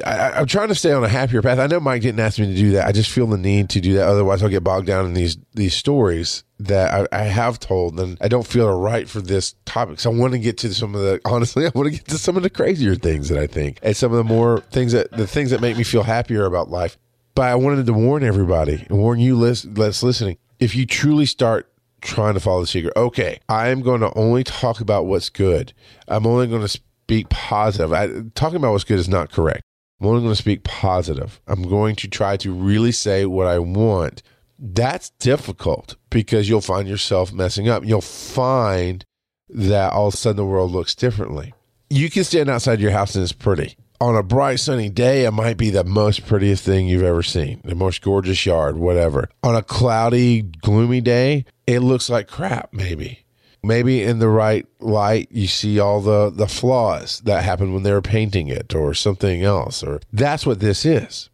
I, 0.06 0.42
am 0.42 0.48
trying 0.48 0.68
to 0.68 0.76
stay 0.76 0.92
on 0.92 1.04
a 1.04 1.08
happier 1.08 1.42
path. 1.42 1.58
I 1.58 1.68
know 1.68 1.80
Mike 1.80 2.02
didn't 2.02 2.20
ask 2.20 2.38
me 2.38 2.48
to 2.48 2.56
do 2.56 2.72
that. 2.72 2.88
I 2.88 2.92
just 2.92 3.10
feel 3.10 3.26
the 3.28 3.38
need 3.38 3.70
to 3.70 3.80
do 3.80 3.94
that. 3.94 4.08
Otherwise, 4.08 4.44
I'll 4.44 4.50
get 4.50 4.66
bogged 4.66 4.88
down 4.88 5.06
in 5.06 5.14
these 5.14 5.38
these 5.54 5.74
stories 5.74 6.44
that 6.60 7.08
I, 7.14 7.22
I 7.22 7.24
have 7.24 7.58
told, 7.58 7.98
and 7.98 8.18
I 8.20 8.28
don't 8.28 8.46
feel 8.46 8.78
right 8.78 9.08
for 9.08 9.22
this 9.22 9.56
topic. 9.66 10.02
So 10.02 10.12
I 10.12 10.16
want 10.16 10.34
to 10.34 10.40
get 10.40 10.58
to 10.60 10.74
some 10.74 10.94
of 10.94 11.02
the 11.02 11.22
honestly, 11.26 11.66
I 11.66 11.72
want 11.74 11.88
to 11.88 11.92
get 11.92 12.06
to 12.10 12.18
some 12.18 12.36
of 12.36 12.44
the 12.44 12.50
crazier 12.50 12.96
things 12.96 13.30
that 13.30 13.40
I 13.40 13.48
think, 13.48 13.80
and 13.82 13.96
some 13.96 14.12
of 14.12 14.18
the 14.18 14.26
more 14.26 14.60
things 14.72 14.92
that 14.92 15.12
the 15.12 15.28
things 15.28 15.52
that 15.52 15.62
make 15.62 15.78
me 15.78 15.84
feel 15.84 16.04
happier 16.04 16.46
about 16.46 16.70
life. 16.70 16.98
But 17.34 17.44
I 17.44 17.56
wanted 17.56 17.86
to 17.86 17.94
warn 17.94 18.24
everybody 18.24 18.86
and 18.90 19.00
warn 19.00 19.22
you, 19.22 19.38
list, 19.38 19.74
that's 19.74 20.04
listening. 20.04 20.38
If 20.60 20.76
you 20.76 20.86
truly 20.86 21.26
start 21.26 21.72
trying 22.02 22.34
to 22.34 22.42
follow 22.42 22.60
the 22.60 22.68
secret, 22.68 22.92
okay, 22.98 23.40
I 23.48 23.70
am 23.70 23.82
going 23.82 24.02
to 24.02 24.14
only 24.18 24.44
talk 24.44 24.82
about 24.82 25.06
what's 25.06 25.30
good. 25.30 25.72
I'm 26.10 26.28
only 26.28 26.48
going 26.48 26.68
to 26.68 26.82
speak 27.12 27.28
positive. 27.28 27.92
I, 27.92 28.08
talking 28.36 28.56
about 28.56 28.72
what's 28.72 28.86
good 28.86 28.98
is 28.98 29.10
not 29.10 29.34
correct. 29.34 29.64
I'm 30.00 30.08
only 30.08 30.22
going 30.22 30.32
to 30.32 30.42
speak 30.42 30.64
positive. 30.64 31.42
I'm 31.46 31.64
going 31.64 31.98
to 31.98 32.08
try 32.08 32.38
to 32.38 32.54
really 32.54 32.94
say 32.94 33.26
what 33.26 33.48
I 33.48 33.60
want. 33.60 34.24
That's 34.58 35.10
difficult 35.20 35.98
because 36.10 36.48
you'll 36.48 36.62
find 36.62 36.88
yourself 36.88 37.34
messing 37.34 37.68
up. 37.68 37.84
You'll 37.84 38.00
find 38.00 39.04
that 39.50 39.92
all 39.92 40.08
of 40.08 40.14
a 40.14 40.18
sudden 40.18 40.38
the 40.38 40.46
world 40.46 40.72
looks 40.72 40.96
differently. 40.96 41.54
You 41.90 42.10
can 42.10 42.24
stand 42.24 42.50
outside 42.50 42.80
your 42.80 42.92
house 42.92 43.16
and 43.16 43.24
it's 43.24 43.34
pretty. 43.34 43.76
On 44.00 44.16
a 44.16 44.24
bright 44.24 44.62
sunny 44.62 44.90
day, 44.90 45.26
it 45.26 45.32
might 45.32 45.58
be 45.58 45.70
the 45.70 45.84
most 45.84 46.26
prettiest 46.26 46.64
thing 46.64 46.88
you've 46.88 47.04
ever 47.04 47.22
seen, 47.22 47.62
the 47.66 47.76
most 47.76 48.02
gorgeous 48.02 48.46
yard, 48.46 48.78
whatever. 48.78 49.30
On 49.44 49.54
a 49.54 49.62
cloudy, 49.62 50.44
gloomy 50.44 51.02
day, 51.02 51.44
it 51.68 51.82
looks 51.82 52.10
like 52.10 52.30
crap, 52.30 52.72
maybe 52.72 53.21
maybe 53.64 54.02
in 54.02 54.20
the 54.20 54.30
right 54.30 54.66
light 54.80 55.28
you 55.32 55.48
see 55.48 55.80
all 55.80 56.02
the 56.02 56.30
the 56.30 56.48
flaws 56.48 57.20
that 57.22 57.44
happened 57.44 57.74
when 57.74 57.84
they 57.84 57.92
were 57.92 58.02
painting 58.02 58.48
it 58.48 58.74
or 58.74 58.94
something 58.94 59.44
else 59.44 59.84
or 59.84 60.00
that's 60.12 60.46
what 60.46 60.60
this 60.60 60.86
is 60.86 61.30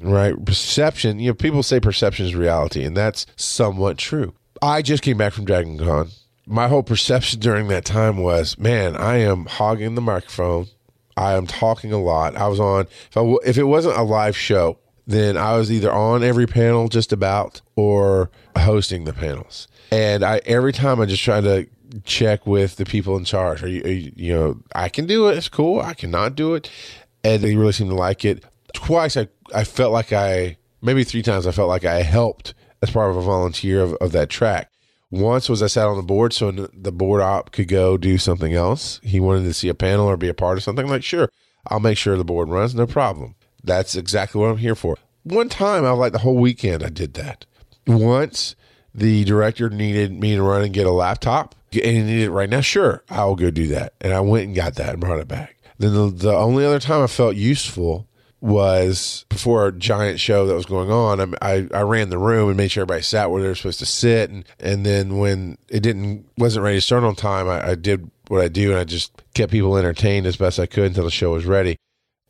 right? 0.00 0.44
Perception 0.44 1.18
you 1.20 1.30
know 1.30 1.34
people 1.34 1.62
say 1.62 1.80
perception 1.80 2.26
is 2.26 2.34
reality 2.34 2.84
and 2.84 2.96
that's 2.96 3.26
somewhat 3.36 3.98
true. 3.98 4.34
I 4.60 4.82
just 4.82 5.02
came 5.02 5.18
back 5.18 5.32
from 5.32 5.44
dragon 5.44 5.78
con. 5.78 6.10
My 6.46 6.68
whole 6.68 6.82
perception 6.82 7.40
during 7.40 7.68
that 7.68 7.84
time 7.84 8.16
was 8.18 8.58
man 8.58 8.96
i 8.96 9.16
am 9.18 9.46
hogging 9.46 9.94
the 9.94 10.00
microphone. 10.00 10.66
I 11.16 11.34
am 11.34 11.46
talking 11.46 11.92
a 11.92 12.00
lot. 12.00 12.36
I 12.36 12.46
was 12.46 12.60
on 12.60 12.86
if, 13.10 13.16
I, 13.16 13.34
if 13.44 13.58
it 13.58 13.64
wasn't 13.64 13.96
a 13.96 14.02
live 14.02 14.36
show 14.36 14.78
then 15.06 15.38
i 15.38 15.56
was 15.56 15.72
either 15.72 15.90
on 15.90 16.22
every 16.22 16.46
panel 16.46 16.88
just 16.88 17.12
about 17.12 17.62
or 17.76 18.30
hosting 18.56 19.04
the 19.04 19.12
panels 19.14 19.66
and 19.90 20.24
I 20.24 20.40
every 20.46 20.72
time 20.72 21.00
I 21.00 21.06
just 21.06 21.22
try 21.22 21.40
to 21.40 21.66
check 22.04 22.46
with 22.46 22.76
the 22.76 22.84
people 22.84 23.16
in 23.16 23.24
charge. 23.24 23.62
Are 23.62 23.68
you, 23.68 23.82
are 23.82 23.88
you, 23.88 24.12
you 24.16 24.34
know, 24.34 24.60
I 24.74 24.88
can 24.88 25.06
do 25.06 25.28
it. 25.28 25.38
It's 25.38 25.48
cool. 25.48 25.80
I 25.80 25.94
cannot 25.94 26.34
do 26.34 26.54
it. 26.54 26.70
And 27.24 27.42
they 27.42 27.56
really 27.56 27.72
seem 27.72 27.88
to 27.88 27.94
like 27.94 28.24
it. 28.24 28.44
Twice 28.74 29.16
I, 29.16 29.28
I 29.54 29.64
felt 29.64 29.92
like 29.92 30.12
I, 30.12 30.58
maybe 30.82 31.04
three 31.04 31.22
times 31.22 31.46
I 31.46 31.52
felt 31.52 31.68
like 31.68 31.84
I 31.84 32.02
helped 32.02 32.54
as 32.82 32.90
part 32.90 33.10
of 33.10 33.16
a 33.16 33.22
volunteer 33.22 33.80
of, 33.80 33.94
of 33.94 34.12
that 34.12 34.28
track. 34.28 34.70
Once 35.10 35.48
was 35.48 35.62
I 35.62 35.68
sat 35.68 35.86
on 35.86 35.96
the 35.96 36.02
board 36.02 36.34
so 36.34 36.50
the 36.50 36.92
board 36.92 37.22
op 37.22 37.50
could 37.50 37.68
go 37.68 37.96
do 37.96 38.18
something 38.18 38.52
else. 38.52 39.00
He 39.02 39.20
wanted 39.20 39.44
to 39.44 39.54
see 39.54 39.68
a 39.68 39.74
panel 39.74 40.06
or 40.06 40.18
be 40.18 40.28
a 40.28 40.34
part 40.34 40.58
of 40.58 40.64
something. 40.64 40.84
I'm 40.84 40.90
like, 40.90 41.02
sure, 41.02 41.30
I'll 41.66 41.80
make 41.80 41.96
sure 41.96 42.16
the 42.16 42.24
board 42.24 42.50
runs, 42.50 42.74
no 42.74 42.86
problem. 42.86 43.34
That's 43.64 43.94
exactly 43.94 44.40
what 44.40 44.50
I'm 44.50 44.58
here 44.58 44.74
for. 44.74 44.96
One 45.22 45.48
time, 45.48 45.84
I 45.84 45.92
was 45.92 45.98
like 45.98 46.12
the 46.12 46.18
whole 46.18 46.36
weekend, 46.36 46.82
I 46.82 46.90
did 46.90 47.14
that. 47.14 47.46
Once 47.86 48.54
the 48.94 49.24
director 49.24 49.70
needed 49.70 50.12
me 50.12 50.34
to 50.34 50.42
run 50.42 50.62
and 50.62 50.74
get 50.74 50.86
a 50.86 50.92
laptop 50.92 51.54
and 51.72 51.84
he 51.84 52.02
needed 52.02 52.24
it 52.24 52.30
right 52.30 52.48
now, 52.48 52.60
sure, 52.60 53.02
I'll 53.10 53.34
go 53.34 53.50
do 53.50 53.66
that. 53.68 53.92
And 54.00 54.12
I 54.12 54.20
went 54.20 54.46
and 54.46 54.56
got 54.56 54.76
that 54.76 54.90
and 54.90 55.00
brought 55.00 55.20
it 55.20 55.28
back. 55.28 55.56
Then 55.78 55.94
the, 55.94 56.10
the 56.10 56.34
only 56.34 56.64
other 56.64 56.80
time 56.80 57.02
I 57.02 57.06
felt 57.06 57.36
useful 57.36 58.06
was 58.40 59.26
before 59.28 59.66
a 59.66 59.72
giant 59.72 60.20
show 60.20 60.46
that 60.46 60.54
was 60.54 60.66
going 60.66 60.90
on. 60.90 61.34
I, 61.42 61.68
I, 61.74 61.82
ran 61.82 62.08
the 62.08 62.18
room 62.18 62.48
and 62.48 62.56
made 62.56 62.70
sure 62.70 62.82
everybody 62.82 63.02
sat 63.02 63.30
where 63.30 63.42
they 63.42 63.48
were 63.48 63.54
supposed 63.56 63.80
to 63.80 63.86
sit, 63.86 64.30
and 64.30 64.44
and 64.60 64.86
then 64.86 65.18
when 65.18 65.58
it 65.68 65.80
didn't 65.80 66.24
wasn't 66.38 66.64
ready 66.64 66.76
to 66.76 66.80
start 66.80 67.02
on 67.02 67.16
time, 67.16 67.48
I, 67.48 67.70
I 67.70 67.74
did 67.74 68.08
what 68.28 68.40
I 68.40 68.46
do, 68.46 68.70
and 68.70 68.78
I 68.78 68.84
just 68.84 69.22
kept 69.34 69.50
people 69.50 69.76
entertained 69.76 70.24
as 70.26 70.36
best 70.36 70.60
I 70.60 70.66
could 70.66 70.84
until 70.84 71.04
the 71.04 71.10
show 71.10 71.32
was 71.32 71.46
ready, 71.46 71.78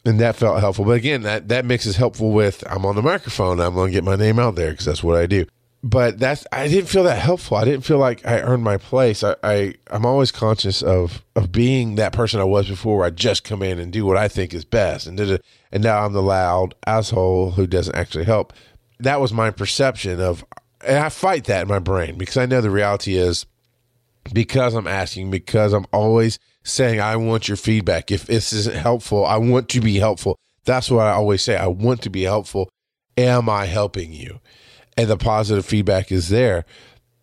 and 0.06 0.18
that 0.20 0.36
felt 0.36 0.60
helpful. 0.60 0.86
But 0.86 0.96
again, 0.96 1.22
that 1.22 1.48
that 1.48 1.66
mix 1.66 1.84
is 1.84 1.96
helpful 1.96 2.32
with 2.32 2.64
I'm 2.70 2.86
on 2.86 2.96
the 2.96 3.02
microphone, 3.02 3.60
I'm 3.60 3.74
going 3.74 3.88
to 3.88 3.94
get 3.94 4.04
my 4.04 4.16
name 4.16 4.38
out 4.38 4.54
there 4.54 4.70
because 4.70 4.86
that's 4.86 5.04
what 5.04 5.16
I 5.16 5.26
do 5.26 5.44
but 5.82 6.18
that's 6.18 6.46
I 6.52 6.66
didn't 6.68 6.88
feel 6.88 7.04
that 7.04 7.18
helpful. 7.18 7.56
I 7.56 7.64
didn't 7.64 7.84
feel 7.84 7.98
like 7.98 8.26
I 8.26 8.40
earned 8.40 8.64
my 8.64 8.76
place. 8.76 9.22
I, 9.22 9.36
I 9.42 9.74
I'm 9.90 10.04
always 10.04 10.32
conscious 10.32 10.82
of 10.82 11.22
of 11.36 11.52
being 11.52 11.94
that 11.94 12.12
person 12.12 12.40
I 12.40 12.44
was 12.44 12.68
before. 12.68 12.98
Where 12.98 13.06
I 13.06 13.10
just 13.10 13.44
come 13.44 13.62
in 13.62 13.78
and 13.78 13.92
do 13.92 14.04
what 14.04 14.16
I 14.16 14.28
think 14.28 14.52
is 14.52 14.64
best, 14.64 15.06
and 15.06 15.16
did 15.16 15.30
it, 15.30 15.44
and 15.70 15.82
now 15.82 16.04
I'm 16.04 16.12
the 16.12 16.22
loud 16.22 16.74
asshole 16.86 17.52
who 17.52 17.66
doesn't 17.66 17.94
actually 17.94 18.24
help. 18.24 18.52
That 18.98 19.20
was 19.20 19.32
my 19.32 19.50
perception 19.50 20.20
of, 20.20 20.44
and 20.84 20.98
I 20.98 21.08
fight 21.08 21.44
that 21.44 21.62
in 21.62 21.68
my 21.68 21.78
brain 21.78 22.18
because 22.18 22.36
I 22.36 22.46
know 22.46 22.60
the 22.60 22.70
reality 22.70 23.14
is 23.14 23.46
because 24.32 24.74
I'm 24.74 24.88
asking, 24.88 25.30
because 25.30 25.72
I'm 25.72 25.86
always 25.92 26.40
saying 26.64 27.00
I 27.00 27.14
want 27.16 27.46
your 27.46 27.56
feedback. 27.56 28.10
If 28.10 28.26
this 28.26 28.52
isn't 28.52 28.76
helpful, 28.76 29.24
I 29.24 29.36
want 29.36 29.68
to 29.70 29.80
be 29.80 29.98
helpful. 29.98 30.38
That's 30.64 30.90
what 30.90 31.06
I 31.06 31.12
always 31.12 31.42
say. 31.42 31.56
I 31.56 31.68
want 31.68 32.02
to 32.02 32.10
be 32.10 32.22
helpful. 32.22 32.68
Am 33.16 33.48
I 33.48 33.66
helping 33.66 34.12
you? 34.12 34.40
And 34.98 35.08
the 35.08 35.16
positive 35.16 35.64
feedback 35.64 36.10
is 36.10 36.28
there, 36.28 36.64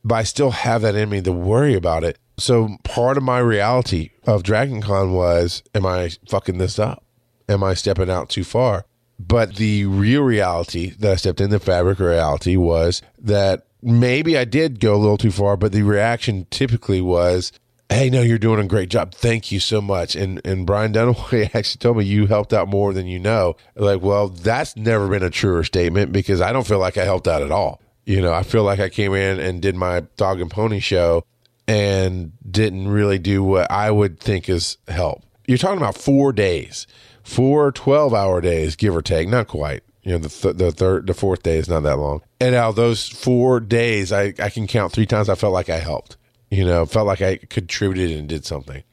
but 0.03 0.15
I 0.15 0.23
still 0.23 0.51
have 0.51 0.81
that 0.83 0.95
in 0.95 1.09
me 1.09 1.21
to 1.21 1.31
worry 1.33 1.75
about 1.75 2.05
it. 2.05 2.17
So 2.37 2.77
part 2.83 3.17
of 3.17 3.23
my 3.23 3.39
reality 3.39 4.11
of 4.25 4.43
Dragon 4.43 4.81
Con 4.81 5.13
was, 5.13 5.61
am 5.75 5.85
I 5.85 6.11
fucking 6.29 6.57
this 6.57 6.79
up? 6.79 7.03
Am 7.49 7.63
I 7.63 7.73
stepping 7.73 8.09
out 8.09 8.29
too 8.29 8.45
far? 8.45 8.85
But 9.19 9.57
the 9.57 9.85
real 9.85 10.23
reality 10.23 10.91
that 10.99 11.11
I 11.11 11.15
stepped 11.15 11.41
in, 11.41 11.49
the 11.49 11.59
fabric 11.59 11.99
reality 11.99 12.55
was 12.55 13.01
that 13.19 13.67
maybe 13.81 14.37
I 14.37 14.45
did 14.45 14.79
go 14.79 14.95
a 14.95 14.97
little 14.97 15.17
too 15.17 15.31
far, 15.31 15.57
but 15.57 15.73
the 15.73 15.83
reaction 15.83 16.47
typically 16.49 17.01
was, 17.01 17.51
Hey, 17.89 18.09
no, 18.09 18.21
you're 18.21 18.39
doing 18.39 18.59
a 18.59 18.67
great 18.67 18.89
job. 18.89 19.13
Thank 19.13 19.51
you 19.51 19.59
so 19.59 19.79
much. 19.79 20.15
And 20.15 20.41
and 20.43 20.65
Brian 20.65 20.91
Dunaway 20.91 21.51
actually 21.53 21.79
told 21.79 21.97
me 21.97 22.05
you 22.05 22.25
helped 22.25 22.51
out 22.51 22.67
more 22.67 22.93
than 22.93 23.05
you 23.05 23.19
know. 23.19 23.55
Like, 23.75 24.01
well, 24.01 24.27
that's 24.27 24.75
never 24.75 25.07
been 25.07 25.23
a 25.23 25.29
truer 25.29 25.63
statement 25.63 26.11
because 26.11 26.41
I 26.41 26.51
don't 26.51 26.65
feel 26.65 26.79
like 26.79 26.97
I 26.97 27.05
helped 27.05 27.27
out 27.27 27.43
at 27.43 27.51
all. 27.51 27.81
You 28.05 28.21
know, 28.21 28.33
I 28.33 28.43
feel 28.43 28.63
like 28.63 28.79
I 28.79 28.89
came 28.89 29.13
in 29.13 29.39
and 29.39 29.61
did 29.61 29.75
my 29.75 30.01
dog 30.17 30.41
and 30.41 30.49
pony 30.49 30.79
show 30.79 31.25
and 31.67 32.31
didn't 32.49 32.87
really 32.87 33.19
do 33.19 33.43
what 33.43 33.69
I 33.71 33.91
would 33.91 34.19
think 34.19 34.49
is 34.49 34.77
help. 34.87 35.23
You're 35.47 35.57
talking 35.57 35.77
about 35.77 35.97
four 35.97 36.33
days, 36.33 36.87
four 37.23 37.71
12 37.71 38.13
hour 38.13 38.41
days, 38.41 38.75
give 38.75 38.95
or 38.95 39.01
take, 39.01 39.27
not 39.27 39.47
quite. 39.47 39.83
You 40.03 40.13
know, 40.13 40.17
the, 40.19 40.29
th- 40.29 40.57
the 40.57 40.71
third, 40.71 41.07
the 41.07 41.15
fourth 41.15 41.41
day 41.41 41.57
is 41.57 41.67
not 41.67 41.81
that 41.81 41.97
long. 41.97 42.21
And 42.39 42.53
out 42.53 42.75
those 42.75 43.07
four 43.07 43.59
days, 43.59 44.11
I, 44.11 44.33
I 44.39 44.49
can 44.49 44.67
count 44.67 44.91
three 44.91 45.07
times 45.07 45.29
I 45.29 45.35
felt 45.35 45.53
like 45.53 45.69
I 45.69 45.79
helped 45.79 46.17
you 46.49 46.65
know, 46.65 46.85
felt 46.85 47.07
like 47.07 47.21
I 47.21 47.37
contributed 47.37 48.17
and 48.17 48.27
did 48.27 48.45
something. 48.45 48.83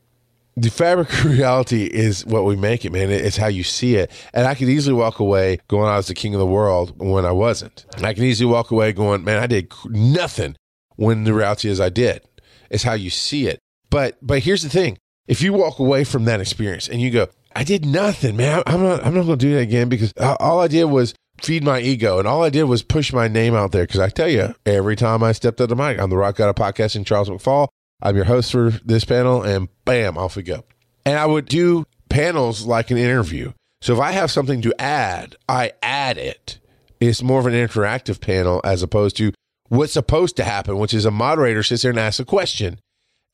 The 0.57 0.71
fabric 0.71 1.11
of 1.13 1.25
reality 1.31 1.85
is 1.85 2.27
what 2.27 2.45
we 2.45 2.57
make 2.57 2.85
it, 2.85 2.93
man. 2.93 3.11
It's 3.11 3.37
how 3.37 3.47
you 3.47 3.63
see 3.63 3.97
it. 3.97 4.11
And 4.35 4.47
I 4.47 4.55
could 4.55 4.69
easily 4.69 4.95
walk 4.95 5.19
away 5.19 5.59
going, 5.69 5.89
oh, 5.89 5.93
I 5.93 5.97
was 5.97 6.09
the 6.09 6.15
king 6.15 6.35
of 6.35 6.41
the 6.41 6.47
world 6.47 6.95
when 6.99 7.25
I 7.25 7.33
wasn't. 7.33 7.87
I 8.03 8.13
can 8.13 8.25
easily 8.25 8.51
walk 8.51 8.71
away 8.71 8.93
going, 8.93 9.25
man, 9.25 9.43
I 9.43 9.47
did 9.47 9.73
nothing 9.87 10.57
when 10.97 11.25
the 11.25 11.33
reality 11.33 11.69
is 11.69 11.81
I 11.81 11.89
did. 11.89 12.23
It's 12.71 12.83
how 12.83 12.95
you 12.95 13.11
see 13.11 13.47
it. 13.47 13.59
But 13.91 14.17
but 14.23 14.41
here's 14.41 14.63
the 14.63 14.69
thing. 14.69 14.99
If 15.27 15.43
you 15.43 15.53
walk 15.53 15.79
away 15.79 16.05
from 16.05 16.25
that 16.25 16.41
experience 16.41 16.89
and 16.89 17.01
you 17.01 17.11
go, 17.11 17.29
I 17.55 17.65
did 17.65 17.85
nothing, 17.85 18.37
man. 18.37 18.63
I'm 18.67 18.83
not 18.83 19.05
I'm 19.05 19.15
not 19.15 19.27
going 19.27 19.39
to 19.39 19.47
do 19.47 19.55
that 19.55 19.61
again 19.61 19.89
because 19.89 20.13
uh, 20.19 20.37
all 20.41 20.61
I 20.61 20.69
did 20.69 20.85
was 20.85 21.15
feed 21.45 21.65
my 21.65 21.81
ego. 21.81 22.19
And 22.19 22.29
all 22.29 22.43
I 22.43 22.51
did 22.51 22.65
was 22.65 22.83
push 22.83 23.13
my 23.13 23.29
name 23.29 23.55
out 23.55 23.73
there 23.73 23.85
because 23.85 24.01
I 24.01 24.09
tell 24.09 24.29
you, 24.29 24.55
every 24.65 24.97
time 24.97 25.23
I 25.23 25.33
stepped 25.33 25.61
at 25.61 25.69
the 25.69 25.77
mic, 25.77 25.99
I'm 25.99 26.11
the 26.11 26.17
Rock 26.17 26.37
God 26.37 26.49
of 26.49 26.57
Podcasting, 26.57 27.07
Charles 27.07 27.29
McFall. 27.29 27.69
I'm 28.01 28.17
your 28.17 28.25
host 28.25 28.51
for 28.51 28.71
this 28.85 29.05
panel, 29.05 29.43
and 29.43 29.69
bam, 29.85 30.19
off 30.19 30.37
we 30.37 30.43
go. 30.43 30.65
And 31.05 31.19
I 31.19 31.27
would 31.27 31.47
do 31.47 31.85
panels 32.09 32.67
like 32.67 32.91
an 32.91 32.99
interview. 32.99 33.53
So 33.81 33.93
if 33.93 34.01
I 34.01 34.13
have 34.13 34.31
something 34.31 34.63
to 34.63 34.75
add, 34.81 35.37
I 35.49 35.73
add 35.83 36.19
it. 36.19 36.59
It's 37.01 37.23
more 37.23 37.41
of 37.41 37.47
an 37.47 37.53
interactive 37.53 38.21
panel 38.21 38.61
as 38.65 38.83
opposed 38.83 39.17
to 39.17 39.33
what's 39.69 39.93
supposed 39.93 40.37
to 40.37 40.45
happen, 40.45 40.79
which 40.79 40.95
is 40.95 41.05
a 41.05 41.11
moderator 41.11 41.63
sits 41.63 41.83
there 41.83 41.91
and 41.91 41.99
asks 41.99 42.21
a 42.21 42.25
question 42.25 42.79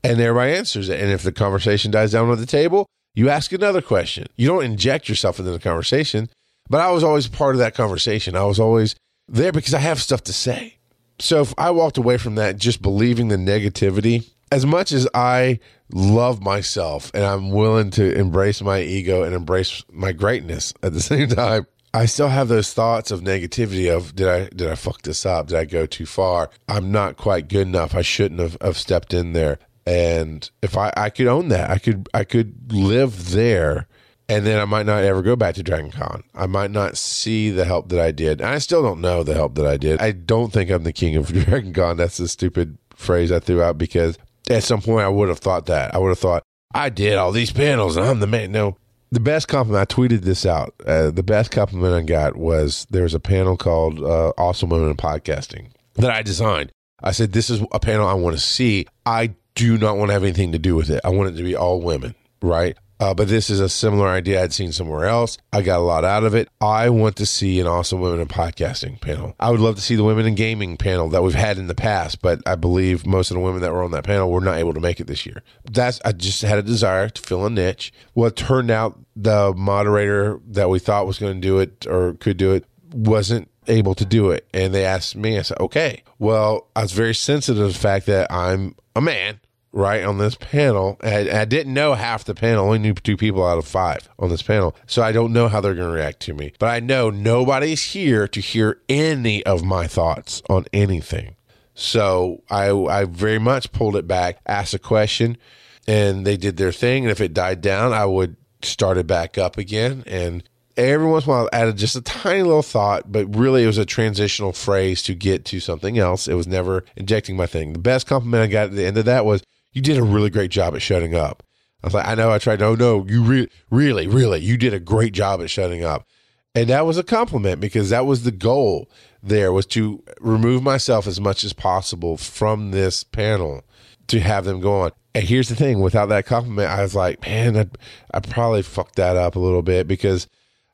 and 0.05 0.21
everybody 0.21 0.53
answers 0.53 0.89
it. 0.89 1.01
And 1.01 1.11
if 1.11 1.23
the 1.23 1.33
conversation 1.33 1.91
dies 1.91 2.13
down 2.13 2.31
at 2.31 2.39
the 2.39 2.47
table, 2.47 2.87
you 3.15 3.29
ask 3.29 3.53
another 3.53 3.83
question. 3.83 4.27
You 4.37 4.49
don't 4.49 4.65
inject 4.65 5.09
yourself 5.09 5.39
into 5.39 5.51
the 5.51 5.59
conversation. 5.59 6.29
But 6.71 6.81
I 6.81 6.91
was 6.91 7.05
always 7.05 7.29
part 7.29 7.55
of 7.55 7.59
that 7.61 7.75
conversation. 7.75 8.37
I 8.37 8.45
was 8.45 8.61
always 8.61 8.95
there 9.29 9.53
because 9.53 9.75
I 9.75 9.79
have 9.79 10.01
stuff 10.01 10.23
to 10.25 10.33
say. 10.33 10.79
So 11.21 11.41
if 11.41 11.55
I 11.59 11.71
walked 11.71 11.99
away 11.99 12.19
from 12.19 12.37
that 12.37 12.57
just 12.57 12.83
believing 12.83 13.29
the 13.29 13.37
negativity, 13.37 14.31
as 14.51 14.65
much 14.65 14.93
as 14.93 15.09
I 15.15 15.61
love 15.93 16.43
myself 16.43 17.11
and 17.15 17.25
I'm 17.25 17.51
willing 17.51 17.91
to 17.93 18.17
embrace 18.17 18.63
my 18.63 18.81
ego 18.81 19.23
and 19.23 19.35
embrace 19.35 19.85
my 19.91 20.13
greatness 20.13 20.75
at 20.83 20.93
the 20.93 21.01
same 21.13 21.29
time, 21.29 21.67
I 21.95 22.07
still 22.07 22.29
have 22.29 22.49
those 22.49 22.73
thoughts 22.75 23.11
of 23.11 23.23
negativity 23.23 23.95
of 23.95 24.15
did 24.15 24.29
I 24.29 24.49
did 24.51 24.69
I 24.69 24.75
fuck 24.75 25.03
this 25.03 25.25
up? 25.25 25.49
Did 25.49 25.57
I 25.57 25.65
go 25.65 25.87
too 25.87 26.07
far? 26.07 26.51
I'm 26.69 26.93
not 26.93 27.17
quite 27.17 27.49
good 27.49 27.67
enough. 27.67 27.95
I 27.95 28.03
shouldn't 28.03 28.41
have, 28.41 28.57
have 28.61 28.77
stepped 28.77 29.15
in 29.15 29.33
there. 29.33 29.59
And 29.87 30.49
if 30.61 30.77
I, 30.77 30.93
I 30.97 31.09
could 31.09 31.29
own 31.29 31.49
that, 31.49 31.71
I 31.71 31.79
could 31.79 32.09
I 32.13 32.25
could 32.25 32.73
live 32.73 33.31
there 33.31 33.89
and 34.29 34.45
then 34.45 34.61
I 34.61 34.65
might 34.65 34.87
not 34.87 35.05
ever 35.05 35.23
go 35.23 35.37
back 35.37 35.55
to 35.55 35.63
Dragon 35.63 35.91
Con. 35.91 36.23
I 36.35 36.47
might 36.47 36.71
not 36.71 36.99
see 36.99 37.51
the 37.51 37.65
help 37.65 37.89
that 37.89 38.01
I 38.01 38.11
did. 38.11 38.41
And 38.41 38.51
I 38.51 38.59
still 38.59 38.83
don't 38.83 39.01
know 39.01 39.23
the 39.23 39.35
help 39.35 39.55
that 39.55 39.67
I 39.67 39.77
did. 39.77 40.01
I 40.01 40.13
don't 40.13 40.53
think 40.53 40.71
I'm 40.71 40.85
the 40.85 40.93
king 40.93 41.17
of 41.17 41.29
Dragon 41.33 41.73
Con. 41.73 41.97
That's 41.97 42.19
a 42.19 42.29
stupid 42.29 42.79
phrase 42.91 43.33
I 43.33 43.39
threw 43.39 43.63
out 43.63 43.79
because 43.79 44.19
at 44.51 44.65
some 44.65 44.83
point 44.83 45.05
I 45.05 45.09
would 45.09 45.29
have 45.29 45.39
thought 45.39 45.67
that. 45.67 45.95
I 45.95 45.99
would 45.99 46.11
have 46.11 46.19
thought, 46.19 46.43
I 46.75 46.91
did 46.91 47.17
all 47.17 47.33
these 47.33 47.53
panels 47.53 47.97
and 47.97 48.07
I'm 48.07 48.21
the 48.21 48.27
man. 48.27 48.53
No, 48.53 48.77
the 49.11 49.21
best 49.21 49.49
compliment, 49.49 49.91
I 49.91 49.95
tweeted 49.95 50.21
this 50.21 50.45
out. 50.45 50.75
Uh, 50.87 51.11
the 51.11 51.23
best 51.23 51.51
compliment 51.51 51.95
I 51.95 52.03
got 52.03 52.37
was 52.37 52.87
there 52.91 53.05
was 53.05 53.15
a 53.15 53.21
panel 53.21 53.57
called 53.57 54.01
uh, 54.01 54.33
Awesome 54.37 54.69
Women 54.69 54.91
in 54.91 54.97
Podcasting 54.97 55.71
that 55.95 56.11
I 56.11 56.23
designed. 56.23 56.73
I 57.03 57.13
said, 57.13 57.33
This 57.33 57.49
is 57.49 57.63
a 57.73 57.81
panel 57.81 58.07
I 58.07 58.15
want 58.15 58.37
to 58.37 58.43
see. 58.43 58.87
I 59.07 59.35
do 59.55 59.79
not 59.79 59.97
want 59.97 60.11
to 60.11 60.13
have 60.13 60.25
anything 60.25 60.53
to 60.53 60.59
do 60.59 60.75
with 60.77 60.91
it. 60.91 61.01
I 61.05 61.09
want 61.09 61.31
it 61.31 61.37
to 61.39 61.43
be 61.43 61.57
all 61.57 61.81
women, 61.81 62.15
right? 62.43 62.77
Uh, 63.01 63.15
but 63.15 63.29
this 63.29 63.49
is 63.51 63.61
a 63.61 63.69
similar 63.69 64.09
idea 64.09 64.43
I'd 64.43 64.53
seen 64.53 64.73
somewhere 64.73 65.07
else. 65.07 65.39
I 65.53 65.63
got 65.63 65.79
a 65.79 65.83
lot 65.83 66.05
out 66.05 66.25
of 66.25 66.35
it. 66.35 66.49
I 66.61 66.91
want 66.91 67.17
to 67.17 67.27
see 67.27 67.61
an 67.61 67.67
awesome 67.67 68.01
women 68.01 68.21
in 68.21 68.29
podcasting 68.29 69.01
panel. 69.01 69.35
I 69.39 69.51
would 69.51 69.61
love 69.61 69.77
to 69.77 69.81
see 69.81 69.95
the 69.95 70.05
women 70.05 70.27
in 70.27 70.35
gaming 70.35 70.77
panel 70.77 71.09
that 71.11 71.23
we've 71.23 71.35
had 71.35 71.59
in 71.59 71.69
the 71.69 71.75
past, 71.75 72.21
but 72.23 72.41
I 72.47 72.57
believe 72.57 73.07
most 73.07 73.31
of 73.31 73.37
the 73.37 73.41
women 73.41 73.61
that 73.63 73.73
were 73.73 73.83
on 73.83 73.93
that 73.93 74.05
panel 74.05 74.31
were 74.31 74.41
not 74.41 74.59
able 74.59 74.75
to 74.75 74.81
make 74.81 75.01
it 75.01 75.07
this 75.07 75.27
year. 75.27 75.43
That's 75.71 76.01
I 76.05 76.13
just 76.13 76.43
had 76.43 76.59
a 76.59 76.63
desire 76.63 77.09
to 77.09 77.23
fill 77.23 77.47
a 77.47 77.51
niche. 77.51 77.93
Well, 78.15 78.29
it 78.29 78.37
turned 78.37 78.71
out 78.71 78.99
the 79.15 79.53
moderator 79.57 80.41
that 80.49 80.69
we 80.69 80.79
thought 80.79 81.07
was 81.07 81.19
going 81.19 81.41
to 81.41 81.47
do 81.47 81.59
it 81.59 81.87
or 81.87 82.15
could 82.15 82.37
do 82.37 82.53
it 82.53 82.65
wasn't 82.93 83.49
able 83.67 83.95
to 83.95 84.05
do 84.05 84.31
it. 84.31 84.47
And 84.53 84.75
they 84.75 84.85
asked 84.85 85.15
me, 85.15 85.39
I 85.39 85.43
said, 85.43 85.61
okay. 85.61 86.03
Well, 86.19 86.69
I 86.75 86.83
was 86.83 86.93
very 86.93 87.15
sensitive 87.15 87.67
to 87.67 87.73
the 87.73 87.79
fact 87.79 88.07
that 88.07 88.33
I'm 88.33 88.75
a 88.97 89.01
man 89.01 89.41
right 89.73 90.05
on 90.05 90.19
this 90.19 90.35
panel. 90.35 90.97
And 91.03 91.29
I 91.31 91.45
didn't 91.45 91.75
know 91.75 91.95
half 91.95 92.25
the 92.25 92.35
panel. 92.35 92.67
Only 92.67 92.79
knew 92.79 92.95
two 92.95 93.17
people 93.17 93.47
out 93.47 93.59
of 93.59 93.67
five 93.67 94.09
on 94.19 94.31
this 94.31 94.43
panel. 94.43 94.75
So 94.87 95.03
I 95.03 95.13
don't 95.13 95.33
know 95.33 95.49
how 95.49 95.61
they're 95.61 95.75
going 95.75 95.89
to 95.89 95.95
react 95.95 96.21
to 96.21 96.35
me. 96.35 96.53
But 96.59 96.71
I 96.71 96.81
know 96.81 97.11
nobody's 97.11 97.83
here 97.83 98.27
to 98.29 98.41
hear 98.41 98.81
any 98.89 99.45
of 99.45 99.65
my 99.65 99.87
thoughts 99.87 100.43
on 100.49 100.65
anything. 100.73 101.37
So 101.75 102.43
I 102.51 102.71
I 102.71 103.05
very 103.05 103.39
much 103.39 103.71
pulled 103.71 103.95
it 103.95 104.09
back 104.09 104.41
asked 104.47 104.75
a 104.75 104.81
question 104.81 105.39
and 105.87 106.27
they 106.27 106.37
did 106.37 106.57
their 106.57 106.73
thing. 106.73 107.05
And 107.05 107.13
if 107.13 107.21
it 107.21 107.33
died 107.33 107.61
down 107.61 107.93
I 107.93 108.05
would 108.05 108.37
start 108.63 108.99
it 108.99 109.07
back 109.07 109.39
up 109.39 109.59
again. 109.59 110.03
And 110.05 110.43
every 110.77 111.07
once 111.07 111.25
in 111.25 111.31
a 111.31 111.35
while 111.35 111.49
I 111.53 111.57
added 111.57 111.77
just 111.77 111.95
a 111.95 112.01
tiny 112.01 112.43
little 112.43 112.63
thought, 112.63 113.13
but 113.13 113.33
really 113.33 113.63
it 113.63 113.69
was 113.69 113.79
a 113.79 113.87
transitional 113.87 114.53
phrase 114.53 115.05
to 115.05 115.15
get 115.15 115.45
to 115.47 115.61
something 115.61 115.99
else. 115.99 116.27
It 116.27 116.35
was 116.35 116.49
never 116.49 116.85
injecting 116.97 117.37
my 117.37 117.47
thing. 117.47 117.75
The 117.75 117.79
best 117.79 118.09
compliment 118.09 118.43
I 118.43 118.47
got 118.49 118.67
at 118.67 118.73
the 118.73 118.85
end 118.85 118.99
of 118.99 119.05
that 119.05 119.25
was 119.25 119.45
you 119.79 119.83
did 119.83 119.97
a 119.97 120.03
really 120.03 120.29
great 120.29 120.51
job 120.51 120.75
at 120.75 120.83
shutting 120.83 121.15
up. 121.15 121.45
I 121.85 121.87
was 121.87 121.95
like, 121.95 122.09
I 122.09 122.17
know 122.17 122.33
I 122.33 122.39
tried. 122.39 122.59
No, 122.59 122.75
no, 122.75 123.07
you 123.07 123.23
re- 123.23 123.49
really, 123.71 124.09
really, 124.09 124.41
you 124.41 124.57
did 124.57 124.75
a 124.75 124.81
great 124.81 125.13
job 125.13 125.41
at 125.41 125.51
shutting 125.51 125.85
up. 125.85 126.05
And 126.53 126.69
that 126.69 126.85
was 126.85 126.99
a 126.99 127.05
compliment 127.05 127.61
because 127.61 127.91
that 127.91 128.05
was 128.05 128.25
the 128.25 128.33
goal 128.33 128.91
there 129.23 129.53
was 129.53 129.67
to 129.67 130.03
remove 130.21 130.65
myself 130.65 131.07
as 131.07 131.21
much 131.21 131.45
as 131.45 131.53
possible 131.53 132.17
from 132.17 132.73
this 132.73 133.05
panel 133.05 133.63
to 134.09 134.19
have 134.19 134.45
them 134.47 134.59
go 134.59 134.81
on. 134.81 134.91
And 135.15 135.23
here's 135.23 135.49
the 135.49 135.55
thing 135.55 135.79
without 135.79 136.07
that 136.07 136.27
compliment, 136.27 136.71
I 136.71 136.83
was 136.83 136.97
like, 136.97 137.23
man, 137.23 137.57
I, 137.57 137.67
I 138.13 138.19
probably 138.19 138.63
fucked 138.63 138.97
that 138.97 139.17
up 139.17 139.37
a 139.37 139.41
little 139.41 139.63
bit 139.63 139.87
because 139.87 140.27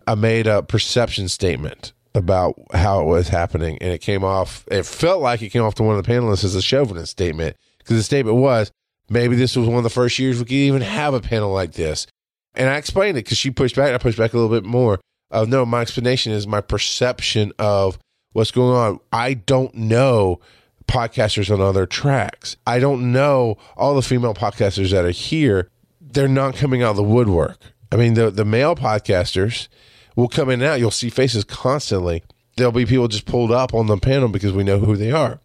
I 0.06 0.14
made 0.14 0.46
a 0.46 0.62
perception 0.62 1.28
statement 1.28 1.92
about 2.14 2.54
how 2.72 3.02
it 3.02 3.06
was 3.06 3.28
happening. 3.28 3.76
And 3.82 3.92
it 3.92 4.00
came 4.00 4.24
off, 4.24 4.64
it 4.70 4.86
felt 4.86 5.20
like 5.20 5.42
it 5.42 5.50
came 5.50 5.62
off 5.62 5.74
to 5.74 5.82
one 5.82 5.98
of 5.98 6.02
the 6.02 6.10
panelists 6.10 6.44
as 6.44 6.54
a 6.54 6.62
chauvinist 6.62 7.12
statement 7.12 7.58
because 7.78 7.98
the 7.98 8.02
statement 8.02 8.38
was, 8.38 8.72
maybe 9.08 9.36
this 9.36 9.56
was 9.56 9.68
one 9.68 9.78
of 9.78 9.84
the 9.84 9.90
first 9.90 10.18
years 10.18 10.38
we 10.38 10.44
could 10.44 10.52
even 10.52 10.82
have 10.82 11.14
a 11.14 11.20
panel 11.20 11.52
like 11.52 11.72
this. 11.72 12.06
And 12.54 12.68
I 12.68 12.76
explained 12.76 13.18
it 13.18 13.24
because 13.24 13.38
she 13.38 13.50
pushed 13.50 13.76
back. 13.76 13.92
I 13.92 13.98
pushed 13.98 14.18
back 14.18 14.32
a 14.32 14.36
little 14.36 14.54
bit 14.54 14.64
more. 14.64 15.00
Of 15.30 15.48
no, 15.48 15.66
my 15.66 15.80
explanation 15.80 16.32
is 16.32 16.46
my 16.46 16.60
perception 16.60 17.52
of 17.58 17.98
what's 18.32 18.50
going 18.50 18.76
on. 18.76 19.00
I 19.12 19.34
don't 19.34 19.74
know 19.74 20.40
podcasters 20.86 21.52
on 21.52 21.60
other 21.60 21.86
tracks. 21.86 22.56
I 22.66 22.78
don't 22.78 23.12
know 23.12 23.56
all 23.76 23.94
the 23.94 24.02
female 24.02 24.34
podcasters 24.34 24.90
that 24.92 25.04
are 25.04 25.10
here. 25.10 25.70
They're 26.00 26.28
not 26.28 26.54
coming 26.54 26.82
out 26.82 26.90
of 26.90 26.96
the 26.96 27.02
woodwork. 27.02 27.58
I 27.90 27.96
mean, 27.96 28.14
the 28.14 28.30
the 28.30 28.44
male 28.44 28.76
podcasters 28.76 29.68
will 30.16 30.28
come 30.28 30.50
in 30.50 30.60
and 30.60 30.70
out. 30.70 30.78
You'll 30.78 30.90
see 30.90 31.10
faces 31.10 31.44
constantly. 31.44 32.22
There'll 32.56 32.72
be 32.72 32.86
people 32.86 33.08
just 33.08 33.26
pulled 33.26 33.50
up 33.50 33.74
on 33.74 33.86
the 33.86 33.96
panel 33.96 34.28
because 34.28 34.52
we 34.52 34.62
know 34.62 34.78
who 34.78 34.96
they 34.96 35.10
are. 35.10 35.40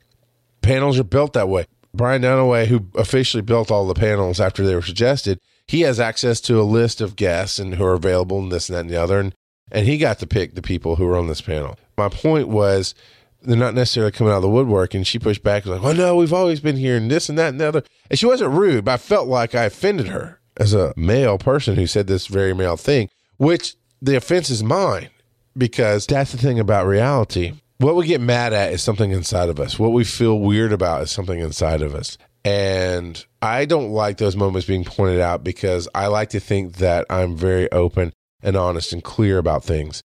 Panels 0.61 0.99
are 0.99 1.03
built 1.03 1.33
that 1.33 1.49
way. 1.49 1.65
Brian 1.99 2.21
Dunaway, 2.21 2.67
who 2.67 2.87
officially 2.95 3.41
built 3.41 3.69
all 3.69 3.85
the 3.85 3.93
panels 3.93 4.39
after 4.39 4.65
they 4.65 4.73
were 4.73 4.81
suggested, 4.81 5.37
he 5.67 5.81
has 5.81 5.99
access 5.99 6.39
to 6.39 6.57
a 6.57 6.63
list 6.63 7.01
of 7.01 7.17
guests 7.17 7.59
and 7.59 7.75
who 7.75 7.83
are 7.83 7.93
available 7.93 8.39
and 8.39 8.49
this 8.49 8.69
and 8.69 8.77
that 8.77 8.79
and 8.79 8.89
the 8.89 8.95
other. 8.95 9.19
And, 9.19 9.35
and 9.69 9.85
he 9.85 9.97
got 9.97 10.17
to 10.19 10.25
pick 10.25 10.55
the 10.55 10.61
people 10.61 10.95
who 10.95 11.05
were 11.05 11.17
on 11.17 11.27
this 11.27 11.41
panel. 11.41 11.77
My 11.97 12.07
point 12.07 12.47
was 12.47 12.95
they're 13.41 13.57
not 13.57 13.75
necessarily 13.75 14.13
coming 14.13 14.31
out 14.31 14.37
of 14.37 14.43
the 14.43 14.49
woodwork. 14.49 14.93
And 14.93 15.05
she 15.05 15.19
pushed 15.19 15.43
back, 15.43 15.65
like, 15.65 15.83
well, 15.83 15.93
no, 15.93 16.15
we've 16.15 16.31
always 16.31 16.61
been 16.61 16.77
here 16.77 16.95
and 16.95 17.11
this 17.11 17.27
and 17.27 17.37
that 17.37 17.49
and 17.49 17.59
the 17.59 17.67
other. 17.67 17.83
And 18.09 18.17
she 18.17 18.25
wasn't 18.25 18.53
rude, 18.53 18.85
but 18.85 18.93
I 18.93 18.97
felt 18.97 19.27
like 19.27 19.53
I 19.53 19.65
offended 19.65 20.07
her 20.07 20.39
as 20.55 20.73
a 20.73 20.93
male 20.95 21.37
person 21.37 21.75
who 21.75 21.85
said 21.85 22.07
this 22.07 22.27
very 22.27 22.53
male 22.53 22.77
thing, 22.77 23.09
which 23.35 23.75
the 24.01 24.15
offense 24.15 24.49
is 24.49 24.63
mine 24.63 25.09
because 25.57 26.07
that's 26.07 26.31
the 26.31 26.37
thing 26.37 26.59
about 26.61 26.87
reality. 26.87 27.55
What 27.79 27.95
we 27.95 28.07
get 28.07 28.19
mad 28.19 28.51
at 28.51 28.73
is 28.73 28.83
something 28.83 29.11
inside 29.11 29.47
of 29.47 29.57
us. 29.57 29.79
What 29.79 29.93
we 29.93 30.03
feel 30.03 30.37
weird 30.37 30.73
about 30.73 31.01
is 31.03 31.11
something 31.11 31.39
inside 31.39 31.81
of 31.81 31.95
us. 31.95 32.17
And 32.43 33.25
I 33.41 33.63
don't 33.63 33.91
like 33.91 34.17
those 34.17 34.35
moments 34.35 34.67
being 34.67 34.83
pointed 34.83 35.21
out 35.21 35.45
because 35.45 35.87
I 35.95 36.07
like 36.07 36.29
to 36.31 36.41
think 36.41 36.75
that 36.75 37.05
I'm 37.09 37.37
very 37.37 37.71
open 37.71 38.11
and 38.43 38.57
honest 38.57 38.91
and 38.91 39.01
clear 39.01 39.37
about 39.37 39.63
things. 39.63 40.03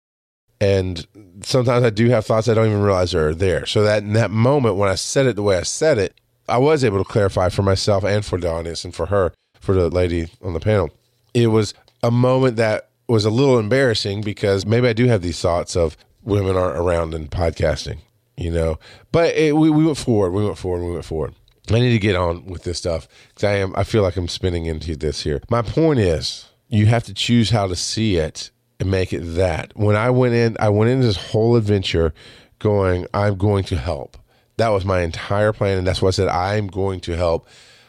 And 0.61 1.05
sometimes 1.43 1.83
I 1.83 1.89
do 1.89 2.07
have 2.09 2.25
thoughts 2.25 2.47
I 2.47 2.53
don't 2.53 2.67
even 2.67 2.81
realize 2.81 3.13
are 3.13 3.35
there. 3.35 3.65
So 3.65 3.83
that 3.83 4.03
in 4.03 4.13
that 4.13 4.31
moment 4.31 4.77
when 4.77 4.87
I 4.87 4.95
said 4.95 5.25
it 5.25 5.35
the 5.35 5.43
way 5.43 5.57
I 5.57 5.63
said 5.63 5.97
it, 5.97 6.17
I 6.47 6.59
was 6.59 6.81
able 6.81 7.03
to 7.03 7.09
clarify 7.09 7.49
for 7.49 7.61
myself 7.61 8.05
and 8.05 8.23
for 8.23 8.39
the 8.39 8.49
audience 8.49 8.85
and 8.85 8.95
for 8.95 9.07
her, 9.07 9.33
for 9.59 9.75
the 9.75 9.89
lady 9.89 10.29
on 10.41 10.53
the 10.53 10.61
panel. 10.61 10.91
It 11.33 11.47
was 11.47 11.73
a 12.01 12.11
moment 12.11 12.55
that 12.55 12.89
was 13.09 13.25
a 13.25 13.29
little 13.29 13.59
embarrassing 13.59 14.21
because 14.21 14.65
maybe 14.65 14.87
I 14.87 14.93
do 14.93 15.07
have 15.07 15.21
these 15.21 15.41
thoughts 15.41 15.75
of 15.75 15.97
women 16.25 16.57
aren't 16.57 16.77
around 16.77 17.13
in 17.13 17.27
podcasting, 17.27 17.99
you 18.35 18.51
know. 18.51 18.79
But 19.11 19.35
it, 19.35 19.55
we 19.55 19.69
we 19.69 19.85
went 19.85 19.97
forward, 19.97 20.31
we 20.31 20.43
went 20.43 20.57
forward, 20.57 20.85
we 20.85 20.91
went 20.93 21.05
forward. 21.05 21.35
I 21.69 21.79
need 21.79 21.93
to 21.93 21.99
get 21.99 22.15
on 22.15 22.45
with 22.45 22.63
this 22.63 22.77
stuff 22.77 23.07
because 23.29 23.43
I 23.45 23.55
am. 23.55 23.73
I 23.75 23.83
feel 23.83 24.03
like 24.03 24.17
I'm 24.17 24.27
spinning 24.27 24.65
into 24.65 24.95
this 24.95 25.23
here. 25.23 25.41
My 25.49 25.61
point 25.61 25.99
is, 25.99 26.47
you 26.67 26.85
have 26.87 27.03
to 27.05 27.13
choose 27.13 27.49
how 27.49 27.67
to 27.67 27.75
see 27.75 28.17
it 28.17 28.51
and 28.79 28.91
make 28.91 29.13
it 29.13 29.21
that. 29.21 29.71
When 29.75 29.95
I 29.95 30.09
went 30.09 30.33
in, 30.33 30.57
I 30.59 30.69
went 30.69 30.91
into 30.91 31.07
this 31.07 31.31
whole 31.31 31.55
adventure 31.55 32.13
going, 32.59 33.07
I'm 33.13 33.37
going 33.37 33.63
to 33.65 33.77
help. 33.77 34.17
That 34.57 34.69
was 34.69 34.85
my 34.85 35.01
entire 35.01 35.53
plan. 35.53 35.77
And 35.77 35.87
that's 35.87 36.01
why 36.01 36.09
I 36.09 36.11
said, 36.11 36.27
I'm 36.27 36.67
going 36.67 36.99
to 37.01 37.15
help. 37.15 37.47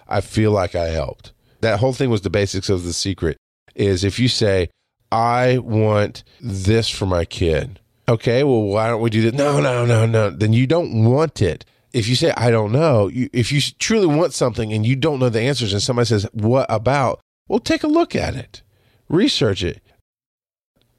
I 0.09 0.21
feel 0.21 0.53
like 0.53 0.75
I 0.75 0.87
helped. 0.87 1.33
That 1.61 1.81
whole 1.81 1.93
thing 1.93 2.11
was 2.11 2.23
the 2.23 2.31
basics 2.31 2.69
of 2.69 2.85
the 2.85 2.93
secret 2.93 3.37
is 3.75 4.05
if 4.05 4.19
you 4.19 4.29
say, 4.29 4.69
I 5.11 5.59
want 5.59 6.25
this 6.41 6.89
for 6.89 7.07
my 7.07 7.25
kid. 7.25 7.81
Okay, 8.09 8.45
well, 8.45 8.63
why 8.63 8.89
don't 8.89 9.01
we 9.01 9.11
do 9.11 9.23
that? 9.23 9.35
No, 9.35 9.61
no, 9.61 9.85
no, 9.85 10.07
no. 10.07 10.31
Then 10.31 10.53
you 10.53 10.67
don't 10.67 11.05
want 11.05 11.43
it. 11.43 11.65
If 11.93 12.09
you 12.09 12.15
say, 12.15 12.33
I 12.37 12.51
don't 12.51 12.73
know, 12.73 13.09
you, 13.09 13.29
if 13.33 13.51
you 13.51 13.61
truly 13.79 14.07
want 14.07 14.33
something 14.33 14.73
and 14.73 14.87
you 14.87 14.97
don't 14.97 15.19
know 15.19 15.29
the 15.29 15.41
answers 15.41 15.73
and 15.73 15.83
somebody 15.83 16.07
says, 16.07 16.27
What 16.33 16.67
about? 16.69 17.21
Well, 17.49 17.59
take 17.59 17.83
a 17.83 17.89
look 17.89 18.15
at 18.15 18.35
it, 18.35 18.63
research 19.09 19.65
it. 19.65 19.81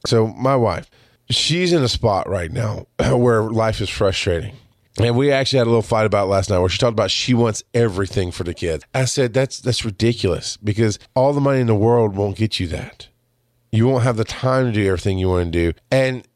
So, 0.05 0.27
my 0.27 0.55
wife, 0.55 0.89
she's 1.29 1.71
in 1.71 1.83
a 1.83 1.87
spot 1.87 2.27
right 2.27 2.51
now 2.51 2.87
where 3.15 3.43
life 3.43 3.79
is 3.79 3.89
frustrating. 3.89 4.55
And 4.99 5.15
we 5.15 5.31
actually 5.31 5.59
had 5.59 5.67
a 5.67 5.69
little 5.69 5.83
fight 5.83 6.07
about 6.07 6.27
last 6.27 6.49
night 6.49 6.59
where 6.59 6.69
she 6.69 6.79
talked 6.79 6.93
about 6.93 7.11
she 7.11 7.33
wants 7.35 7.63
everything 7.73 8.31
for 8.31 8.43
the 8.43 8.53
kids. 8.53 8.83
I 8.95 9.05
said 9.05 9.33
that's 9.33 9.59
that's 9.59 9.85
ridiculous 9.85 10.57
because 10.57 10.97
all 11.15 11.33
the 11.33 11.41
money 11.41 11.59
in 11.59 11.67
the 11.67 11.75
world 11.75 12.15
won't 12.15 12.35
get 12.35 12.59
you 12.59 12.67
that. 12.69 13.07
You 13.71 13.87
won't 13.87 14.03
have 14.03 14.17
the 14.17 14.23
time 14.23 14.65
to 14.65 14.71
do 14.71 14.87
everything 14.87 15.19
you 15.19 15.29
want 15.29 15.53
to 15.53 15.71
do. 15.71 15.79
And 15.91 16.27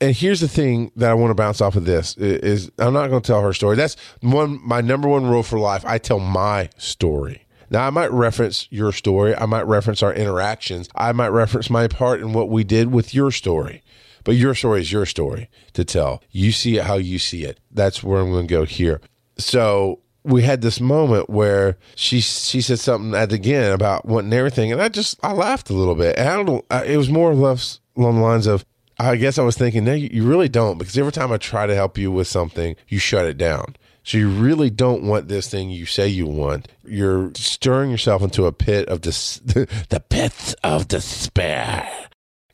and 0.00 0.14
here's 0.14 0.40
the 0.40 0.48
thing 0.48 0.92
that 0.96 1.10
I 1.10 1.14
want 1.14 1.30
to 1.30 1.34
bounce 1.34 1.60
off 1.60 1.76
of 1.76 1.84
this 1.84 2.16
is 2.16 2.70
I'm 2.78 2.92
not 2.92 3.08
going 3.08 3.22
to 3.22 3.26
tell 3.26 3.42
her 3.42 3.52
story. 3.52 3.76
That's 3.76 3.96
one 4.20 4.60
my 4.66 4.80
number 4.80 5.08
one 5.08 5.26
rule 5.26 5.42
for 5.42 5.58
life. 5.58 5.84
I 5.84 5.98
tell 5.98 6.20
my 6.20 6.70
story. 6.76 7.46
Now 7.70 7.86
I 7.86 7.90
might 7.90 8.12
reference 8.12 8.66
your 8.70 8.92
story. 8.92 9.34
I 9.34 9.46
might 9.46 9.66
reference 9.66 10.02
our 10.02 10.14
interactions. 10.14 10.88
I 10.94 11.12
might 11.12 11.28
reference 11.28 11.68
my 11.68 11.88
part 11.88 12.20
in 12.20 12.32
what 12.32 12.48
we 12.48 12.64
did 12.64 12.92
with 12.92 13.14
your 13.14 13.30
story. 13.30 13.82
But 14.24 14.36
your 14.36 14.54
story 14.54 14.80
is 14.80 14.92
your 14.92 15.06
story 15.06 15.48
to 15.72 15.84
tell. 15.84 16.22
You 16.30 16.52
see 16.52 16.76
it 16.76 16.84
how 16.84 16.96
you 16.96 17.18
see 17.18 17.44
it. 17.44 17.60
That's 17.70 18.02
where 18.02 18.20
I'm 18.20 18.30
going 18.30 18.46
to 18.46 18.54
go 18.54 18.64
here. 18.64 19.00
So 19.38 20.00
we 20.24 20.42
had 20.42 20.60
this 20.60 20.80
moment 20.80 21.30
where 21.30 21.78
she 21.94 22.20
she 22.20 22.60
said 22.60 22.78
something 22.78 23.14
at 23.14 23.32
again 23.32 23.72
about 23.72 24.04
wanting 24.04 24.32
everything, 24.32 24.70
and 24.70 24.80
I 24.80 24.88
just 24.88 25.18
I 25.22 25.32
laughed 25.32 25.70
a 25.70 25.74
little 25.74 25.94
bit. 25.94 26.16
And 26.18 26.28
I 26.28 26.42
don't. 26.42 26.64
It 26.86 26.96
was 26.96 27.08
more 27.08 27.30
or 27.30 27.34
less 27.34 27.80
along 27.96 28.16
the 28.16 28.22
lines 28.22 28.46
of 28.46 28.64
I 28.98 29.16
guess 29.16 29.38
I 29.38 29.42
was 29.42 29.56
thinking, 29.56 29.84
no, 29.84 29.94
you, 29.94 30.24
really 30.24 30.48
don't, 30.48 30.76
because 30.76 30.98
every 30.98 31.12
time 31.12 31.30
I 31.30 31.36
try 31.36 31.66
to 31.66 31.74
help 31.74 31.96
you 31.96 32.10
with 32.10 32.26
something, 32.26 32.74
you 32.88 32.98
shut 32.98 33.26
it 33.26 33.38
down. 33.38 33.76
So 34.02 34.18
you 34.18 34.28
really 34.28 34.70
don't 34.70 35.04
want 35.04 35.28
this 35.28 35.48
thing 35.48 35.70
you 35.70 35.86
say 35.86 36.08
you 36.08 36.26
want. 36.26 36.66
You're 36.84 37.30
stirring 37.34 37.90
yourself 37.90 38.22
into 38.22 38.46
a 38.46 38.52
pit 38.52 38.88
of 38.88 39.02
this, 39.02 39.36
the 39.44 40.02
pit 40.08 40.54
of 40.64 40.88
despair. 40.88 41.88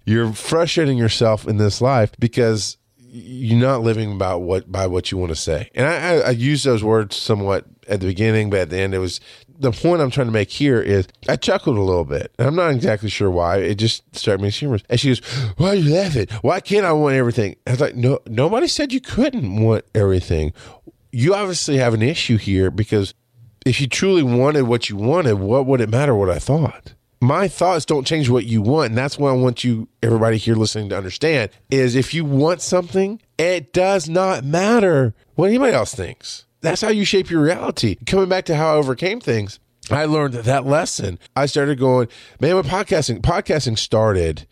You're 0.04 0.32
frustrating 0.32 0.98
yourself 0.98 1.48
in 1.48 1.56
this 1.56 1.80
life 1.80 2.12
because 2.18 2.76
you're 2.98 3.60
not 3.60 3.82
living 3.82 4.12
about 4.12 4.40
what 4.40 4.70
by 4.70 4.88
what 4.88 5.12
you 5.12 5.18
want 5.18 5.30
to 5.30 5.36
say. 5.36 5.70
And 5.74 5.86
I, 5.86 5.94
I, 5.94 6.18
I 6.18 6.30
use 6.30 6.64
those 6.64 6.82
words 6.82 7.14
somewhat 7.14 7.64
at 7.88 8.00
the 8.00 8.06
beginning, 8.06 8.50
but 8.50 8.58
at 8.58 8.70
the 8.70 8.78
end, 8.78 8.92
it 8.92 8.98
was 8.98 9.20
the 9.58 9.72
point 9.72 10.02
I'm 10.02 10.10
trying 10.10 10.26
to 10.26 10.32
make 10.32 10.50
here 10.50 10.80
is 10.80 11.06
I 11.28 11.36
chuckled 11.36 11.76
a 11.76 11.82
little 11.82 12.04
bit. 12.04 12.32
And 12.38 12.48
I'm 12.48 12.56
not 12.56 12.70
exactly 12.70 13.08
sure 13.08 13.30
why. 13.30 13.58
It 13.58 13.76
just 13.76 14.02
started 14.16 14.42
me 14.42 14.48
as 14.48 14.56
humorous. 14.56 14.82
And 14.88 14.98
she 14.98 15.08
goes, 15.08 15.20
Why 15.56 15.68
are 15.68 15.74
you 15.74 15.94
laughing? 15.94 16.26
Why 16.42 16.60
can't 16.60 16.86
I 16.86 16.92
want 16.92 17.16
everything? 17.16 17.56
I 17.66 17.72
was 17.72 17.80
like, 17.80 17.96
No, 17.96 18.20
nobody 18.26 18.66
said 18.66 18.92
you 18.92 19.00
couldn't 19.00 19.62
want 19.62 19.84
everything. 19.94 20.52
You 21.12 21.34
obviously 21.34 21.76
have 21.76 21.94
an 21.94 22.02
issue 22.02 22.36
here 22.36 22.70
because 22.70 23.14
if 23.64 23.80
you 23.80 23.86
truly 23.86 24.22
wanted 24.22 24.62
what 24.62 24.90
you 24.90 24.96
wanted, 24.96 25.34
what 25.34 25.66
would 25.66 25.80
it 25.80 25.88
matter 25.88 26.14
what 26.14 26.30
I 26.30 26.38
thought? 26.38 26.94
My 27.20 27.48
thoughts 27.48 27.86
don't 27.86 28.06
change 28.06 28.28
what 28.28 28.44
you 28.44 28.60
want. 28.60 28.90
And 28.90 28.98
that's 28.98 29.18
what 29.18 29.30
I 29.30 29.34
want 29.34 29.64
you, 29.64 29.88
everybody 30.02 30.36
here 30.36 30.56
listening, 30.56 30.90
to 30.90 30.96
understand 30.96 31.50
is 31.70 31.94
if 31.94 32.12
you 32.12 32.24
want 32.24 32.60
something, 32.60 33.20
it 33.38 33.72
does 33.72 34.08
not 34.08 34.44
matter 34.44 35.14
what 35.34 35.46
anybody 35.48 35.72
else 35.72 35.94
thinks 35.94 36.43
that's 36.64 36.80
how 36.80 36.88
you 36.88 37.04
shape 37.04 37.30
your 37.30 37.42
reality. 37.42 37.96
Coming 38.06 38.28
back 38.28 38.46
to 38.46 38.56
how 38.56 38.74
I 38.74 38.76
overcame 38.76 39.20
things, 39.20 39.60
I 39.90 40.06
learned 40.06 40.34
that 40.34 40.66
lesson. 40.66 41.18
I 41.36 41.46
started 41.46 41.78
going, 41.78 42.08
man, 42.40 42.56
with 42.56 42.66
podcasting, 42.66 43.20
podcasting 43.20 43.78
started 43.78 44.46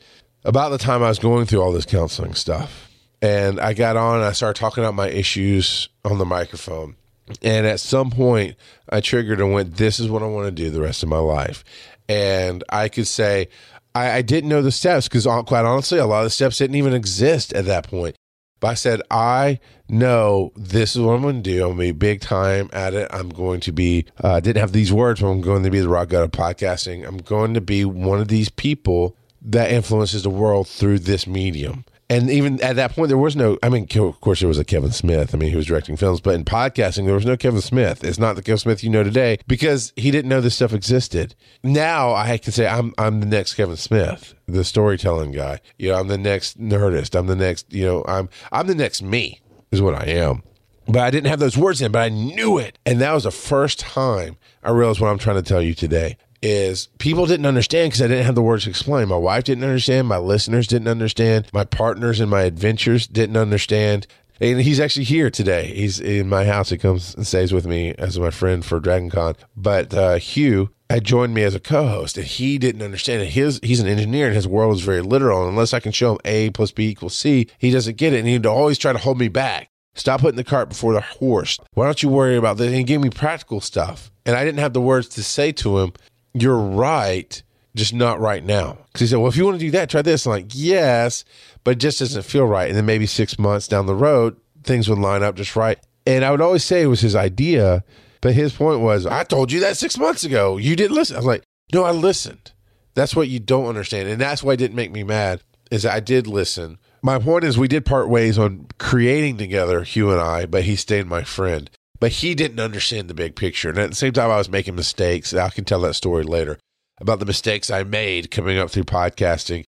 about 0.45 0.71
the 0.71 0.79
time 0.79 1.03
I 1.03 1.09
was 1.09 1.19
going 1.19 1.47
through 1.47 1.63
all 1.63 1.73
this 1.73 1.87
counseling 1.87 2.35
stuff. 2.35 2.89
And 3.21 3.61
I 3.61 3.73
got 3.73 3.97
on 3.97 4.17
and 4.17 4.25
I 4.25 4.33
started 4.33 4.61
talking 4.61 4.83
about 4.83 4.95
my 4.95 5.09
issues 5.09 5.89
on 6.05 6.19
the 6.19 6.25
microphone. 6.25 6.97
And 7.41 7.67
at 7.67 7.81
some 7.81 8.11
point, 8.11 8.57
I 8.89 9.01
triggered 9.01 9.41
and 9.41 9.53
went, 9.53 9.77
This 9.77 10.01
is 10.01 10.11
what 10.11 10.23
I 10.23 10.27
want 10.27 10.47
to 10.47 10.51
do 10.51 10.71
the 10.71 10.83
rest 10.83 11.03
of 11.03 11.09
my 11.09 11.19
life. 11.19 11.65
And 12.09 12.65
I 12.69 12.89
could 12.89 13.07
say, 13.07 13.49
I, 13.95 14.11
I 14.11 14.23
didn't 14.23 14.51
know 14.51 14.61
the 14.61 14.73
steps 14.73 15.09
because, 15.09 15.27
uh, 15.27 15.43
quite 15.43 15.65
honestly, 15.65 15.99
a 15.99 16.07
lot 16.07 16.21
of 16.21 16.25
the 16.25 16.31
steps 16.31 16.59
didn't 16.59 16.77
even 16.77 16.95
exist 16.95 17.53
at 17.53 17.65
that 17.67 17.89
point. 17.89 18.17
But 18.63 18.69
I 18.69 18.75
said, 18.75 19.03
I 19.11 19.59
know 19.89 20.53
this 20.55 20.95
is 20.95 21.03
what 21.03 21.15
I'm 21.15 21.23
going 21.23 21.43
to 21.43 21.51
do. 21.51 21.65
I'm 21.65 21.77
going 21.77 21.89
to 21.89 21.95
be 21.95 21.99
big 21.99 22.21
time 22.21 22.71
at 22.73 22.95
it. 22.95 23.09
I'm 23.11 23.29
going 23.29 23.59
to 23.63 23.73
be, 23.73 24.07
uh, 24.23 24.35
I 24.35 24.41
didn't 24.41 24.61
have 24.61 24.71
these 24.71 24.93
words, 24.93 25.21
but 25.21 25.27
I'm 25.27 25.41
going 25.41 25.65
to 25.65 25.71
be 25.71 25.81
the 25.81 25.89
rock 25.89 26.11
god 26.11 26.23
of 26.23 26.31
podcasting. 26.31 27.05
I'm 27.05 27.19
going 27.19 27.55
to 27.55 27.61
be 27.61 27.85
one 27.85 28.21
of 28.21 28.29
these 28.29 28.51
people 28.51 29.17
that 29.43 29.73
influences 29.73 30.23
the 30.23 30.31
world 30.31 30.69
through 30.69 31.01
this 31.01 31.27
medium. 31.27 31.85
And 32.11 32.31
even 32.31 32.61
at 32.63 32.77
that 32.77 32.93
point, 32.93 33.09
there 33.09 33.17
was 33.17 33.37
no, 33.37 33.59
I 33.63 33.69
mean, 33.69 33.87
of 33.95 34.21
course, 34.21 34.41
there 34.41 34.49
was 34.49 34.59
a 34.59 34.65
Kevin 34.65 34.91
Smith. 34.91 35.35
I 35.35 35.39
mean, 35.39 35.51
he 35.51 35.57
was 35.57 35.67
directing 35.67 35.97
films, 35.97 36.21
but 36.21 36.35
in 36.35 36.45
podcasting, 36.45 37.07
there 37.07 37.15
was 37.15 37.25
no 37.25 37.37
Kevin 37.37 37.63
Smith. 37.63 38.05
It's 38.05 38.19
not 38.19 38.37
the 38.37 38.43
Kevin 38.43 38.59
Smith 38.59 38.85
you 38.85 38.91
know 38.91 39.03
today 39.03 39.39
because 39.47 39.93
he 39.97 40.11
didn't 40.11 40.29
know 40.29 40.41
this 40.41 40.55
stuff 40.55 40.75
existed. 40.75 41.35
Now 41.63 42.13
I 42.13 42.37
can 42.37 42.53
say 42.53 42.67
I'm, 42.67 42.93
I'm 42.99 43.21
the 43.21 43.27
next 43.27 43.55
Kevin 43.55 43.77
Smith, 43.77 44.35
the 44.47 44.65
storytelling 44.65 45.33
guy. 45.33 45.61
You 45.79 45.91
know, 45.91 46.01
I'm 46.01 46.09
the 46.09 46.19
next 46.19 46.61
Nerdist. 46.61 47.19
I'm 47.19 47.29
the 47.29 47.37
next, 47.37 47.73
you 47.73 47.87
know, 47.87 48.05
I'm, 48.07 48.29
I'm 48.51 48.67
the 48.67 48.75
next 48.75 49.01
me 49.01 49.41
is 49.71 49.81
what 49.81 49.95
I 49.95 50.05
am. 50.07 50.43
But 50.87 51.03
I 51.03 51.11
didn't 51.11 51.29
have 51.29 51.39
those 51.39 51.57
words 51.57 51.81
in, 51.81 51.93
but 51.93 52.03
I 52.03 52.09
knew 52.09 52.59
it. 52.59 52.79
And 52.85 53.01
that 53.01 53.13
was 53.13 53.25
the 53.25 53.31
first 53.31 53.79
time 53.79 54.37
I 54.63 54.71
realized 54.71 55.01
what 55.01 55.09
I'm 55.09 55.19
trying 55.19 55.37
to 55.37 55.43
tell 55.43 55.63
you 55.63 55.75
today 55.75 56.17
is 56.43 56.89
people 56.99 57.27
didn't 57.27 57.47
understand 57.47 57.91
because 57.91 58.03
I 58.03 58.09
didn't 58.09 58.27
have 58.27 58.35
the 58.35 58.43
words 58.43 58.65
to 58.65 58.71
explain. 58.71 59.09
My 59.09 59.17
wife 59.17 59.45
didn't 59.45 59.65
understand. 59.65 60.09
My 60.09 60.19
listeners 60.19 60.67
didn't 60.67 60.89
understand. 60.89 61.49
My 61.53 61.65
partners 61.65 62.21
in 62.21 62.29
my 62.29 62.43
adventures 62.43 63.07
didn't 63.07 63.37
understand. 63.37 64.07
And 64.41 64.61
he's 64.61 64.81
actually 64.81 65.05
here 65.05 65.31
today. 65.31 65.73
He's 65.73 66.01
in 66.01 66.29
my 66.29 66.45
house. 66.45 66.71
He 66.71 66.79
comes 66.79 67.15
and 67.15 67.25
stays 67.25 67.53
with 67.53 67.65
me 67.65 67.95
as 67.97 68.19
my 68.19 68.31
friend 68.31 68.65
for 68.65 68.81
Dragon 68.81 69.09
Con. 69.09 69.37
But 69.57 69.95
uh, 69.95 70.17
Hugh 70.17 70.71
had 70.91 71.05
joined 71.05 71.33
me 71.33 71.45
as 71.45 71.55
a 71.55 71.61
co-host, 71.61 72.19
and 72.19 72.27
he 72.27 72.59
didn't 72.59 72.83
understand 72.83 73.23
it. 73.23 73.27
His 73.27 73.61
he's 73.63 73.79
an 73.79 73.87
engineer, 73.87 74.27
and 74.27 74.35
his 74.35 74.49
world 74.49 74.75
is 74.75 74.83
very 74.83 75.01
literal. 75.01 75.43
And 75.43 75.51
unless 75.51 75.73
I 75.73 75.81
can 75.81 75.93
show 75.93 76.13
him 76.13 76.19
A 76.25 76.51
plus 76.51 76.73
B 76.73 76.89
equals 76.89 77.17
C, 77.17 77.49
he 77.59 77.71
doesn't 77.71 77.97
get 77.97 78.15
it, 78.15 78.19
and 78.19 78.29
he'd 78.29 78.45
always 78.45 78.79
try 78.79 78.93
to 78.93 78.99
hold 78.99 79.19
me 79.19 79.29
back. 79.29 79.69
Stop 79.95 80.23
putting 80.23 80.37
the 80.37 80.45
cart 80.45 80.71
before 80.71 80.95
the 80.95 81.03
horse. 81.03 81.59
Why 81.75 81.85
don't 81.85 82.03
you 82.03 82.09
worry 82.09 82.37
about 82.37 82.57
this? 82.57 82.67
And 82.67 82.77
he 82.77 82.83
gave 82.83 83.01
me 83.01 83.11
practical 83.11 83.61
stuff, 83.61 84.11
and 84.27 84.35
I 84.35 84.45
didn't 84.45 84.61
have 84.61 84.73
the 84.73 84.81
words 84.81 85.09
to 85.11 85.23
say 85.23 85.53
to 85.53 85.79
him 85.79 85.93
you're 86.35 86.59
right, 86.59 87.43
just 87.75 87.95
not 87.95 88.21
right 88.21 88.45
now. 88.45 88.79
Because 88.87 89.01
he 89.01 89.07
said, 89.07 89.19
well, 89.19 89.29
if 89.29 89.37
you 89.37 89.45
want 89.45 89.59
to 89.59 89.65
do 89.65 89.71
that, 89.73 89.91
try 89.91 90.03
this. 90.03 90.27
I'm 90.27 90.33
like, 90.33 90.51
yes, 90.53 91.25
but 91.65 91.73
it 91.73 91.81
just 91.81 91.99
doesn't 91.99 92.25
feel 92.25 92.47
right. 92.47 92.69
And 92.69 92.77
then 92.77 92.87
maybe 92.87 93.07
six 93.07 93.39
months 93.39 93.69
down 93.69 93.87
the 93.87 93.95
road, 93.95 94.37
things 94.63 94.89
would 94.89 94.99
line 94.99 95.23
up 95.23 95.37
just 95.37 95.57
right. 95.57 95.79
And 96.07 96.25
I 96.25 96.31
would 96.31 96.41
always 96.41 96.65
say 96.65 96.83
it 96.83 96.87
was 96.87 97.01
his 97.01 97.15
idea, 97.17 97.85
but 98.21 98.35
his 98.35 98.53
point 98.53 98.81
was, 98.81 99.07
I 99.07 99.25
told 99.25 99.53
you 99.53 99.61
that 99.61 99.77
six 99.77 99.99
months 99.99 100.25
ago. 100.25 100.57
You 100.57 100.77
didn't 100.77 100.97
listen. 100.97 101.17
I 101.17 101.21
was 101.21 101.27
like, 101.27 101.45
no, 101.73 101.85
I 101.85 101.93
listened. 101.93 102.53
That's 102.95 103.17
what 103.17 103.29
you 103.29 103.39
don't 103.39 103.67
understand. 103.67 104.09
And 104.09 104.21
that's 104.21 104.43
why 104.43 104.53
it 104.53 104.59
didn't 104.59 104.77
make 104.77 104.93
me 104.93 105.03
mad, 105.03 105.43
is 105.71 105.87
I 105.87 106.01
did 106.01 106.27
listen. 106.27 106.79
My 107.03 107.19
point 107.19 107.45
is, 107.45 107.59
we 107.59 107.69
did 107.69 107.85
part 107.85 108.09
ways 108.09 108.39
on 108.39 108.67
creating 108.79 109.39
together, 109.39 109.83
Hugh 109.83 110.11
and 110.11 110.21
I, 110.21 110.47
but 110.47 110.65
he 110.65 110.77
stayed 110.77 111.07
my 111.07 111.25
friend 111.25 111.71
but 112.03 112.11
he 112.11 112.35
didn't 112.35 112.59
understand 112.59 113.07
the 113.07 113.15
big 113.15 113.37
picture. 113.37 113.69
And 113.69 113.79
at 113.79 113.91
the 113.91 113.95
same 113.95 114.13
time, 114.13 114.29
I 114.29 114.37
was 114.37 114.49
making 114.49 114.75
mistakes. 114.75 115.33
I 115.33 115.51
can 115.51 115.65
tell 115.65 115.83
that 115.83 115.95
story 115.95 116.25
later 116.25 116.59
about 117.01 117.21
the 117.21 117.25
mistakes 117.25 117.71
I 117.71 117.85
made 117.85 118.29
coming 118.33 118.59
up 118.59 118.71
through 118.71 118.83
podcasting 118.83 119.63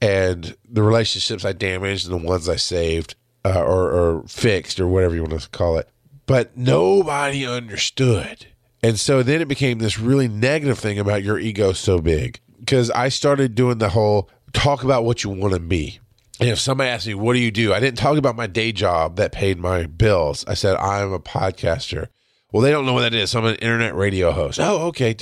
and 0.00 0.56
the 0.64 0.84
relationships 0.84 1.44
I 1.44 1.50
damaged 1.50 2.08
and 2.08 2.14
the 2.20 2.24
ones 2.24 2.48
I 2.48 2.54
saved 2.54 3.16
uh, 3.44 3.60
or, 3.60 3.90
or 3.90 4.22
fixed 4.28 4.78
or 4.78 4.86
whatever 4.86 5.16
you 5.16 5.24
want 5.24 5.40
to 5.40 5.48
call 5.48 5.76
it. 5.76 5.88
But 6.26 6.56
nobody 6.56 7.44
understood. 7.44 8.46
And 8.84 8.96
so 8.96 9.24
then 9.24 9.40
it 9.40 9.48
became 9.48 9.80
this 9.80 9.98
really 9.98 10.28
negative 10.28 10.78
thing 10.78 11.00
about 11.00 11.24
your 11.24 11.40
ego 11.40 11.72
so 11.72 11.98
big 11.98 12.38
because 12.60 12.92
I 12.92 13.08
started 13.08 13.56
doing 13.56 13.78
the 13.78 13.88
whole 13.88 14.30
talk 14.52 14.84
about 14.84 15.04
what 15.04 15.24
you 15.24 15.30
want 15.30 15.54
to 15.54 15.58
be. 15.58 15.98
If 16.46 16.58
somebody 16.58 16.90
asked 16.90 17.06
me, 17.06 17.14
what 17.14 17.34
do 17.34 17.38
you 17.38 17.50
do? 17.50 17.72
I 17.72 17.80
didn't 17.80 17.98
talk 17.98 18.16
about 18.16 18.36
my 18.36 18.46
day 18.46 18.72
job 18.72 19.16
that 19.16 19.32
paid 19.32 19.58
my 19.58 19.86
bills. 19.86 20.44
I 20.46 20.54
said, 20.54 20.76
I'm 20.76 21.12
a 21.12 21.18
podcaster. 21.20 22.08
Well, 22.52 22.62
they 22.62 22.70
don't 22.70 22.86
know 22.86 22.92
what 22.92 23.02
that 23.02 23.14
is. 23.14 23.30
So 23.30 23.40
I'm 23.40 23.46
an 23.46 23.56
internet 23.56 23.94
radio 23.94 24.30
host. 24.30 24.60
Oh, 24.60 24.86
okay. 24.88 25.16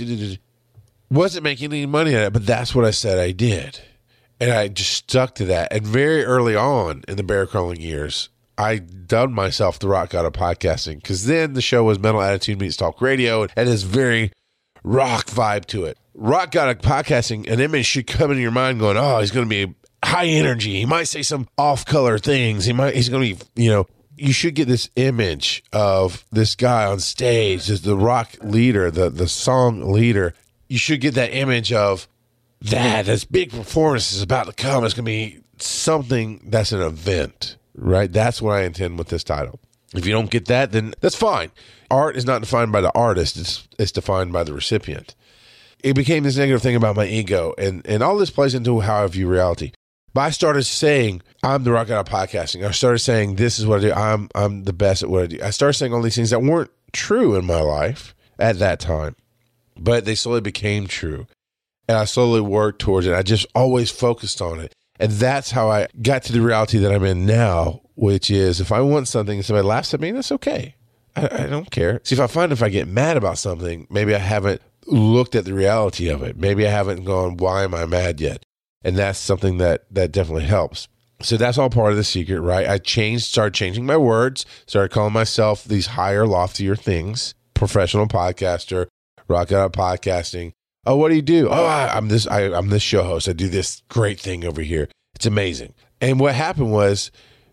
Wasn't 1.10 1.44
making 1.44 1.72
any 1.72 1.86
money 1.86 2.14
at 2.14 2.26
it, 2.26 2.32
but 2.32 2.46
that's 2.46 2.74
what 2.74 2.84
I 2.84 2.90
said 2.90 3.18
I 3.18 3.32
did. 3.32 3.80
And 4.40 4.50
I 4.50 4.68
just 4.68 4.92
stuck 4.92 5.34
to 5.36 5.44
that. 5.46 5.72
And 5.72 5.86
very 5.86 6.24
early 6.24 6.56
on 6.56 7.04
in 7.06 7.16
the 7.16 7.22
bear 7.22 7.46
crawling 7.46 7.80
years, 7.80 8.30
I 8.56 8.78
dubbed 8.78 9.32
myself 9.32 9.78
the 9.78 9.88
rock 9.88 10.10
god 10.10 10.26
of 10.26 10.32
podcasting 10.32 10.96
because 10.96 11.26
then 11.26 11.54
the 11.54 11.62
show 11.62 11.84
was 11.84 11.98
Metal 11.98 12.20
Attitude 12.20 12.60
Meets 12.60 12.76
Talk 12.76 13.00
Radio 13.00 13.46
and 13.56 13.68
has 13.68 13.84
very 13.84 14.32
rock 14.82 15.26
vibe 15.26 15.66
to 15.66 15.84
it. 15.84 15.98
Rock 16.14 16.50
god 16.50 16.68
of 16.68 16.82
podcasting, 16.82 17.50
an 17.50 17.60
image 17.60 17.86
should 17.86 18.06
come 18.06 18.30
into 18.30 18.42
your 18.42 18.50
mind 18.50 18.78
going, 18.80 18.96
oh, 18.96 19.20
he's 19.20 19.30
going 19.30 19.48
to 19.48 19.66
be 19.66 19.74
high 20.10 20.26
energy. 20.26 20.74
He 20.80 20.86
might 20.86 21.04
say 21.04 21.22
some 21.22 21.48
off 21.56 21.84
color 21.84 22.18
things. 22.18 22.64
He 22.64 22.72
might, 22.72 22.94
he's 22.94 23.08
going 23.08 23.36
to 23.36 23.44
be, 23.54 23.62
you 23.62 23.70
know, 23.70 23.86
you 24.16 24.32
should 24.32 24.54
get 24.54 24.68
this 24.68 24.90
image 24.96 25.64
of 25.72 26.24
this 26.30 26.54
guy 26.54 26.84
on 26.84 27.00
stage 27.00 27.70
as 27.70 27.82
the 27.82 27.96
rock 27.96 28.34
leader, 28.42 28.90
the, 28.90 29.08
the 29.08 29.28
song 29.28 29.92
leader. 29.92 30.34
You 30.68 30.78
should 30.78 31.00
get 31.00 31.14
that 31.14 31.32
image 31.32 31.72
of 31.72 32.06
that. 32.62 33.06
This 33.06 33.24
big 33.24 33.50
performance 33.50 34.12
is 34.12 34.20
about 34.20 34.46
to 34.46 34.52
come. 34.52 34.84
It's 34.84 34.94
going 34.94 35.04
to 35.04 35.10
be 35.10 35.40
something 35.58 36.42
that's 36.44 36.72
an 36.72 36.82
event, 36.82 37.56
right? 37.74 38.12
That's 38.12 38.42
what 38.42 38.56
I 38.56 38.64
intend 38.64 38.98
with 38.98 39.08
this 39.08 39.24
title. 39.24 39.58
If 39.94 40.06
you 40.06 40.12
don't 40.12 40.30
get 40.30 40.46
that, 40.46 40.72
then 40.72 40.94
that's 41.00 41.16
fine. 41.16 41.50
Art 41.90 42.16
is 42.16 42.26
not 42.26 42.42
defined 42.42 42.72
by 42.72 42.80
the 42.80 42.92
artist, 42.94 43.36
it's, 43.36 43.66
it's 43.78 43.90
defined 43.90 44.32
by 44.32 44.44
the 44.44 44.52
recipient. 44.52 45.14
It 45.82 45.94
became 45.94 46.22
this 46.24 46.36
negative 46.36 46.62
thing 46.62 46.76
about 46.76 46.94
my 46.94 47.06
ego, 47.06 47.54
and, 47.58 47.84
and 47.86 48.02
all 48.02 48.16
this 48.16 48.30
plays 48.30 48.54
into 48.54 48.80
how 48.80 49.02
I 49.02 49.06
view 49.08 49.26
reality. 49.26 49.72
But 50.12 50.22
I 50.22 50.30
started 50.30 50.64
saying, 50.64 51.22
I'm 51.42 51.64
the 51.64 51.72
rock 51.72 51.88
god 51.88 52.06
of 52.06 52.12
podcasting. 52.12 52.66
I 52.66 52.72
started 52.72 52.98
saying, 52.98 53.36
this 53.36 53.58
is 53.58 53.66
what 53.66 53.78
I 53.78 53.82
do. 53.82 53.92
I'm, 53.92 54.28
I'm 54.34 54.64
the 54.64 54.72
best 54.72 55.02
at 55.02 55.10
what 55.10 55.22
I 55.22 55.26
do. 55.26 55.38
I 55.42 55.50
started 55.50 55.74
saying 55.74 55.94
all 55.94 56.02
these 56.02 56.16
things 56.16 56.30
that 56.30 56.42
weren't 56.42 56.70
true 56.92 57.36
in 57.36 57.44
my 57.44 57.60
life 57.60 58.14
at 58.38 58.58
that 58.58 58.80
time, 58.80 59.14
but 59.76 60.04
they 60.04 60.14
slowly 60.14 60.40
became 60.40 60.86
true. 60.86 61.26
And 61.88 61.96
I 61.96 62.04
slowly 62.04 62.40
worked 62.40 62.80
towards 62.80 63.06
it. 63.06 63.14
I 63.14 63.22
just 63.22 63.46
always 63.54 63.90
focused 63.90 64.40
on 64.40 64.60
it. 64.60 64.74
And 64.98 65.12
that's 65.12 65.50
how 65.50 65.70
I 65.70 65.86
got 66.02 66.24
to 66.24 66.32
the 66.32 66.42
reality 66.42 66.78
that 66.78 66.92
I'm 66.92 67.04
in 67.04 67.24
now, 67.24 67.80
which 67.94 68.30
is 68.30 68.60
if 68.60 68.70
I 68.70 68.80
want 68.80 69.08
something 69.08 69.38
and 69.38 69.44
somebody 69.44 69.66
laughs 69.66 69.94
at 69.94 70.00
me, 70.00 70.10
that's 70.10 70.32
okay. 70.32 70.74
I, 71.16 71.44
I 71.44 71.46
don't 71.46 71.70
care. 71.70 72.00
See, 72.04 72.14
if 72.14 72.20
I 72.20 72.26
find 72.26 72.52
if 72.52 72.62
I 72.62 72.68
get 72.68 72.86
mad 72.86 73.16
about 73.16 73.38
something, 73.38 73.86
maybe 73.90 74.14
I 74.14 74.18
haven't 74.18 74.60
looked 74.86 75.34
at 75.34 75.44
the 75.44 75.54
reality 75.54 76.08
of 76.08 76.22
it. 76.22 76.36
Maybe 76.36 76.66
I 76.66 76.70
haven't 76.70 77.04
gone, 77.04 77.36
why 77.38 77.64
am 77.64 77.74
I 77.74 77.86
mad 77.86 78.20
yet? 78.20 78.44
And 78.82 78.96
that's 78.96 79.18
something 79.18 79.58
that 79.58 79.84
that 79.90 80.12
definitely 80.12 80.44
helps. 80.44 80.88
So 81.22 81.36
that's 81.36 81.58
all 81.58 81.68
part 81.68 81.90
of 81.90 81.98
the 81.98 82.04
secret 82.04 82.40
right? 82.40 82.68
I 82.68 82.78
changed 82.78 83.24
started 83.24 83.54
changing 83.54 83.86
my 83.86 83.96
words 83.96 84.46
started 84.66 84.90
calling 84.90 85.12
myself 85.12 85.64
these 85.64 85.88
higher 85.88 86.26
loftier 86.26 86.76
things. 86.76 87.34
Professional 87.54 88.06
podcaster 88.06 88.86
rock 89.28 89.52
out 89.52 89.72
podcasting. 89.72 90.52
Oh 90.86 90.96
what 90.96 91.08
do 91.10 91.14
you 91.14 91.22
do? 91.22 91.48
Oh 91.48 91.66
I, 91.66 91.96
am 91.96 92.08
this 92.08 92.26
I, 92.26 92.52
i'm 92.52 92.68
this 92.68 92.82
show 92.82 93.02
host. 93.02 93.28
I 93.28 93.32
do 93.32 93.48
this 93.48 93.82
great 93.88 94.20
thing 94.20 94.44
over 94.44 94.62
here. 94.62 94.88
It's 95.14 95.26
amazing. 95.26 95.74
And 96.00 96.18
what 96.18 96.34
happened 96.34 96.72
was 96.72 97.10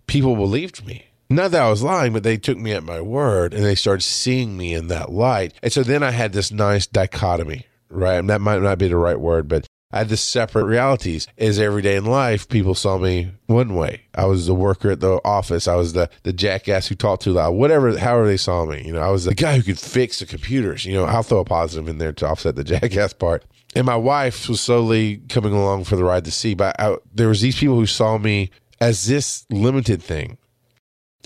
people 0.07 0.35
believed 0.35 0.85
me. 0.85 1.07
Not 1.29 1.51
that 1.51 1.63
I 1.63 1.69
was 1.69 1.83
lying, 1.83 2.13
but 2.13 2.23
they 2.23 2.37
took 2.37 2.57
me 2.57 2.71
at 2.71 2.83
my 2.83 3.01
word 3.01 3.53
and 3.53 3.65
they 3.65 3.75
started 3.75 4.03
seeing 4.03 4.55
me 4.55 4.73
in 4.73 4.87
that 4.87 5.11
light. 5.11 5.53
And 5.61 5.73
so 5.73 5.83
then 5.83 6.01
I 6.01 6.11
had 6.11 6.31
this 6.31 6.51
nice 6.51 6.87
dichotomy, 6.87 7.65
right? 7.89 8.15
And 8.15 8.29
that 8.29 8.39
might 8.39 8.61
not 8.61 8.77
be 8.77 8.87
the 8.87 8.95
right 8.95 9.19
word, 9.19 9.49
but 9.49 9.67
I 9.91 9.99
had 9.99 10.09
the 10.09 10.17
separate 10.17 10.65
realities. 10.65 11.27
Is 11.37 11.59
every 11.59 11.81
day 11.81 11.95
in 11.95 12.05
life, 12.05 12.49
people 12.49 12.75
saw 12.75 12.97
me 12.97 13.31
one 13.45 13.73
way. 13.75 14.03
I 14.13 14.25
was 14.25 14.45
the 14.45 14.53
worker 14.53 14.91
at 14.91 14.99
the 14.99 15.21
office. 15.23 15.67
I 15.67 15.75
was 15.75 15.93
the, 15.93 16.09
the 16.23 16.33
jackass 16.33 16.87
who 16.87 16.95
talked 16.95 17.23
too 17.23 17.33
loud. 17.33 17.51
Whatever, 17.51 17.97
however 17.97 18.27
they 18.27 18.37
saw 18.37 18.65
me. 18.65 18.83
You 18.85 18.93
know, 18.93 19.01
I 19.01 19.09
was 19.09 19.25
the 19.25 19.33
guy 19.33 19.55
who 19.55 19.63
could 19.63 19.79
fix 19.79 20.19
the 20.19 20.25
computers. 20.25 20.85
You 20.85 20.95
know, 20.95 21.05
I'll 21.05 21.23
throw 21.23 21.39
a 21.39 21.45
positive 21.45 21.87
in 21.87 21.99
there 21.99 22.11
to 22.13 22.27
offset 22.27 22.55
the 22.55 22.63
jackass 22.65 23.13
part. 23.13 23.45
And 23.75 23.85
my 23.85 23.95
wife 23.95 24.49
was 24.49 24.59
slowly 24.59 25.17
coming 25.29 25.53
along 25.53 25.85
for 25.85 25.95
the 25.95 26.03
ride 26.03 26.25
to 26.25 26.31
see. 26.31 26.53
But 26.53 26.75
I, 26.79 26.97
there 27.13 27.29
was 27.29 27.41
these 27.41 27.57
people 27.57 27.75
who 27.75 27.85
saw 27.85 28.17
me 28.17 28.51
as 28.81 29.07
this 29.07 29.45
limited 29.49 30.03
thing, 30.03 30.37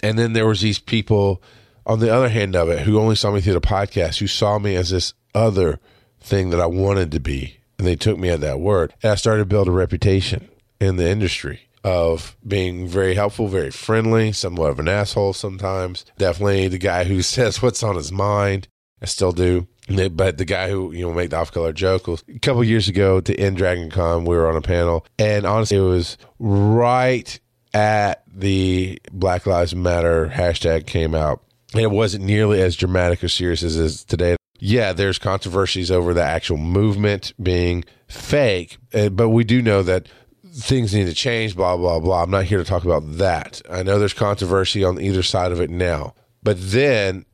and 0.03 0.17
then 0.17 0.33
there 0.33 0.47
was 0.47 0.61
these 0.61 0.79
people 0.79 1.41
on 1.85 1.99
the 1.99 2.13
other 2.13 2.29
hand 2.29 2.55
of 2.55 2.69
it 2.69 2.79
who 2.79 2.99
only 2.99 3.15
saw 3.15 3.31
me 3.31 3.41
through 3.41 3.53
the 3.53 3.61
podcast, 3.61 4.19
who 4.19 4.27
saw 4.27 4.59
me 4.59 4.75
as 4.75 4.89
this 4.89 5.13
other 5.33 5.79
thing 6.19 6.51
that 6.51 6.61
I 6.61 6.67
wanted 6.67 7.11
to 7.11 7.19
be 7.19 7.60
and 7.81 7.87
they 7.87 7.95
took 7.95 8.19
me 8.19 8.29
at 8.29 8.41
that 8.41 8.59
word. 8.59 8.93
And 9.01 9.11
I 9.11 9.15
started 9.15 9.41
to 9.41 9.45
build 9.45 9.67
a 9.67 9.71
reputation 9.71 10.47
in 10.79 10.97
the 10.97 11.09
industry 11.09 11.61
of 11.83 12.37
being 12.47 12.87
very 12.87 13.15
helpful, 13.15 13.47
very 13.47 13.71
friendly, 13.71 14.31
somewhat 14.33 14.69
of 14.69 14.77
an 14.77 14.87
asshole 14.87 15.33
sometimes. 15.33 16.05
Definitely 16.15 16.67
the 16.67 16.77
guy 16.77 17.05
who 17.05 17.21
says 17.23 17.59
what's 17.63 17.81
on 17.81 17.95
his 17.95 18.11
mind. 18.11 18.67
I 19.01 19.05
still 19.07 19.31
do. 19.31 19.67
But 19.87 20.37
the 20.37 20.45
guy 20.45 20.69
who, 20.69 20.91
you 20.91 21.07
know, 21.07 21.11
make 21.11 21.31
the 21.31 21.37
off 21.37 21.51
color 21.51 21.73
joke 21.73 22.05
was 22.05 22.23
a 22.29 22.37
couple 22.37 22.63
years 22.63 22.87
ago 22.87 23.19
to 23.19 23.35
end 23.35 23.57
Dragon 23.57 23.89
Con, 23.89 24.25
we 24.25 24.35
were 24.35 24.47
on 24.47 24.55
a 24.55 24.61
panel. 24.61 25.07
And 25.17 25.47
honestly, 25.47 25.77
it 25.77 25.81
was 25.81 26.19
right 26.37 27.39
at 27.73 28.23
the 28.31 29.01
Black 29.11 29.47
Lives 29.47 29.73
Matter 29.73 30.31
hashtag 30.31 30.85
came 30.85 31.15
out. 31.15 31.41
And 31.73 31.81
it 31.81 31.89
wasn't 31.89 32.25
nearly 32.25 32.61
as 32.61 32.75
dramatic 32.75 33.23
or 33.23 33.27
serious 33.27 33.63
as 33.63 33.75
it 33.79 33.85
is 33.85 34.03
today 34.03 34.35
yeah, 34.63 34.93
there's 34.93 35.17
controversies 35.17 35.89
over 35.89 36.13
the 36.13 36.21
actual 36.21 36.57
movement 36.57 37.33
being 37.41 37.83
fake, 38.07 38.77
uh, 38.93 39.09
but 39.09 39.29
we 39.29 39.43
do 39.43 39.59
know 39.59 39.81
that 39.81 40.07
things 40.53 40.93
need 40.93 41.05
to 41.07 41.15
change, 41.15 41.55
blah, 41.55 41.75
blah, 41.75 41.99
blah. 41.99 42.21
I'm 42.21 42.29
not 42.29 42.43
here 42.43 42.59
to 42.59 42.63
talk 42.63 42.85
about 42.85 43.17
that. 43.17 43.59
I 43.67 43.81
know 43.81 43.97
there's 43.97 44.13
controversy 44.13 44.83
on 44.83 45.01
either 45.01 45.23
side 45.23 45.51
of 45.51 45.59
it 45.59 45.71
now, 45.71 46.13
but 46.43 46.57
then 46.59 47.25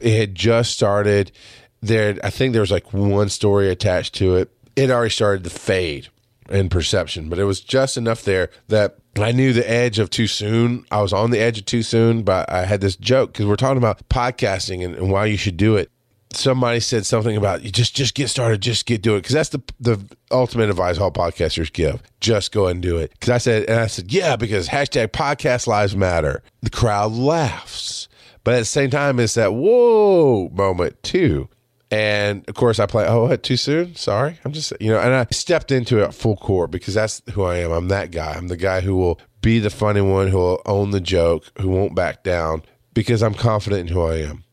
it 0.00 0.18
had 0.18 0.34
just 0.34 0.72
started. 0.72 1.30
There, 1.82 2.18
I 2.24 2.30
think 2.30 2.52
there 2.52 2.62
was 2.62 2.70
like 2.70 2.94
one 2.94 3.28
story 3.28 3.68
attached 3.68 4.14
to 4.14 4.36
it. 4.36 4.50
It 4.74 4.90
already 4.90 5.10
started 5.10 5.44
to 5.44 5.50
fade. 5.50 6.08
in 6.48 6.70
perception, 6.70 7.28
but 7.28 7.38
it 7.38 7.44
was 7.44 7.60
just 7.60 7.98
enough 7.98 8.22
there 8.22 8.48
that 8.68 8.96
I 9.16 9.32
knew 9.32 9.52
the 9.52 9.68
edge 9.68 9.98
of 9.98 10.08
too 10.08 10.26
soon. 10.26 10.86
I 10.90 11.02
was 11.02 11.12
on 11.12 11.32
the 11.32 11.38
edge 11.38 11.58
of 11.58 11.66
too 11.66 11.82
soon, 11.82 12.22
but 12.22 12.50
I 12.50 12.64
had 12.64 12.80
this 12.80 12.96
joke 12.96 13.32
because 13.32 13.44
we're 13.44 13.56
talking 13.56 13.76
about 13.76 14.08
podcasting 14.08 14.82
and, 14.82 14.94
and 14.94 15.10
why 15.10 15.26
you 15.26 15.36
should 15.36 15.58
do 15.58 15.76
it 15.76 15.90
somebody 16.36 16.80
said 16.80 17.06
something 17.06 17.36
about 17.36 17.62
you 17.62 17.70
just 17.70 17.94
just 17.94 18.14
get 18.14 18.28
started, 18.28 18.60
just 18.60 18.86
get 18.86 19.02
do 19.02 19.14
it 19.16 19.20
because 19.20 19.34
that's 19.34 19.50
the 19.50 19.62
the 19.80 20.04
ultimate 20.30 20.70
advice 20.70 20.98
all 20.98 21.10
podcasters 21.10 21.72
give. 21.72 22.02
Just 22.20 22.52
go 22.52 22.66
and 22.66 22.82
do 22.82 22.98
it. 22.98 23.12
Because 23.12 23.30
I 23.30 23.38
said 23.38 23.68
and 23.68 23.80
I 23.80 23.86
said 23.86 24.12
yeah 24.12 24.36
because 24.36 24.68
hashtag 24.68 25.08
podcast 25.08 25.66
lives 25.66 25.96
matter. 25.96 26.42
The 26.62 26.70
crowd 26.70 27.12
laughs, 27.12 28.08
but 28.44 28.54
at 28.54 28.60
the 28.60 28.64
same 28.64 28.90
time 28.90 29.18
it's 29.20 29.34
that 29.34 29.52
whoa 29.54 30.48
moment 30.52 31.02
too. 31.02 31.48
And 31.90 32.48
of 32.48 32.54
course, 32.54 32.78
I 32.78 32.86
play. 32.86 33.06
Oh, 33.06 33.26
what? 33.26 33.42
Too 33.42 33.58
soon? 33.58 33.94
Sorry. 33.96 34.38
I'm 34.46 34.52
just, 34.52 34.72
you 34.80 34.90
know. 34.90 34.98
And 34.98 35.14
I 35.14 35.26
stepped 35.30 35.70
into 35.70 36.02
it 36.02 36.14
full 36.14 36.36
court 36.36 36.70
because 36.70 36.94
that's 36.94 37.20
who 37.34 37.42
I 37.42 37.56
am. 37.56 37.70
I'm 37.70 37.88
that 37.88 38.10
guy. 38.10 38.32
I'm 38.32 38.48
the 38.48 38.56
guy 38.56 38.80
who 38.80 38.96
will 38.96 39.20
be 39.42 39.58
the 39.58 39.68
funny 39.68 40.00
one, 40.00 40.28
who 40.28 40.38
will 40.38 40.62
own 40.64 40.92
the 40.92 41.02
joke, 41.02 41.44
who 41.60 41.68
won't 41.68 41.94
back 41.94 42.22
down 42.22 42.62
because 42.94 43.22
I'm 43.22 43.34
confident 43.34 43.90
in 43.90 43.94
who 43.94 44.02
I 44.02 44.16
am 44.16 44.44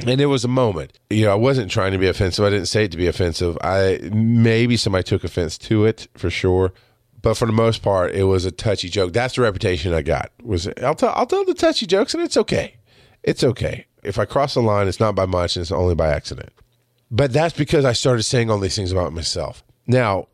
and 0.00 0.20
it 0.20 0.26
was 0.26 0.44
a 0.44 0.48
moment. 0.48 0.98
You 1.10 1.26
know, 1.26 1.32
I 1.32 1.36
wasn't 1.36 1.70
trying 1.70 1.92
to 1.92 1.98
be 1.98 2.08
offensive. 2.08 2.44
I 2.44 2.50
didn't 2.50 2.66
say 2.66 2.84
it 2.84 2.90
to 2.92 2.96
be 2.96 3.06
offensive. 3.06 3.56
I 3.62 4.00
maybe 4.12 4.76
somebody 4.76 5.04
took 5.04 5.24
offense 5.24 5.58
to 5.58 5.84
it 5.84 6.08
for 6.16 6.30
sure, 6.30 6.72
but 7.22 7.34
for 7.34 7.46
the 7.46 7.52
most 7.52 7.82
part, 7.82 8.14
it 8.14 8.24
was 8.24 8.44
a 8.44 8.50
touchy 8.50 8.88
joke. 8.88 9.12
That's 9.12 9.36
the 9.36 9.42
reputation 9.42 9.94
I 9.94 10.02
got. 10.02 10.30
Was 10.42 10.68
I'll 10.82 10.94
tell 10.94 11.12
I'll 11.14 11.26
tell 11.26 11.44
the 11.44 11.54
touchy 11.54 11.86
jokes, 11.86 12.14
and 12.14 12.22
it's 12.22 12.36
okay. 12.36 12.76
It's 13.22 13.44
okay. 13.44 13.86
If 14.02 14.18
I 14.18 14.26
cross 14.26 14.54
the 14.54 14.60
line, 14.60 14.86
it's 14.86 15.00
not 15.00 15.14
by 15.14 15.26
much, 15.26 15.56
and 15.56 15.62
it's 15.62 15.72
only 15.72 15.94
by 15.94 16.08
accident. 16.08 16.52
But 17.10 17.32
that's 17.32 17.56
because 17.56 17.84
I 17.84 17.92
started 17.92 18.24
saying 18.24 18.50
all 18.50 18.58
these 18.58 18.76
things 18.76 18.92
about 18.92 19.12
myself. 19.12 19.62
Now, 19.86 20.28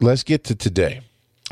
let's 0.00 0.22
get 0.22 0.44
to 0.44 0.54
today. 0.54 1.00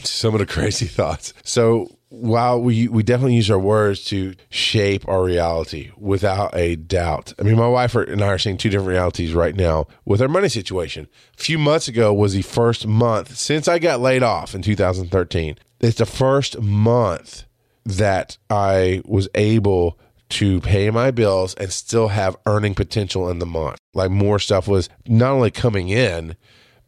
Some 0.02 0.34
of 0.34 0.40
the 0.40 0.46
crazy 0.54 0.86
thoughts. 0.86 1.32
So 1.42 1.93
while 2.20 2.60
we 2.60 2.88
we 2.88 3.02
definitely 3.02 3.34
use 3.34 3.50
our 3.50 3.58
words 3.58 4.04
to 4.04 4.34
shape 4.48 5.06
our 5.08 5.24
reality 5.24 5.90
without 5.96 6.54
a 6.54 6.76
doubt. 6.76 7.32
I 7.38 7.42
mean, 7.42 7.56
my 7.56 7.68
wife 7.68 7.94
and 7.94 8.22
I 8.22 8.28
are 8.28 8.38
seeing 8.38 8.56
two 8.56 8.70
different 8.70 8.88
realities 8.88 9.34
right 9.34 9.54
now 9.54 9.86
with 10.04 10.22
our 10.22 10.28
money 10.28 10.48
situation. 10.48 11.08
A 11.38 11.42
few 11.42 11.58
months 11.58 11.88
ago 11.88 12.14
was 12.14 12.34
the 12.34 12.42
first 12.42 12.86
month 12.86 13.36
since 13.36 13.68
I 13.68 13.78
got 13.78 14.00
laid 14.00 14.22
off 14.22 14.54
in 14.54 14.62
2013. 14.62 15.56
It's 15.80 15.98
the 15.98 16.06
first 16.06 16.60
month 16.60 17.44
that 17.84 18.38
I 18.48 19.02
was 19.04 19.28
able 19.34 19.98
to 20.30 20.60
pay 20.60 20.90
my 20.90 21.10
bills 21.10 21.54
and 21.54 21.72
still 21.72 22.08
have 22.08 22.36
earning 22.46 22.74
potential 22.74 23.28
in 23.28 23.38
the 23.38 23.46
month. 23.46 23.78
Like 23.92 24.10
more 24.10 24.38
stuff 24.38 24.66
was 24.66 24.88
not 25.06 25.32
only 25.32 25.50
coming 25.50 25.88
in, 25.88 26.36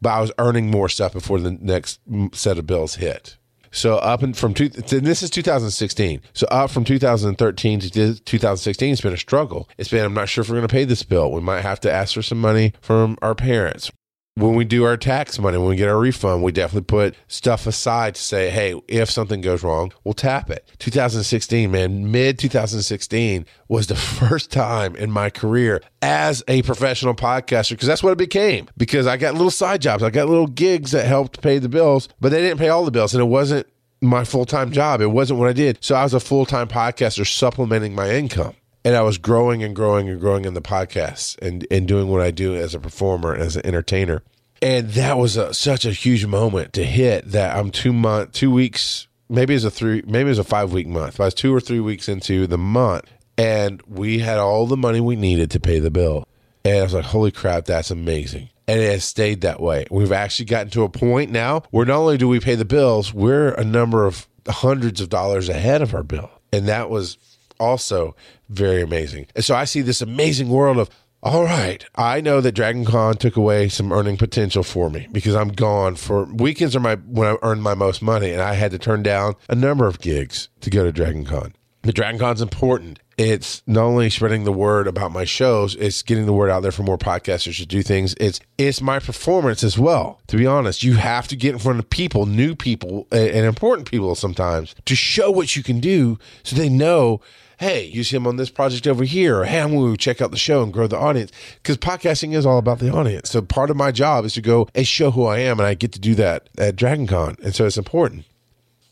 but 0.01 0.11
I 0.11 0.21
was 0.21 0.33
earning 0.39 0.71
more 0.71 0.89
stuff 0.89 1.13
before 1.13 1.41
the 1.41 1.53
next 1.53 2.01
set 2.33 2.59
of 2.59 2.67
bills 2.67 2.97
hit. 2.97 3.37
So 3.71 3.97
up 3.97 4.23
and 4.23 4.37
from 4.37 4.55
two, 4.55 4.69
this 4.69 5.23
is 5.23 5.31
2016. 5.31 6.21
So 6.33 6.47
up 6.51 6.71
from 6.71 6.85
2013 6.85 7.81
to 7.81 8.15
2016, 8.21 8.93
it's 8.93 9.01
been 9.01 9.13
a 9.13 9.17
struggle. 9.17 9.69
It's 9.79 9.91
been 9.91 10.05
I'm 10.05 10.15
not 10.15 10.29
sure 10.29 10.43
if 10.43 10.49
we're 10.49 10.57
going 10.57 10.69
to 10.69 10.73
pay 10.73 10.85
this 10.85 11.03
bill. 11.03 11.33
We 11.33 11.41
might 11.41 11.63
have 11.63 11.81
to 11.81 11.93
ask 11.93 12.15
for 12.15 12.23
some 12.23 12.41
money 12.41 12.73
from 12.81 13.19
our 13.23 13.35
parents 13.35 13.91
when 14.37 14.55
we 14.55 14.67
do 14.67 14.85
our 14.85 14.99
tax 14.99 15.39
money, 15.39 15.57
when 15.57 15.69
we 15.69 15.77
get 15.77 15.89
our 15.89 15.99
refund, 15.99 16.43
we 16.43 16.53
definitely 16.53 16.85
put 16.85 17.15
stuff 17.27 17.67
aside 17.67 18.15
to 18.15 18.21
say, 18.21 18.51
hey, 18.51 18.79
if 18.87 19.11
something 19.11 19.41
goes 19.41 19.63
wrong, 19.63 19.93
we'll 20.05 20.13
tap 20.13 20.51
it. 20.51 20.71
2016, 20.79 21.71
man, 21.71 22.11
mid 22.11 22.39
2016 22.39 23.47
was 23.69 23.87
the 23.87 23.97
first 23.97 24.53
time 24.53 24.95
in 24.97 25.11
my 25.11 25.31
career 25.31 25.83
as 26.03 26.43
a 26.49 26.61
professional 26.63 27.15
podcaster, 27.15 27.71
because 27.71 27.89
that's 27.89 28.03
what 28.03 28.13
it 28.13 28.19
became. 28.19 28.69
Because 28.77 29.07
I 29.07 29.17
got 29.17 29.33
little 29.33 29.51
side 29.51 29.81
jobs, 29.81 30.03
I 30.03 30.11
got 30.11 30.29
little 30.29 30.47
gigs 30.47 30.91
that 30.91 31.07
helped 31.07 31.41
pay 31.41 31.59
the 31.59 31.71
bills, 31.71 32.07
but 32.21 32.29
they 32.29 32.43
didn't 32.43 32.59
pay 32.59 32.69
all 32.69 32.85
the 32.85 32.91
bills. 32.91 33.15
And 33.15 33.23
it 33.23 33.27
wasn't 33.27 33.67
my 34.03 34.25
full 34.25 34.45
time 34.45 34.71
job, 34.71 35.01
it 35.01 35.07
wasn't 35.07 35.41
what 35.41 35.49
I 35.49 35.55
did. 35.55 35.79
So 35.81 35.95
I 35.95 36.03
was 36.03 36.13
a 36.13 36.21
full 36.21 36.45
time 36.45 36.69
podcaster 36.69 37.27
supplementing 37.27 37.95
my 37.95 38.11
income 38.11 38.55
and 38.87 38.95
I 38.95 39.03
was 39.03 39.19
growing 39.19 39.65
and 39.65 39.75
growing 39.75 40.09
and 40.09 40.21
growing 40.21 40.45
in 40.45 40.55
the 40.55 40.63
podcast 40.63 41.37
and, 41.43 41.67
and 41.73 41.89
doing 41.89 42.07
what 42.07 42.21
I 42.21 42.31
do 42.31 42.55
as 42.55 42.73
a 42.73 42.79
performer 42.79 43.35
as 43.35 43.57
an 43.57 43.67
entertainer. 43.67 44.23
And 44.63 44.91
that 44.91 45.19
was 45.19 45.37
a, 45.37 45.53
such 45.53 45.85
a 45.85 45.91
huge 45.91 46.25
moment 46.25 46.73
to 46.75 46.85
hit 46.85 47.33
that 47.33 47.57
I'm 47.57 47.73
two 47.73 47.93
month, 47.93 48.31
two 48.31 48.49
weeks, 48.49 49.09
maybe 49.29 49.57
it's 49.57 49.65
a 49.65 49.73
three, 49.73 50.05
maybe 50.07 50.31
it's 50.31 50.39
a 50.39 50.45
five 50.45 50.73
week 50.73 50.87
month. 50.87 51.17
But 51.17 51.25
I 51.25 51.27
was 51.27 51.35
two 51.35 51.53
or 51.53 51.59
three 51.59 51.81
weeks 51.81 52.09
into 52.09 52.47
the 52.47 52.57
month 52.57 53.11
and 53.37 53.83
we 53.89 54.21
had 54.21 54.39
all 54.39 54.69
the 54.69 54.77
money 54.77 55.01
we 55.01 55.17
needed 55.17 55.51
to 55.51 55.59
pay 55.59 55.81
the 55.81 55.91
bill. 55.91 56.25
And 56.65 56.79
I 56.79 56.83
was 56.85 56.95
like, 56.95 57.07
holy 57.07 57.33
crap, 57.33 57.65
that's 57.65 57.91
amazing. 57.91 58.51
And 58.69 58.79
it 58.79 58.93
has 58.93 59.05
stayed 59.05 59.41
that 59.41 59.61
way. 59.61 59.87
We've 59.91 60.13
actually 60.13 60.47
gotten 60.47 60.71
to 60.71 60.85
a 60.85 60.89
point 60.89 61.33
now 61.33 61.65
where 61.73 61.87
not 61.87 61.99
only 61.99 62.19
do 62.19 62.29
we 62.29 62.39
pay 62.39 62.55
the 62.55 62.65
bills, 62.65 63.13
we're 63.13 63.49
a 63.49 63.65
number 63.65 64.07
of 64.07 64.29
hundreds 64.49 65.01
of 65.01 65.09
dollars 65.09 65.49
ahead 65.49 65.83
of 65.83 65.93
our 65.93 66.05
bill. 66.05 66.31
And 66.53 66.69
that 66.69 66.89
was 66.89 67.19
also 67.59 68.15
very 68.49 68.83
amazing. 68.83 69.27
And 69.35 69.45
so 69.45 69.55
I 69.55 69.65
see 69.65 69.81
this 69.83 70.01
amazing 70.01 70.49
world 70.49 70.79
of, 70.79 70.91
all 71.23 71.45
right, 71.45 71.85
I 71.97 72.21
know 72.21 72.41
that 72.41 72.53
Dragon 72.53 72.85
Con 72.85 73.17
took 73.17 73.37
away 73.37 73.69
some 73.69 73.93
earning 73.93 74.17
potential 74.17 74.63
for 74.63 74.91
me 74.91 75.09
because 75.11 75.35
I'm 75.35 75.49
gone 75.49 75.97
for 75.97 76.25
weekends 76.25 76.77
are 76.77 76.81
my 76.81 76.95
when 76.95 77.29
I 77.29 77.37
earn 77.43 77.61
my 77.61 77.75
most 77.75 78.01
money, 78.01 78.31
and 78.31 78.41
I 78.41 78.55
had 78.55 78.71
to 78.73 78.79
turn 78.79 79.03
down 79.03 79.35
a 79.49 79.55
number 79.55 79.87
of 79.87 80.01
gigs 80.01 80.49
to 80.61 80.71
go 80.71 80.85
to 80.85 80.93
Dragon 80.93 81.25
Con. 81.25 81.55
The 81.83 81.93
Dragon 81.93 82.19
Con's 82.19 82.43
important. 82.43 82.99
It's 83.17 83.63
not 83.67 83.85
only 83.85 84.11
spreading 84.11 84.45
the 84.45 84.53
word 84.53 84.87
about 84.87 85.13
my 85.13 85.25
shows, 85.25 85.75
it's 85.77 86.03
getting 86.03 86.27
the 86.27 86.33
word 86.33 86.51
out 86.51 86.61
there 86.63 86.73
for 86.73 86.83
more 86.83 86.99
podcasters 86.99 87.59
to 87.59 87.67
do 87.67 87.83
things. 87.83 88.15
It's 88.21 88.41
it's 88.59 88.83
my 88.83 88.99
performance 88.99 89.65
as 89.65 89.79
well. 89.79 90.21
To 90.27 90.37
be 90.37 90.47
honest, 90.47 90.83
you 90.83 90.95
have 90.95 91.29
to 91.29 91.37
get 91.37 91.53
in 91.53 91.59
front 91.59 91.79
of 91.79 91.89
people, 91.89 92.27
new 92.27 92.55
people, 92.55 93.07
and 93.11 93.47
important 93.47 93.91
people 93.91 94.15
sometimes 94.17 94.75
to 94.85 94.95
show 94.95 95.31
what 95.31 95.57
you 95.57 95.63
can 95.63 95.81
do 95.81 96.19
so 96.43 96.57
they 96.57 96.69
know 96.69 97.21
hey, 97.59 97.85
use 97.85 98.13
him 98.13 98.27
on 98.27 98.37
this 98.37 98.51
project 98.51 98.87
over 98.87 99.05
here, 99.05 99.41
or 99.41 99.45
hey, 99.45 99.61
I'm 99.61 99.75
going 99.75 99.93
to 99.93 99.97
check 99.97 100.21
out 100.21 100.31
the 100.31 100.37
show 100.37 100.63
and 100.63 100.73
grow 100.73 100.87
the 100.87 100.99
audience. 100.99 101.33
Because 101.63 101.77
podcasting 101.79 102.35
is 102.35 102.47
all 102.47 102.59
about 102.59 102.79
the 102.79 102.93
audience. 102.93 103.31
So 103.31 103.43
part 103.43 103.71
of 103.71 103.77
my 103.77 103.93
job 103.93 104.25
is 104.25 104.35
to 104.35 104.43
go 104.43 104.69
and 104.75 104.87
show 104.87 105.11
who 105.11 105.25
I 105.25 105.39
am, 105.39 105.59
and 105.59 105.67
I 105.67 105.75
get 105.75 105.93
to 105.93 106.01
do 106.01 106.15
that 106.17 106.49
at 106.59 106.77
Dragon 106.77 107.07
Con. 107.07 107.37
And 107.43 107.55
so 107.55 107.67
it's 107.67 107.79
important. 107.79 108.25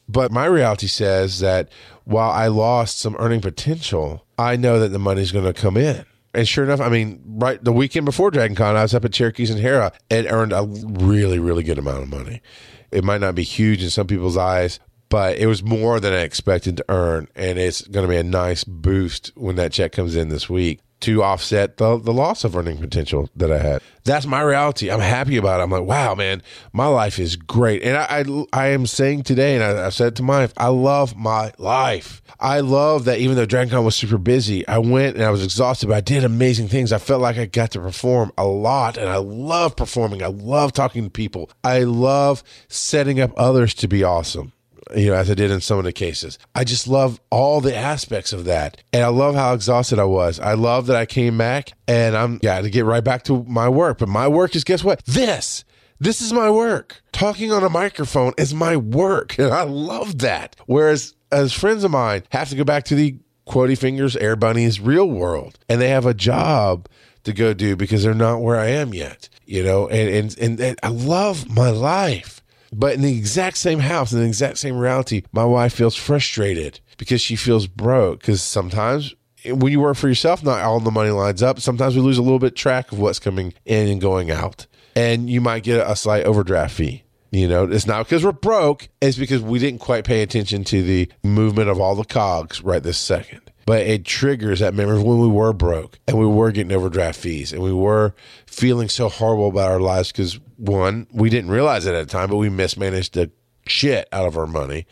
But 0.09 0.31
my 0.31 0.46
reality 0.46 0.87
says 0.87 1.40
that 1.40 1.68
while 2.05 2.31
I 2.31 2.48
lost 2.48 2.98
some 2.98 3.16
earning 3.18 3.40
potential, 3.40 4.24
I 4.38 4.57
know 4.57 4.79
that 4.81 4.90
the 4.90 4.98
money's 4.98 5.33
going 5.33 5.46
to 5.46 5.59
come 5.59 5.77
in. 5.77 6.05
And 6.35 6.48
sure 6.48 6.64
enough, 6.64 6.81
I 6.81 6.88
mean, 6.88 7.22
right 7.24 7.62
the 7.62 7.72
weekend 7.72 8.05
before 8.05 8.31
Dragon 8.31 8.57
Con, 8.57 8.77
I 8.77 8.83
was 8.83 8.92
up 8.92 9.05
at 9.05 9.12
Cherokees 9.12 9.50
and 9.50 9.61
Harrah 9.61 9.92
and 10.11 10.27
earned 10.27 10.53
a 10.53 10.64
really, 10.64 11.38
really 11.38 11.62
good 11.62 11.79
amount 11.79 12.03
of 12.03 12.09
money. 12.11 12.42
It 12.90 13.05
might 13.05 13.20
not 13.20 13.35
be 13.35 13.44
huge 13.44 13.83
in 13.83 13.90
some 13.90 14.07
people's 14.07 14.37
eyes, 14.37 14.81
but 15.14 15.38
it 15.38 15.46
was 15.46 15.62
more 15.62 16.00
than 16.00 16.12
I 16.12 16.22
expected 16.22 16.79
to 16.79 16.85
earn. 16.88 17.29
And 17.37 17.57
it's 17.57 17.83
going 17.83 18.05
to 18.05 18.11
be 18.11 18.16
a 18.16 18.24
nice 18.24 18.64
boost 18.64 19.31
when 19.37 19.55
that 19.55 19.70
check 19.70 19.92
comes 19.92 20.16
in 20.16 20.29
this 20.29 20.50
week 20.50 20.81
to 21.03 21.22
offset 21.22 21.77
the, 21.77 21.98
the 21.98 22.12
loss 22.12 22.42
of 22.42 22.57
earning 22.57 22.79
potential 22.79 23.31
that 23.37 23.53
I 23.53 23.59
had. 23.59 23.81
That's 24.03 24.27
my 24.27 24.42
reality. 24.42 24.90
I'm 24.90 24.98
happy 24.98 25.37
about 25.37 25.61
it. 25.61 25.62
I'm 25.62 25.70
like, 25.70 25.85
wow, 25.85 26.16
man, 26.16 26.42
my 26.72 26.88
life 26.88 27.20
is 27.20 27.37
great. 27.37 27.85
And 27.85 27.96
I, 27.96 28.24
I, 28.27 28.44
I 28.53 28.66
am 28.70 28.87
saying 28.87 29.22
today, 29.22 29.55
and 29.55 29.62
I, 29.62 29.87
I 29.87 29.90
said 29.90 30.16
to 30.16 30.24
my 30.24 30.40
wife, 30.40 30.53
I 30.57 30.66
love 30.66 31.14
my 31.14 31.53
life. 31.59 32.20
I 32.40 32.59
love 32.59 33.05
that 33.05 33.20
even 33.20 33.37
though 33.37 33.46
DragonCon 33.46 33.85
was 33.85 33.94
super 33.94 34.18
busy, 34.18 34.66
I 34.66 34.79
went 34.79 35.14
and 35.14 35.24
I 35.24 35.31
was 35.31 35.44
exhausted, 35.44 35.87
but 35.87 35.96
I 35.96 36.00
did 36.00 36.24
amazing 36.24 36.66
things. 36.66 36.92
I 36.92 36.98
felt 36.98 37.22
like 37.22 37.38
I 37.38 37.46
got 37.46 37.70
to 37.70 37.79
perform 37.79 38.33
a 38.37 38.46
lot, 38.46 38.96
and 38.96 39.09
I 39.09 39.18
love 39.18 39.77
performing. 39.77 40.24
I 40.24 40.27
love 40.27 40.72
talking 40.72 41.05
to 41.05 41.11
people. 41.11 41.53
I 41.62 41.85
love 41.85 42.42
setting 42.66 43.20
up 43.20 43.31
others 43.37 43.74
to 43.74 43.87
be 43.87 44.03
awesome 44.03 44.54
you 44.96 45.09
know, 45.09 45.14
as 45.14 45.30
I 45.30 45.35
did 45.35 45.50
in 45.50 45.61
some 45.61 45.78
of 45.78 45.85
the 45.85 45.92
cases. 45.92 46.38
I 46.54 46.64
just 46.64 46.87
love 46.87 47.20
all 47.30 47.61
the 47.61 47.74
aspects 47.74 48.33
of 48.33 48.44
that. 48.44 48.83
And 48.92 49.02
I 49.02 49.09
love 49.09 49.35
how 49.35 49.54
exhausted 49.54 49.98
I 49.98 50.04
was. 50.04 50.40
I 50.40 50.54
love 50.54 50.87
that 50.87 50.96
I 50.96 51.07
came 51.07 51.38
back 51.38 51.72
and 51.87 52.16
I'm, 52.16 52.40
yeah, 52.42 52.61
to 52.61 52.70
get 52.70 52.85
right 52.85 53.04
back 53.04 53.24
to 53.24 53.44
my 53.44 53.68
work. 53.68 53.98
But 53.98 54.09
my 54.09 54.28
work 54.28 54.57
is, 54.57 54.64
guess 54.64 54.85
what? 54.85 55.04
This. 55.04 55.64
This 56.00 56.20
is 56.20 56.33
my 56.33 56.50
work. 56.50 57.02
Talking 57.12 57.52
on 57.52 57.62
a 57.62 57.70
microphone 57.70 58.33
is 58.37 58.52
my 58.52 58.76
work. 58.76 59.38
And 59.38 59.52
I 59.52 59.62
love 59.62 60.18
that. 60.18 60.57
Whereas, 60.66 61.14
as 61.31 61.52
friends 61.52 61.85
of 61.85 61.90
mine 61.90 62.23
have 62.31 62.48
to 62.50 62.56
go 62.56 62.64
back 62.64 62.85
to 62.85 62.94
the 62.94 63.19
Quody 63.46 63.77
Fingers 63.77 64.16
Air 64.16 64.37
Bunnies 64.37 64.81
real 64.81 65.08
world 65.08 65.58
and 65.69 65.81
they 65.81 65.90
have 65.90 66.06
a 66.06 66.14
job 66.14 66.88
to 67.25 67.33
go 67.33 67.54
do 67.54 67.77
because 67.77 68.02
they're 68.02 68.14
not 68.14 68.40
where 68.40 68.56
I 68.58 68.69
am 68.69 68.94
yet, 68.94 69.29
you 69.46 69.62
know, 69.62 69.88
and, 69.88 70.08
and, 70.08 70.38
and, 70.38 70.60
and 70.60 70.79
I 70.83 70.88
love 70.88 71.48
my 71.48 71.71
life. 71.71 72.42
But 72.77 72.94
in 72.94 73.02
the 73.02 73.16
exact 73.16 73.56
same 73.56 73.79
house, 73.79 74.12
in 74.12 74.18
the 74.18 74.27
exact 74.27 74.58
same 74.58 74.77
reality, 74.77 75.22
my 75.33 75.44
wife 75.44 75.72
feels 75.72 75.94
frustrated 75.94 76.81
because 76.96 77.20
she 77.20 77.37
feels 77.37 77.66
broke. 77.66 78.20
Because 78.20 78.42
sometimes 78.42 79.14
when 79.46 79.70
you 79.72 79.81
work 79.81 79.96
for 79.96 80.08
yourself, 80.08 80.42
not 80.42 80.60
all 80.60 80.81
the 80.81 80.90
money 80.90 81.10
lines 81.10 81.42
up. 81.42 81.60
Sometimes 81.60 81.94
we 81.94 82.02
lose 82.02 82.18
a 82.18 82.22
little 82.22 82.38
bit 82.38 82.56
track 82.56 82.90
of 82.92 82.98
what's 82.98 83.18
coming 83.18 83.54
in 83.64 83.88
and 83.88 84.00
going 84.00 84.31
out. 84.31 84.66
And 84.96 85.29
you 85.29 85.40
might 85.40 85.62
get 85.62 85.88
a 85.88 85.94
slight 85.96 86.25
overdraft 86.25 86.75
fee. 86.75 87.04
You 87.31 87.48
know, 87.48 87.64
it's 87.64 87.87
not 87.87 88.06
because 88.06 88.25
we're 88.25 88.31
broke, 88.31 88.88
it's 89.00 89.18
because 89.18 89.42
we 89.42 89.58
didn't 89.58 89.81
quite 89.81 90.04
pay 90.04 90.22
attention 90.22 90.62
to 90.64 90.83
the 90.85 91.10
movement 91.25 91.68
of 91.68 91.81
all 91.81 91.96
the 91.96 92.04
cogs 92.04 92.62
right 92.62 92.83
this 92.83 92.98
second. 92.98 93.44
But 93.67 93.81
it 93.83 94.04
triggers 94.04 94.60
that 94.60 94.75
memory 94.75 95.02
when 95.02 95.19
we 95.19 95.29
were 95.29 95.52
broke 95.52 95.98
and 96.06 96.19
we 96.19 96.27
were 96.27 96.52
getting 96.52 96.73
overdraft 96.73 97.19
fees 97.19 97.52
and 97.52 97.62
we 97.62 97.73
were 97.73 98.15
feeling 98.46 98.88
so 98.88 99.08
horrible 99.08 99.48
about 99.48 99.71
our 99.71 99.81
lives 99.81 100.12
because 100.12 100.38
one, 100.56 101.06
we 101.12 101.31
didn't 101.31 101.50
realize 101.50 101.87
it 101.87 101.94
at 101.94 102.06
the 102.06 102.12
time, 102.12 102.31
but 102.31 102.37
we 102.37 102.48
mismanaged 102.48 103.15
the 103.15 103.31
shit 103.67 104.08
out 104.12 104.27
of 104.27 104.37
our 104.37 104.46
money. 104.46 104.87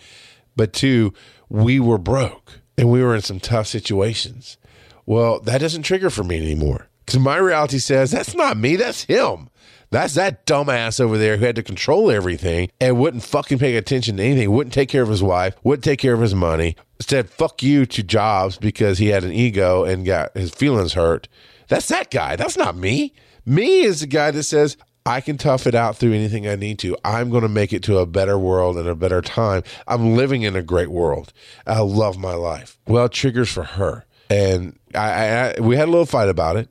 But 0.56 0.72
two, 0.72 1.12
we 1.48 1.80
were 1.80 1.98
broke 1.98 2.60
and 2.78 2.90
we 2.90 3.02
were 3.02 3.14
in 3.14 3.22
some 3.22 3.40
tough 3.40 3.66
situations. 3.66 4.56
Well, 5.04 5.40
that 5.40 5.58
doesn't 5.58 5.82
trigger 5.82 6.10
for 6.10 6.24
me 6.24 6.36
anymore 6.36 6.88
because 7.04 7.20
my 7.20 7.36
reality 7.36 7.78
says 7.78 8.10
that's 8.10 8.34
not 8.34 8.56
me, 8.56 8.76
that's 8.76 9.04
him. 9.04 9.48
That's 9.92 10.14
that 10.14 10.46
dumbass 10.46 11.00
over 11.00 11.18
there 11.18 11.36
who 11.36 11.44
had 11.44 11.56
to 11.56 11.62
control 11.62 12.10
everything 12.10 12.70
and 12.80 12.98
wouldn't 12.98 13.24
fucking 13.24 13.58
pay 13.58 13.76
attention 13.76 14.16
to 14.16 14.22
anything, 14.22 14.50
wouldn't 14.50 14.72
take 14.72 14.88
care 14.88 15.02
of 15.02 15.10
his 15.10 15.22
wife, 15.22 15.54
wouldn't 15.62 15.84
take 15.84 15.98
care 15.98 16.14
of 16.14 16.22
his 16.22 16.34
money, 16.34 16.76
said 16.98 17.28
fuck 17.28 17.62
you 17.62 17.84
to 17.84 18.02
Jobs 18.02 18.56
because 18.56 18.96
he 18.96 19.08
had 19.08 19.22
an 19.22 19.32
ego 19.32 19.84
and 19.84 20.06
got 20.06 20.34
his 20.34 20.50
feelings 20.50 20.94
hurt. 20.94 21.28
That's 21.68 21.88
that 21.88 22.10
guy. 22.10 22.36
That's 22.36 22.56
not 22.56 22.74
me. 22.74 23.12
Me 23.44 23.82
is 23.82 24.00
the 24.00 24.06
guy 24.06 24.30
that 24.30 24.44
says, 24.44 24.78
I 25.04 25.20
can 25.20 25.36
tough 25.36 25.66
it 25.66 25.74
out 25.74 25.98
through 25.98 26.14
anything 26.14 26.48
I 26.48 26.56
need 26.56 26.78
to. 26.78 26.96
I'm 27.04 27.28
going 27.28 27.42
to 27.42 27.48
make 27.50 27.74
it 27.74 27.82
to 27.82 27.98
a 27.98 28.06
better 28.06 28.38
world 28.38 28.78
and 28.78 28.88
a 28.88 28.94
better 28.94 29.20
time. 29.20 29.62
I'm 29.86 30.16
living 30.16 30.40
in 30.40 30.56
a 30.56 30.62
great 30.62 30.90
world. 30.90 31.34
I 31.66 31.80
love 31.80 32.16
my 32.16 32.34
life. 32.34 32.78
Well, 32.86 33.10
triggers 33.10 33.50
for 33.50 33.64
her. 33.64 34.06
And 34.30 34.78
I, 34.94 35.10
I, 35.10 35.26
I 35.26 35.60
we 35.60 35.76
had 35.76 35.88
a 35.88 35.90
little 35.90 36.06
fight 36.06 36.30
about 36.30 36.56
it 36.56 36.70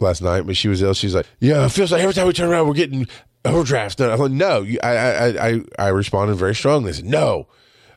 last 0.00 0.22
night 0.22 0.42
when 0.42 0.54
she 0.54 0.68
was 0.68 0.82
ill. 0.82 0.94
She's 0.94 1.14
like, 1.14 1.26
"Yeah, 1.40 1.64
it 1.64 1.70
feels 1.70 1.92
like 1.92 2.02
every 2.02 2.14
time 2.14 2.26
we 2.26 2.32
turn 2.32 2.48
around, 2.48 2.68
we're 2.68 2.74
getting 2.74 3.06
overdrafts 3.44 3.96
done." 3.96 4.10
I'm 4.10 4.18
like, 4.18 4.30
"No." 4.32 4.66
I 4.82 4.96
I 4.96 5.48
I 5.48 5.60
I 5.78 5.88
responded 5.88 6.34
very 6.36 6.54
strongly. 6.54 6.90
I 6.90 6.92
said, 6.92 7.06
"No, 7.06 7.48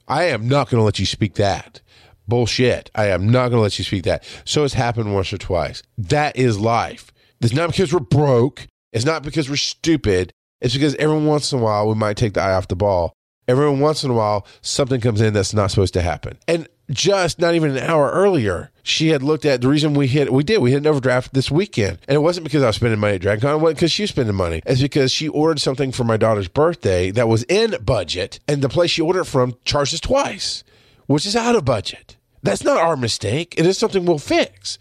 I 0.07 0.25
am 0.25 0.47
not 0.47 0.69
going 0.69 0.79
to 0.79 0.85
let 0.85 0.99
you 0.99 1.05
speak 1.05 1.35
that." 1.35 1.81
Bullshit. 2.27 2.91
I 2.93 3.05
am 3.07 3.27
not 3.27 3.49
going 3.49 3.57
to 3.57 3.61
let 3.61 3.79
you 3.79 3.85
speak 3.85 4.03
that. 4.03 4.23
So 4.45 4.63
it's 4.63 4.75
happened 4.75 5.15
once 5.15 5.33
or 5.33 5.39
twice. 5.39 5.81
That 5.97 6.35
is 6.35 6.59
life. 6.59 7.11
It's 7.41 7.53
not 7.53 7.71
because 7.71 7.91
we're 7.91 8.01
broke. 8.01 8.67
It's 8.93 9.05
not 9.05 9.23
because 9.23 9.49
we're 9.49 9.55
stupid. 9.55 10.31
It's 10.61 10.73
because 10.73 10.93
every 10.95 11.19
once 11.19 11.51
in 11.51 11.59
a 11.59 11.61
while 11.61 11.87
we 11.87 11.95
might 11.95 12.17
take 12.17 12.33
the 12.33 12.41
eye 12.41 12.53
off 12.53 12.67
the 12.67 12.75
ball. 12.75 13.13
Every 13.47 13.69
once 13.71 14.03
in 14.03 14.11
a 14.11 14.13
while 14.13 14.45
something 14.61 15.01
comes 15.01 15.21
in 15.21 15.33
that's 15.33 15.55
not 15.55 15.71
supposed 15.71 15.93
to 15.95 16.01
happen. 16.01 16.37
And 16.47 16.67
just 16.89 17.39
not 17.39 17.55
even 17.55 17.71
an 17.71 17.83
hour 17.83 18.09
earlier, 18.11 18.71
she 18.83 19.09
had 19.09 19.21
looked 19.21 19.45
at 19.45 19.61
the 19.61 19.67
reason 19.67 19.93
we 19.93 20.07
hit, 20.07 20.31
we 20.31 20.43
did, 20.43 20.59
we 20.59 20.71
hit 20.71 20.77
an 20.77 20.87
overdraft 20.87 21.33
this 21.33 21.51
weekend. 21.51 21.99
And 22.07 22.15
it 22.15 22.19
wasn't 22.19 22.45
because 22.45 22.63
I 22.63 22.67
was 22.67 22.77
spending 22.77 22.99
money 22.99 23.15
at 23.15 23.21
DragonCon, 23.21 23.55
it 23.55 23.61
wasn't 23.61 23.77
because 23.77 23.91
she 23.91 24.03
was 24.03 24.09
spending 24.09 24.35
money. 24.35 24.61
It's 24.65 24.81
because 24.81 25.11
she 25.11 25.27
ordered 25.27 25.59
something 25.59 25.91
for 25.91 26.03
my 26.03 26.17
daughter's 26.17 26.47
birthday 26.47 27.11
that 27.11 27.27
was 27.27 27.43
in 27.43 27.75
budget, 27.83 28.39
and 28.47 28.61
the 28.61 28.69
place 28.69 28.91
she 28.91 29.01
ordered 29.01 29.25
from 29.25 29.55
charged 29.65 29.93
us 29.93 29.99
twice, 29.99 30.63
which 31.05 31.25
is 31.25 31.35
out 31.35 31.55
of 31.55 31.65
budget. 31.65 32.17
That's 32.41 32.63
not 32.63 32.77
our 32.77 32.95
mistake. 32.95 33.55
It 33.57 33.65
is 33.65 33.77
something 33.77 34.05
we'll 34.05 34.17
fix. 34.17 34.79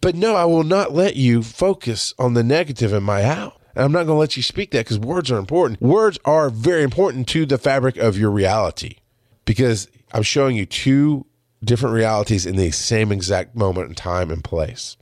But 0.00 0.14
no, 0.14 0.34
I 0.34 0.44
will 0.44 0.64
not 0.64 0.92
let 0.92 1.16
you 1.16 1.42
focus 1.42 2.14
on 2.18 2.34
the 2.34 2.44
negative 2.44 2.92
in 2.92 3.02
my 3.02 3.22
house. 3.22 3.54
And 3.74 3.84
I'm 3.84 3.92
not 3.92 4.06
going 4.06 4.16
to 4.16 4.20
let 4.20 4.36
you 4.36 4.42
speak 4.42 4.70
that 4.70 4.86
because 4.86 4.98
words 4.98 5.30
are 5.30 5.38
important. 5.38 5.82
Words 5.82 6.18
are 6.24 6.48
very 6.48 6.82
important 6.82 7.28
to 7.28 7.44
the 7.44 7.58
fabric 7.58 7.98
of 7.98 8.16
your 8.16 8.30
reality 8.30 8.96
because 9.44 9.88
I'm 10.12 10.22
showing 10.22 10.56
you 10.56 10.64
two 10.64 11.26
different 11.64 11.94
realities 11.94 12.46
in 12.46 12.56
the 12.56 12.70
same 12.70 13.12
exact 13.12 13.56
moment 13.56 13.88
in 13.88 13.94
time 13.94 14.30
and 14.30 14.44
place. 14.44 14.96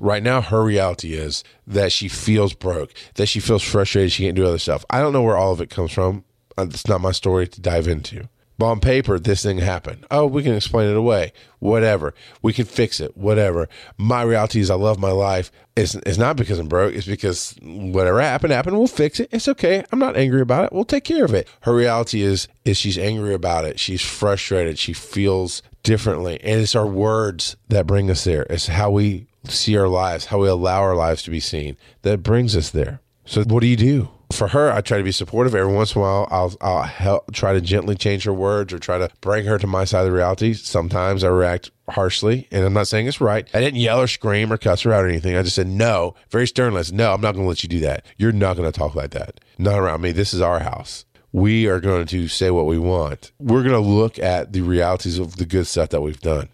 Right 0.00 0.22
now, 0.22 0.40
her 0.40 0.62
reality 0.64 1.14
is 1.14 1.44
that 1.66 1.92
she 1.92 2.08
feels 2.08 2.52
broke, 2.52 2.92
that 3.14 3.26
she 3.26 3.40
feels 3.40 3.62
frustrated, 3.62 4.12
she 4.12 4.24
can't 4.24 4.36
do 4.36 4.46
other 4.46 4.58
stuff. 4.58 4.84
I 4.90 5.00
don't 5.00 5.12
know 5.12 5.22
where 5.22 5.36
all 5.36 5.52
of 5.52 5.60
it 5.60 5.70
comes 5.70 5.92
from. 5.92 6.24
Uh, 6.58 6.66
It's 6.68 6.88
not 6.88 7.00
my 7.00 7.12
story 7.12 7.46
to 7.48 7.60
dive 7.60 7.88
into. 7.88 8.28
But 8.56 8.66
on 8.66 8.80
paper, 8.80 9.18
this 9.18 9.42
thing 9.42 9.58
happened. 9.58 10.06
Oh, 10.12 10.26
we 10.26 10.44
can 10.44 10.54
explain 10.54 10.88
it 10.88 10.96
away. 10.96 11.32
Whatever. 11.58 12.14
We 12.40 12.52
can 12.52 12.66
fix 12.66 13.00
it. 13.00 13.16
Whatever. 13.16 13.68
My 13.98 14.22
reality 14.22 14.60
is 14.60 14.70
I 14.70 14.76
love 14.76 14.98
my 14.98 15.10
life. 15.10 15.50
It's, 15.74 15.96
it's 15.96 16.18
not 16.18 16.36
because 16.36 16.60
I'm 16.60 16.68
broke. 16.68 16.94
It's 16.94 17.06
because 17.06 17.56
whatever 17.62 18.20
happened, 18.20 18.52
happened. 18.52 18.78
We'll 18.78 18.86
fix 18.86 19.18
it. 19.18 19.28
It's 19.32 19.48
okay. 19.48 19.84
I'm 19.90 19.98
not 19.98 20.16
angry 20.16 20.40
about 20.40 20.66
it. 20.66 20.72
We'll 20.72 20.84
take 20.84 21.02
care 21.02 21.24
of 21.24 21.34
it. 21.34 21.48
Her 21.62 21.74
reality 21.74 22.22
is, 22.22 22.46
is 22.64 22.76
she's 22.76 22.98
angry 22.98 23.34
about 23.34 23.64
it. 23.64 23.80
She's 23.80 24.02
frustrated. 24.02 24.78
She 24.78 24.92
feels 24.92 25.60
differently. 25.84 26.40
And 26.42 26.60
it's 26.60 26.74
our 26.74 26.86
words 26.86 27.56
that 27.68 27.86
bring 27.86 28.10
us 28.10 28.24
there. 28.24 28.44
It's 28.50 28.66
how 28.66 28.90
we 28.90 29.28
see 29.44 29.76
our 29.76 29.88
lives, 29.88 30.26
how 30.26 30.40
we 30.40 30.48
allow 30.48 30.80
our 30.82 30.96
lives 30.96 31.22
to 31.22 31.30
be 31.30 31.40
seen 31.40 31.76
that 32.02 32.24
brings 32.24 32.56
us 32.56 32.70
there. 32.70 33.00
So 33.24 33.44
what 33.44 33.60
do 33.60 33.68
you 33.68 33.76
do? 33.76 34.08
For 34.32 34.48
her, 34.48 34.72
I 34.72 34.80
try 34.80 34.98
to 34.98 35.04
be 35.04 35.12
supportive. 35.12 35.54
Every 35.54 35.72
once 35.72 35.94
in 35.94 36.00
a 36.00 36.02
while, 36.02 36.26
I'll 36.30 36.56
I'll 36.60 36.82
help 36.82 37.32
try 37.32 37.52
to 37.52 37.60
gently 37.60 37.94
change 37.94 38.24
her 38.24 38.32
words 38.32 38.72
or 38.72 38.78
try 38.78 38.98
to 38.98 39.08
bring 39.20 39.44
her 39.44 39.58
to 39.58 39.66
my 39.66 39.84
side 39.84 40.00
of 40.00 40.06
the 40.06 40.12
reality. 40.12 40.54
Sometimes 40.54 41.22
I 41.22 41.28
react 41.28 41.70
harshly, 41.90 42.48
and 42.50 42.64
I'm 42.64 42.72
not 42.72 42.88
saying 42.88 43.06
it's 43.06 43.20
right. 43.20 43.48
I 43.54 43.60
didn't 43.60 43.78
yell 43.80 44.00
or 44.00 44.06
scream 44.06 44.52
or 44.52 44.56
cuss 44.56 44.82
her 44.82 44.92
out 44.92 45.04
or 45.04 45.08
anything. 45.08 45.36
I 45.36 45.42
just 45.42 45.54
said 45.54 45.68
no, 45.68 46.14
very 46.30 46.48
sternly. 46.48 46.82
No, 46.92 47.12
I'm 47.12 47.20
not 47.20 47.32
going 47.32 47.44
to 47.44 47.48
let 47.48 47.62
you 47.62 47.68
do 47.68 47.80
that. 47.80 48.04
You're 48.16 48.32
not 48.32 48.56
going 48.56 48.70
to 48.70 48.76
talk 48.76 48.94
like 48.94 49.10
that. 49.10 49.40
Not 49.58 49.78
around 49.78 50.00
me. 50.00 50.10
This 50.10 50.34
is 50.34 50.40
our 50.40 50.60
house. 50.60 51.04
We 51.34 51.66
are 51.66 51.80
going 51.80 52.06
to 52.06 52.28
say 52.28 52.50
what 52.50 52.66
we 52.66 52.78
want. 52.78 53.32
We're 53.38 53.62
going 53.62 53.74
to 53.74 53.80
look 53.80 54.18
at 54.18 54.52
the 54.52 54.62
realities 54.62 55.18
of 55.18 55.36
the 55.36 55.44
good 55.44 55.66
stuff 55.66 55.90
that 55.90 56.00
we've 56.00 56.20
done. 56.20 56.48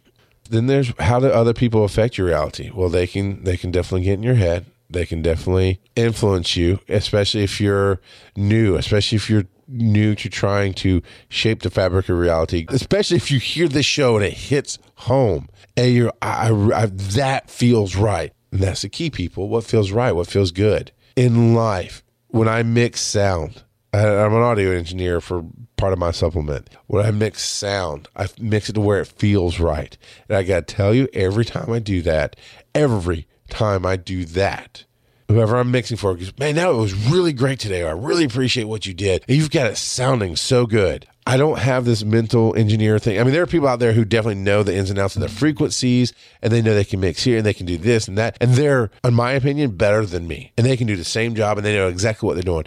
Then 0.49 0.67
there's 0.67 0.93
how 0.99 1.21
do 1.21 1.29
other 1.29 1.55
people 1.55 1.85
affect 1.85 2.19
your 2.19 2.27
reality? 2.27 2.71
Well, 2.75 2.89
they 2.89 3.07
can 3.07 3.45
they 3.45 3.57
can 3.57 3.71
definitely 3.71 4.07
get 4.07 4.15
in 4.15 4.25
your 4.25 4.35
head 4.35 4.67
they 4.91 5.07
can 5.07 5.23
definitely 5.23 5.81
influence 5.95 6.57
you, 6.57 6.81
especially 6.89 7.45
if 7.45 7.61
you're 7.61 8.01
new, 8.37 8.77
especially 8.77 9.17
if 9.17 9.31
you're 9.31 9.47
new 9.69 10.15
to 10.17 10.29
trying 10.29 10.75
to 10.75 11.01
shape 11.29 11.63
the 11.63 11.71
fabric 11.71 12.09
of 12.09 12.19
reality, 12.19 12.67
especially 12.69 13.17
if 13.17 13.31
you 13.31 13.39
hear 13.39 13.69
this 13.69 13.87
show 13.87 14.17
and 14.17 14.25
it 14.25 14.33
hits 14.33 14.79
home 14.97 15.49
and 15.77 15.95
you're, 15.95 16.13
I, 16.21 16.51
I, 16.75 16.87
that 16.87 17.49
feels 17.49 17.95
right. 17.95 18.33
And 18.51 18.61
that's 18.61 18.83
the 18.83 18.89
key, 18.89 19.11
people. 19.11 19.49
What 19.49 19.65
feels 19.65 19.93
right? 19.93 20.13
What 20.13 20.27
feels 20.27 20.51
good 20.51 20.91
in 21.15 21.55
life? 21.55 22.03
When 22.29 22.49
I 22.49 22.63
mix 22.65 23.01
sound, 23.01 23.63
I, 23.63 23.70
I'm 23.93 24.33
an 24.33 24.43
audio 24.43 24.71
engineer 24.71 25.21
for 25.21 25.45
part 25.77 25.93
of 25.93 25.99
my 25.99 26.13
supplement. 26.13 26.71
When 26.87 27.05
I 27.05 27.11
mix 27.11 27.45
sound, 27.45 28.09
I 28.15 28.29
mix 28.39 28.69
it 28.69 28.75
to 28.75 28.81
where 28.81 29.01
it 29.01 29.09
feels 29.09 29.59
right. 29.59 29.97
And 30.29 30.39
I 30.39 30.45
got 30.45 30.69
to 30.69 30.75
tell 30.75 30.95
you, 30.95 31.09
every 31.13 31.45
time 31.45 31.71
I 31.71 31.81
do 31.81 32.01
that, 32.03 32.37
every 32.75 33.27
time 33.49 33.85
I 33.85 33.97
do 33.97 34.25
that, 34.27 34.85
whoever 35.27 35.57
I'm 35.57 35.71
mixing 35.73 35.97
for 35.97 36.15
goes, 36.15 36.33
man, 36.39 36.55
that 36.57 36.73
was 36.73 36.95
really 36.95 37.33
great 37.33 37.59
today. 37.59 37.85
I 37.85 37.93
really 37.93 38.25
appreciate 38.25 38.65
what 38.65 38.87
you 38.87 38.95
did. 38.95 39.25
And 39.27 39.37
you've 39.37 39.51
got 39.51 39.67
it 39.67 39.77
sounding 39.77 40.37
so 40.37 40.67
good. 40.67 41.07
I 41.27 41.37
don't 41.37 41.59
have 41.59 41.85
this 41.85 42.03
mental 42.03 42.57
engineer 42.57 42.99
thing. 42.99 43.21
I 43.21 43.25
mean, 43.25 43.33
there 43.33 43.43
are 43.43 43.47
people 43.47 43.69
out 43.69 43.79
there 43.79 43.93
who 43.93 44.05
definitely 44.05 44.43
know 44.43 44.63
the 44.63 44.75
ins 44.75 44.91
and 44.91 44.99
outs 44.99 45.17
of 45.17 45.23
the 45.23 45.29
frequencies 45.29 46.13
and 46.43 46.53
they 46.53 46.63
know 46.63 46.75
they 46.75 46.85
can 46.85 46.99
mix 46.99 47.23
here 47.23 47.37
and 47.37 47.47
they 47.47 47.55
can 47.55 47.67
do 47.67 47.77
this 47.77 48.09
and 48.09 48.19
that. 48.19 48.37
And 48.41 48.55
they're, 48.55 48.91
in 49.05 49.15
my 49.15 49.33
opinion, 49.33 49.77
better 49.77 50.05
than 50.07 50.27
me. 50.27 50.53
And 50.57 50.67
they 50.67 50.77
can 50.77 50.87
do 50.87 50.97
the 50.97 51.05
same 51.05 51.35
job 51.35 51.59
and 51.59 51.65
they 51.65 51.75
know 51.75 51.89
exactly 51.89 52.27
what 52.27 52.35
they're 52.35 52.43
doing. 52.43 52.65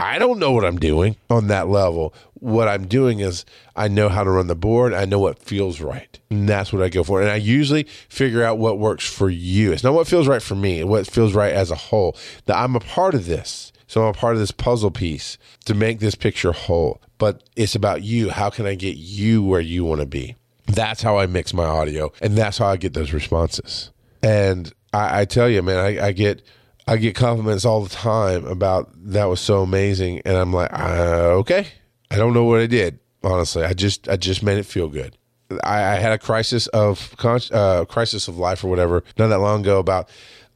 I 0.00 0.18
don't 0.18 0.38
know 0.38 0.52
what 0.52 0.64
I'm 0.64 0.78
doing 0.78 1.16
on 1.30 1.46
that 1.48 1.68
level. 1.68 2.14
What 2.34 2.68
I'm 2.68 2.86
doing 2.86 3.20
is 3.20 3.44
I 3.76 3.88
know 3.88 4.08
how 4.08 4.24
to 4.24 4.30
run 4.30 4.48
the 4.48 4.54
board. 4.54 4.92
I 4.92 5.04
know 5.04 5.18
what 5.18 5.38
feels 5.38 5.80
right. 5.80 6.18
And 6.30 6.48
that's 6.48 6.72
what 6.72 6.82
I 6.82 6.88
go 6.88 7.04
for. 7.04 7.22
And 7.22 7.30
I 7.30 7.36
usually 7.36 7.84
figure 8.08 8.42
out 8.42 8.58
what 8.58 8.78
works 8.78 9.06
for 9.10 9.30
you. 9.30 9.72
It's 9.72 9.84
not 9.84 9.94
what 9.94 10.08
feels 10.08 10.26
right 10.26 10.42
for 10.42 10.56
me, 10.56 10.82
what 10.84 11.06
feels 11.06 11.34
right 11.34 11.52
as 11.52 11.70
a 11.70 11.76
whole. 11.76 12.16
That 12.46 12.56
I'm 12.56 12.76
a 12.76 12.80
part 12.80 13.14
of 13.14 13.26
this. 13.26 13.72
So 13.86 14.02
I'm 14.02 14.08
a 14.08 14.12
part 14.12 14.34
of 14.34 14.40
this 14.40 14.50
puzzle 14.50 14.90
piece 14.90 15.38
to 15.66 15.74
make 15.74 16.00
this 16.00 16.14
picture 16.14 16.52
whole. 16.52 17.00
But 17.18 17.44
it's 17.54 17.74
about 17.74 18.02
you. 18.02 18.30
How 18.30 18.50
can 18.50 18.66
I 18.66 18.74
get 18.74 18.96
you 18.96 19.42
where 19.42 19.60
you 19.60 19.84
want 19.84 20.00
to 20.00 20.06
be? 20.06 20.34
That's 20.66 21.02
how 21.02 21.18
I 21.18 21.26
mix 21.26 21.54
my 21.54 21.64
audio. 21.64 22.12
And 22.20 22.36
that's 22.36 22.58
how 22.58 22.66
I 22.66 22.76
get 22.76 22.94
those 22.94 23.12
responses. 23.12 23.90
And 24.22 24.72
I, 24.92 25.20
I 25.20 25.24
tell 25.24 25.48
you, 25.48 25.62
man, 25.62 25.78
I, 25.78 26.06
I 26.06 26.12
get 26.12 26.42
I 26.86 26.96
get 26.98 27.14
compliments 27.14 27.64
all 27.64 27.82
the 27.82 27.94
time 27.94 28.44
about 28.46 28.90
that 29.10 29.24
was 29.24 29.40
so 29.40 29.62
amazing, 29.62 30.20
and 30.24 30.36
I'm 30.36 30.52
like, 30.52 30.70
uh, 30.72 31.32
okay, 31.40 31.68
I 32.10 32.16
don't 32.16 32.34
know 32.34 32.44
what 32.44 32.60
I 32.60 32.66
did. 32.66 32.98
Honestly, 33.22 33.64
I 33.64 33.72
just 33.72 34.08
I 34.08 34.16
just 34.16 34.42
made 34.42 34.58
it 34.58 34.66
feel 34.66 34.88
good. 34.88 35.16
I, 35.62 35.76
I 35.76 35.94
had 35.96 36.12
a 36.12 36.18
crisis 36.18 36.66
of 36.68 37.16
con- 37.16 37.40
uh, 37.52 37.86
crisis 37.86 38.28
of 38.28 38.36
life 38.38 38.62
or 38.64 38.68
whatever 38.68 39.02
not 39.18 39.28
that 39.28 39.38
long 39.38 39.60
ago 39.60 39.78
about 39.78 40.08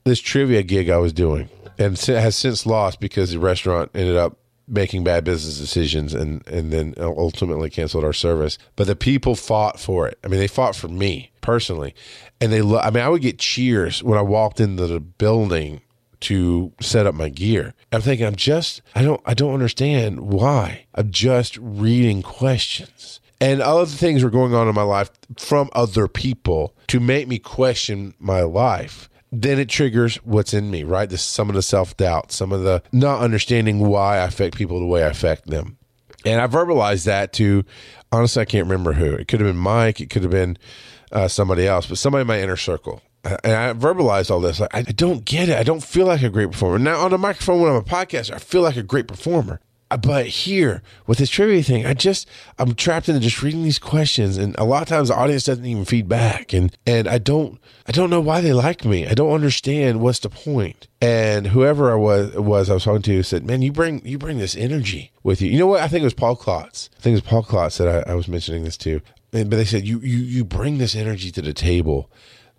this 0.05 0.21
trivia 0.21 0.63
gig 0.63 0.91
I 0.91 0.99
was 0.99 1.15
doing, 1.15 1.49
and 1.79 1.99
has 1.99 2.37
since 2.37 2.67
lost 2.67 3.01
because 3.01 3.33
the 3.33 3.39
restaurant 3.39 3.91
ended 3.95 4.17
up 4.17 4.37
making 4.71 5.03
bad 5.03 5.25
business 5.25 5.59
decisions 5.59 6.13
and 6.13 6.47
and 6.47 6.71
then 6.71 6.95
ultimately 6.99 7.71
canceled 7.71 8.05
our 8.05 8.13
service. 8.13 8.59
But 8.77 8.87
the 8.87 8.97
people 8.97 9.35
fought 9.35 9.81
for 9.81 10.07
it. 10.07 10.19
I 10.23 10.29
mean, 10.29 10.41
they 10.41 10.47
fought 10.47 10.77
for 10.77 10.89
me 10.89 11.31
personally, 11.41 11.95
and 12.39 12.53
they. 12.53 12.61
Lo- 12.61 12.81
I 12.81 12.91
mean, 12.91 13.03
I 13.03 13.09
would 13.09 13.23
get 13.23 13.39
cheers 13.39 14.03
when 14.03 14.19
I 14.19 14.23
walked 14.23 14.61
into 14.61 14.87
the 14.87 15.01
building 15.01 15.81
to 16.21 16.73
set 16.81 17.07
up 17.07 17.15
my 17.15 17.29
gear. 17.29 17.75
I'm 17.93 18.01
thinking 18.01 18.27
I'm 18.27 18.37
just 18.37 18.83
I 18.95 19.03
don't 19.03 19.21
I 19.25 19.35
don't 19.35 19.55
understand 19.55 20.21
why. 20.21 20.87
I'm 20.95 21.11
just 21.11 21.57
reading 21.59 22.23
questions. 22.23 23.21
And 23.41 23.63
other 23.63 23.87
things 23.87 24.25
were 24.25 24.31
going 24.31 24.55
on 24.55 24.69
in 24.69 24.75
my 24.75 24.83
life 24.83 25.11
from 25.37 25.71
other 25.73 26.09
people 26.09 26.75
to 26.89 26.99
make 26.99 27.29
me 27.29 27.39
question 27.39 28.15
my 28.19 28.43
life. 28.43 29.09
Then 29.31 29.59
it 29.59 29.69
triggers 29.69 30.17
what's 30.25 30.55
in 30.55 30.71
me, 30.71 30.83
right? 30.83 31.09
This 31.09 31.23
some 31.23 31.49
of 31.49 31.55
the 31.55 31.63
self-doubt, 31.63 32.33
some 32.33 32.51
of 32.51 32.63
the 32.63 32.83
not 32.93 33.21
understanding 33.21 33.79
why 33.79 34.17
I 34.17 34.25
affect 34.25 34.57
people 34.57 34.81
the 34.81 34.87
way 34.87 35.05
I 35.05 35.09
affect 35.09 35.47
them. 35.47 35.77
And 36.25 36.41
I 36.41 36.47
verbalized 36.47 37.05
that 37.05 37.33
to 37.35 37.65
honestly 38.11 38.43
I 38.43 38.47
can't 38.47 38.67
remember 38.67 38.95
who. 38.95 39.13
It 39.13 39.29
could 39.29 39.41
have 39.41 39.49
been 39.49 39.57
Mike, 39.57 40.01
it 40.01 40.11
could 40.11 40.23
have 40.23 40.33
been 40.33 40.59
uh, 41.13 41.29
somebody 41.29 41.67
else, 41.67 41.87
but 41.87 41.99
somebody 41.99 42.23
in 42.23 42.27
my 42.27 42.41
inner 42.41 42.57
circle. 42.57 43.03
And 43.45 43.53
I 43.53 43.73
verbalized 43.73 44.31
all 44.31 44.41
this. 44.41 44.61
Like, 44.61 44.75
I 44.75 44.83
don't 44.83 45.25
get 45.25 45.49
it. 45.49 45.59
I 45.59 45.63
don't 45.63 45.83
feel 45.83 46.07
like 46.07 46.23
a 46.23 46.31
great 46.31 46.51
performer. 46.51 46.79
Now, 46.79 46.99
on 47.01 47.11
the 47.11 47.19
microphone 47.19 47.61
when 47.61 47.71
I'm 47.71 47.77
a 47.77 47.83
podcaster, 47.83 48.35
I 48.35 48.39
feel 48.39 48.63
like 48.63 48.77
a 48.77 48.83
great 48.83 49.09
performer. 49.09 49.61
Uh, 49.91 49.97
But 49.97 50.27
here, 50.27 50.83
with 51.07 51.17
this 51.17 51.31
trivia 51.31 51.63
thing, 51.63 51.87
I 51.87 51.95
just, 51.95 52.29
I'm 52.59 52.75
trapped 52.75 53.09
into 53.09 53.21
just 53.21 53.43
reading 53.43 53.63
these 53.63 53.79
questions. 53.79 54.37
And 54.37 54.55
a 54.59 54.65
lot 54.65 54.83
of 54.83 54.89
times 54.89 55.09
the 55.09 55.17
audience 55.17 55.45
doesn't 55.45 55.65
even 55.65 55.87
feed 55.87 56.09
back. 56.09 56.53
And, 56.53 56.77
and 56.87 57.09
I 57.09 57.17
don't, 57.19 57.59
I 57.87 57.93
don't 57.93 58.11
know 58.11 58.21
why 58.21 58.43
they 58.43 58.53
like 58.53 58.85
me. 58.85 59.07
I 59.07 59.15
don't 59.15 59.33
understand 59.33 60.01
what's 60.01 60.19
the 60.19 60.29
point. 60.29 60.89
And 61.01 61.47
whoever 61.49 61.91
I 61.91 61.95
was, 61.95 62.35
was 62.35 62.69
I 62.69 62.75
was 62.75 62.85
talking 62.85 63.01
to 63.03 63.23
said, 63.23 63.47
man, 63.47 63.63
you 63.63 63.73
bring, 63.73 64.05
you 64.05 64.19
bring 64.19 64.39
this 64.39 64.57
energy 64.57 65.11
with 65.23 65.41
you. 65.41 65.51
You 65.51 65.59
know 65.59 65.67
what? 65.67 65.81
I 65.81 65.89
think 65.89 66.03
it 66.03 66.05
was 66.05 66.15
Paul 66.15 66.37
Klotz. 66.37 66.91
I 66.99 67.01
think 67.01 67.13
it 67.13 67.23
was 67.23 67.31
Paul 67.31 67.45
Klotz 67.45 67.79
that 67.79 67.89
I, 67.89 68.13
I 68.13 68.15
was 68.15 68.29
mentioning 68.29 68.65
this 68.65 68.77
to. 68.79 69.01
And, 69.33 69.49
but 69.49 69.57
they 69.57 69.65
said, 69.65 69.87
you, 69.87 70.01
you, 70.01 70.19
you 70.19 70.45
bring 70.45 70.77
this 70.77 70.95
energy 70.95 71.31
to 71.31 71.41
the 71.41 71.55
table 71.55 72.11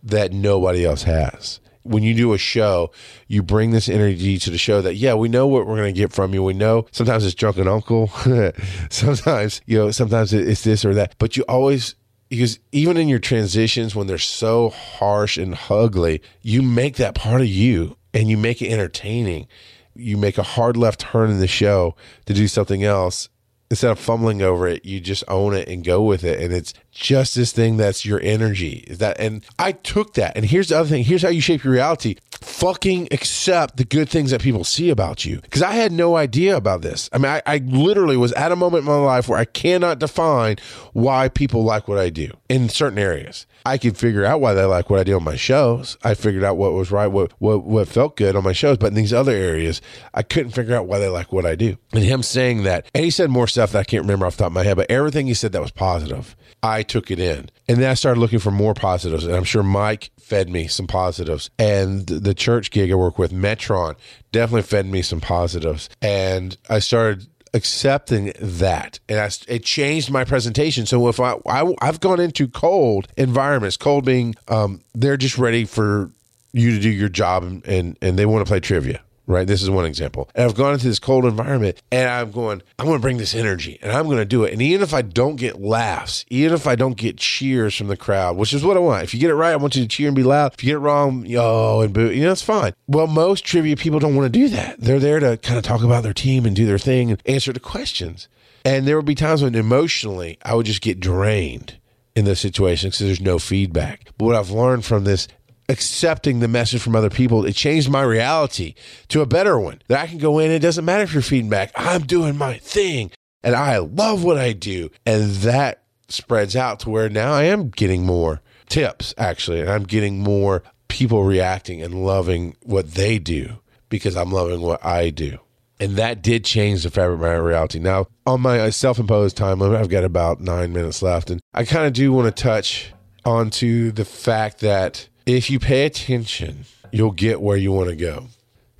that 0.04 0.32
nobody 0.32 0.86
else 0.86 1.04
has. 1.04 1.60
When 1.84 2.04
you 2.04 2.14
do 2.14 2.34
a 2.34 2.38
show, 2.38 2.92
you 3.28 3.42
bring 3.42 3.72
this 3.72 3.90
energy 3.90 4.38
to 4.40 4.50
the 4.50 4.58
show 4.58 4.82
that, 4.82 4.96
yeah, 4.96 5.14
we 5.14 5.30
know 5.30 5.48
what 5.48 5.66
we're 5.66 5.78
going 5.78 5.94
to 5.94 6.00
get 6.00 6.12
from 6.12 6.34
you. 6.34 6.44
We 6.44 6.54
know 6.54 6.86
sometimes 6.92 7.26
it's 7.26 7.36
drunken 7.36 7.68
uncle. 7.68 8.08
sometimes, 8.90 9.62
you 9.66 9.78
know, 9.78 9.92
sometimes 9.92 10.34
it's 10.34 10.64
this 10.64 10.86
or 10.86 10.94
that, 10.94 11.16
but 11.18 11.38
you 11.38 11.44
always, 11.48 11.96
because 12.30 12.60
even 12.72 12.98
in 12.98 13.08
your 13.08 13.20
transitions, 13.20 13.96
when 13.96 14.08
they're 14.08 14.18
so 14.18 14.70
harsh 14.70 15.38
and 15.38 15.58
ugly, 15.70 16.22
you 16.42 16.62
make 16.62 16.98
that 16.98 17.16
part 17.16 17.42
of 17.42 17.48
you 17.48 17.98
and 18.14 18.30
you 18.30 18.38
make 18.38 18.62
it 18.62 18.72
entertaining. 18.72 19.48
You 19.96 20.18
make 20.18 20.38
a 20.38 20.44
hard 20.44 20.78
left 20.78 21.00
turn 21.00 21.32
in 21.32 21.40
the 21.40 21.48
show 21.48 21.96
to 22.26 22.34
do 22.34 22.48
something 22.48 22.84
else 22.84 23.30
instead 23.70 23.92
of 23.92 24.00
fumbling 24.00 24.42
over 24.42 24.68
it, 24.68 24.84
you 24.84 25.00
just 25.00 25.24
own 25.28 25.54
it 25.54 25.68
and 25.68 25.84
go 25.84 26.02
with 26.02 26.24
it. 26.24 26.40
And 26.40 26.52
it's 26.52 26.74
just 26.92 27.36
this 27.36 27.52
thing 27.52 27.78
that's 27.78 28.06
your 28.06 28.20
energy. 28.22 28.84
Is 28.88 28.98
that 28.98 29.20
and 29.20 29.44
I 29.58 29.74
took 29.74 30.16
that. 30.16 30.36
And 30.36 30.46
here's 30.46 30.70
the 30.70 30.80
other 30.80 30.90
thing. 30.90 31.04
Here's 31.04 31.22
how 31.22 31.30
you 31.30 31.42
shape 31.42 31.64
your 31.64 31.74
reality. 31.74 32.16
Fucking 32.42 33.10
accept 33.12 33.78
the 33.78 33.86
good 33.86 34.10
things 34.10 34.32
that 34.32 34.42
people 34.42 34.64
see 34.64 34.90
about 34.90 35.26
you. 35.26 35.42
Because 35.42 35.62
I 35.62 35.74
had 35.74 35.92
no 35.92 36.16
idea 36.16 36.56
about 36.56 36.82
this. 36.82 37.10
I 37.14 37.18
mean, 37.18 37.32
I, 37.32 37.42
I 37.46 37.58
literally 37.58 38.18
was 38.18 38.32
at 38.34 38.52
a 38.52 38.56
moment 38.56 38.82
in 38.82 38.88
my 38.88 38.96
life 38.96 39.28
where 39.28 39.40
I 39.40 39.46
cannot 39.46 40.00
define 40.00 40.58
why 40.94 41.30
people 41.30 41.64
like 41.64 41.88
what 41.88 41.98
I 41.98 42.10
do 42.10 42.32
in 42.48 42.70
certain 42.70 43.00
areas. 43.00 43.46
I 43.66 43.78
could 43.78 43.98
figure 43.98 44.26
out 44.26 44.42
why 44.42 44.54
they 44.54 44.64
like 44.64 44.90
what 44.90 45.00
I 45.00 45.04
do 45.04 45.16
on 45.16 45.24
my 45.24 45.36
shows. 45.36 45.98
I 46.04 46.14
figured 46.14 46.44
out 46.44 46.58
what 46.58 46.74
was 46.74 46.92
right, 46.92 47.08
what 47.08 47.32
what 47.40 47.64
what 47.64 47.88
felt 47.88 48.18
good 48.18 48.36
on 48.36 48.44
my 48.44 48.54
shows. 48.54 48.78
But 48.78 48.88
in 48.88 48.94
these 48.94 49.14
other 49.14 49.32
areas, 49.32 49.82
I 50.14 50.24
couldn't 50.24 50.52
figure 50.52 50.76
out 50.76 50.88
why 50.88 51.00
they 51.00 51.10
like 51.10 51.32
what 51.32 51.46
I 51.46 51.56
do. 51.56 51.78
And 51.94 52.04
him 52.04 52.24
saying 52.24 52.64
that, 52.64 52.86
and 52.94 53.04
he 53.04 53.12
said 53.12 53.30
more 53.30 53.48
stuff 53.48 53.72
that 53.72 53.80
I 53.80 53.84
can't 53.84 54.04
remember 54.04 54.26
off 54.26 54.38
the 54.38 54.44
top 54.44 54.48
of 54.48 54.54
my 54.54 54.64
head, 54.64 54.78
but 54.78 54.90
everything 54.90 55.28
he 55.28 55.34
said 55.34 55.52
that 55.52 55.62
was 55.62 55.72
positive, 55.72 56.36
I 56.64 56.84
took 56.84 57.12
it 57.12 57.20
in. 57.20 57.50
And 57.68 57.78
then 57.78 57.90
I 57.90 57.94
started 57.94 58.20
looking 58.20 58.40
for 58.40 58.52
more 58.52 58.74
positives. 58.74 59.26
And 59.26 59.36
I'm 59.36 59.44
sure 59.44 59.64
Mike 59.64 60.12
fed 60.20 60.50
me 60.50 60.68
some 60.68 60.88
positives. 60.88 61.50
And 61.60 62.06
the 62.08 62.34
church 62.34 62.72
gig 62.72 62.92
I 62.92 62.96
work 62.96 63.18
with, 63.18 63.32
Metron, 63.32 63.96
definitely 64.32 64.64
fed 64.64 64.86
me 64.86 65.02
some 65.02 65.22
positives. 65.22 65.90
And 66.02 66.58
I 66.70 66.80
started 66.80 67.28
accepting 67.54 68.34
that. 68.40 69.00
And 69.08 69.20
I, 69.20 69.30
it 69.48 69.64
changed 69.64 70.12
my 70.12 70.24
presentation. 70.24 70.86
So 70.86 71.08
if 71.08 71.20
I, 71.20 71.36
I 71.48 71.74
i've 71.82 72.00
gone 72.00 72.20
into 72.20 72.48
cold 72.48 73.08
environments 73.18 73.78
cold 73.78 74.06
being 74.06 74.36
um 74.48 74.82
they're 74.94 75.18
just 75.18 75.38
ready 75.38 75.66
for 75.66 76.12
you 76.54 76.72
to 76.72 76.80
do 76.80 76.90
your 76.90 77.10
job 77.10 77.44
and 77.44 77.66
and, 77.68 77.98
and 78.02 78.18
they 78.18 78.26
want 78.26 78.46
to 78.46 78.50
play 78.50 78.60
trivia 78.60 79.02
right? 79.30 79.48
This 79.48 79.62
is 79.62 79.70
one 79.70 79.86
example. 79.86 80.30
And 80.36 80.46
i've 80.46 80.56
gone 80.56 80.74
into 80.74 80.88
this 80.88 81.00
cold 81.00 81.26
environment 81.26 81.82
and 81.92 82.10
i'm 82.10 82.32
going 82.32 82.62
i'm 82.78 82.86
going 82.86 82.98
to 82.98 83.02
bring 83.02 83.18
this 83.18 83.36
energy 83.36 83.80
and 83.82 83.92
i'm 83.92 84.06
going 84.06 84.18
to 84.18 84.26
do 84.26 84.44
it. 84.44 84.52
And 84.52 84.62
even 84.62 84.82
if 84.82 84.94
i 84.94 85.02
don't 85.02 85.36
get 85.38 85.62
laughs 85.62 86.26
even 86.30 86.54
if 86.54 86.68
i 86.68 86.76
don't 86.76 86.98
get 86.98 87.18
cheers 87.18 87.76
from 87.76 87.88
the 87.88 87.98
crowd 87.98 88.36
which 88.38 88.54
is 88.54 88.64
what 88.64 88.76
i 88.76 88.80
want 88.80 89.04
if 89.04 89.14
you 89.14 89.20
get 89.20 89.30
it 89.30 89.36
right 89.36 89.54
i 89.54 89.56
want 89.56 89.76
you 89.76 89.84
to 89.84 89.88
cheer 89.88 90.08
and 90.08 90.16
be 90.16 90.24
loud. 90.24 90.54
If 90.54 90.64
you 90.64 90.68
get 90.68 90.76
it 90.76 90.80
wrong 90.80 91.26
yo 91.26 91.82
and 91.82 91.94
boo 91.94 92.12
you 92.12 92.24
know 92.24 92.32
it's 92.32 92.42
fine. 92.42 92.74
Well 92.88 93.08
most 93.08 93.46
trivia 93.46 93.76
people 93.76 94.00
don't 94.00 94.16
want 94.16 94.32
to 94.32 94.40
do 94.40 94.50
that. 94.50 94.80
They're 94.80 95.00
there 95.00 95.20
to 95.20 95.38
kind 95.38 95.58
of 95.58 95.64
talk 95.64 95.84
about 95.84 96.04
their 96.04 96.14
team 96.14 96.46
and 96.46 96.56
do 96.56 96.66
their 96.66 96.80
thing 96.80 97.12
and 97.12 97.22
answer 97.26 97.54
the 97.54 97.60
questions. 97.60 98.28
And 98.66 98.86
there 98.86 98.96
would 98.98 99.06
be 99.06 99.16
times 99.16 99.44
when 99.44 99.56
emotionally 99.56 100.38
i 100.44 100.56
would 100.56 100.66
just 100.66 100.82
get 100.82 101.00
drained 101.00 101.78
in 102.16 102.26
those 102.26 102.40
situations 102.40 102.96
because 102.96 103.06
there's 103.06 103.22
no 103.22 103.40
feedback. 103.40 104.12
But 104.18 104.26
what 104.26 104.36
i've 104.36 104.52
learned 104.52 104.86
from 104.86 105.04
this 105.04 105.28
accepting 105.70 106.40
the 106.40 106.48
message 106.48 106.82
from 106.82 106.96
other 106.96 107.10
people, 107.10 107.46
it 107.46 107.54
changed 107.56 107.90
my 107.90 108.02
reality 108.02 108.74
to 109.08 109.22
a 109.22 109.26
better 109.26 109.60
one. 109.60 109.82
That 109.88 110.00
I 110.00 110.08
can 110.08 110.18
go 110.18 110.40
in, 110.40 110.52
it 110.52 110.60
doesn't 110.60 110.84
matter 110.84 111.04
if 111.04 111.14
you're 111.14 111.22
feedback, 111.22 111.72
I'm 111.76 112.02
doing 112.02 112.36
my 112.38 112.58
thing 112.58 113.12
and 113.44 113.56
I 113.56 113.78
love 113.78 114.24
what 114.24 114.38
I 114.38 114.54
do. 114.54 114.90
And 115.06 115.32
that 115.38 115.84
spreads 116.10 116.56
out 116.56 116.82
to 116.82 116.90
where 116.90 117.10
now 117.10 117.34
I 117.34 117.44
am 117.44 117.70
getting 117.70 118.06
more 118.06 118.42
tips, 118.68 119.14
actually, 119.18 119.62
and 119.62 119.70
I'm 119.70 119.84
getting 119.84 120.20
more 120.20 120.64
people 120.88 121.24
reacting 121.24 121.82
and 121.82 122.06
loving 122.06 122.56
what 122.64 122.94
they 122.94 123.20
do 123.20 123.60
because 123.90 124.16
I'm 124.18 124.32
loving 124.32 124.62
what 124.62 124.84
I 124.84 125.10
do. 125.10 125.40
And 125.80 125.96
that 125.96 126.22
did 126.22 126.44
change 126.44 126.84
the 126.84 126.90
fabric 126.90 127.16
of 127.16 127.22
my 127.22 127.34
reality. 127.36 127.80
Now, 127.80 128.08
on 128.26 128.42
my 128.42 128.60
uh, 128.60 128.72
self 128.72 129.00
imposed 129.00 129.38
time 129.38 129.60
limit, 129.60 129.80
I've 129.80 129.90
got 129.90 130.04
about 130.04 130.42
nine 130.42 130.74
minutes 130.74 131.02
left. 131.02 131.30
And 131.30 131.40
I 131.54 131.64
kind 131.64 131.88
of 131.88 131.94
do 131.94 132.12
want 132.12 132.36
to 132.36 132.44
touch 132.44 132.92
onto 133.24 133.92
the 133.92 134.04
fact 134.04 134.60
that 134.60 135.08
if 135.36 135.50
you 135.50 135.60
pay 135.60 135.86
attention, 135.86 136.66
you'll 136.92 137.12
get 137.12 137.42
where 137.42 137.58
you 137.58 137.72
want 137.72 137.90
to 137.90 137.96
go. 137.96 138.28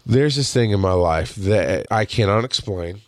There's 0.06 0.36
this 0.36 0.54
thing 0.54 0.72
in 0.72 0.80
my 0.80 0.94
life 0.94 1.36
that 1.36 1.86
I 1.92 2.06
cannot 2.06 2.44
explain. 2.44 3.02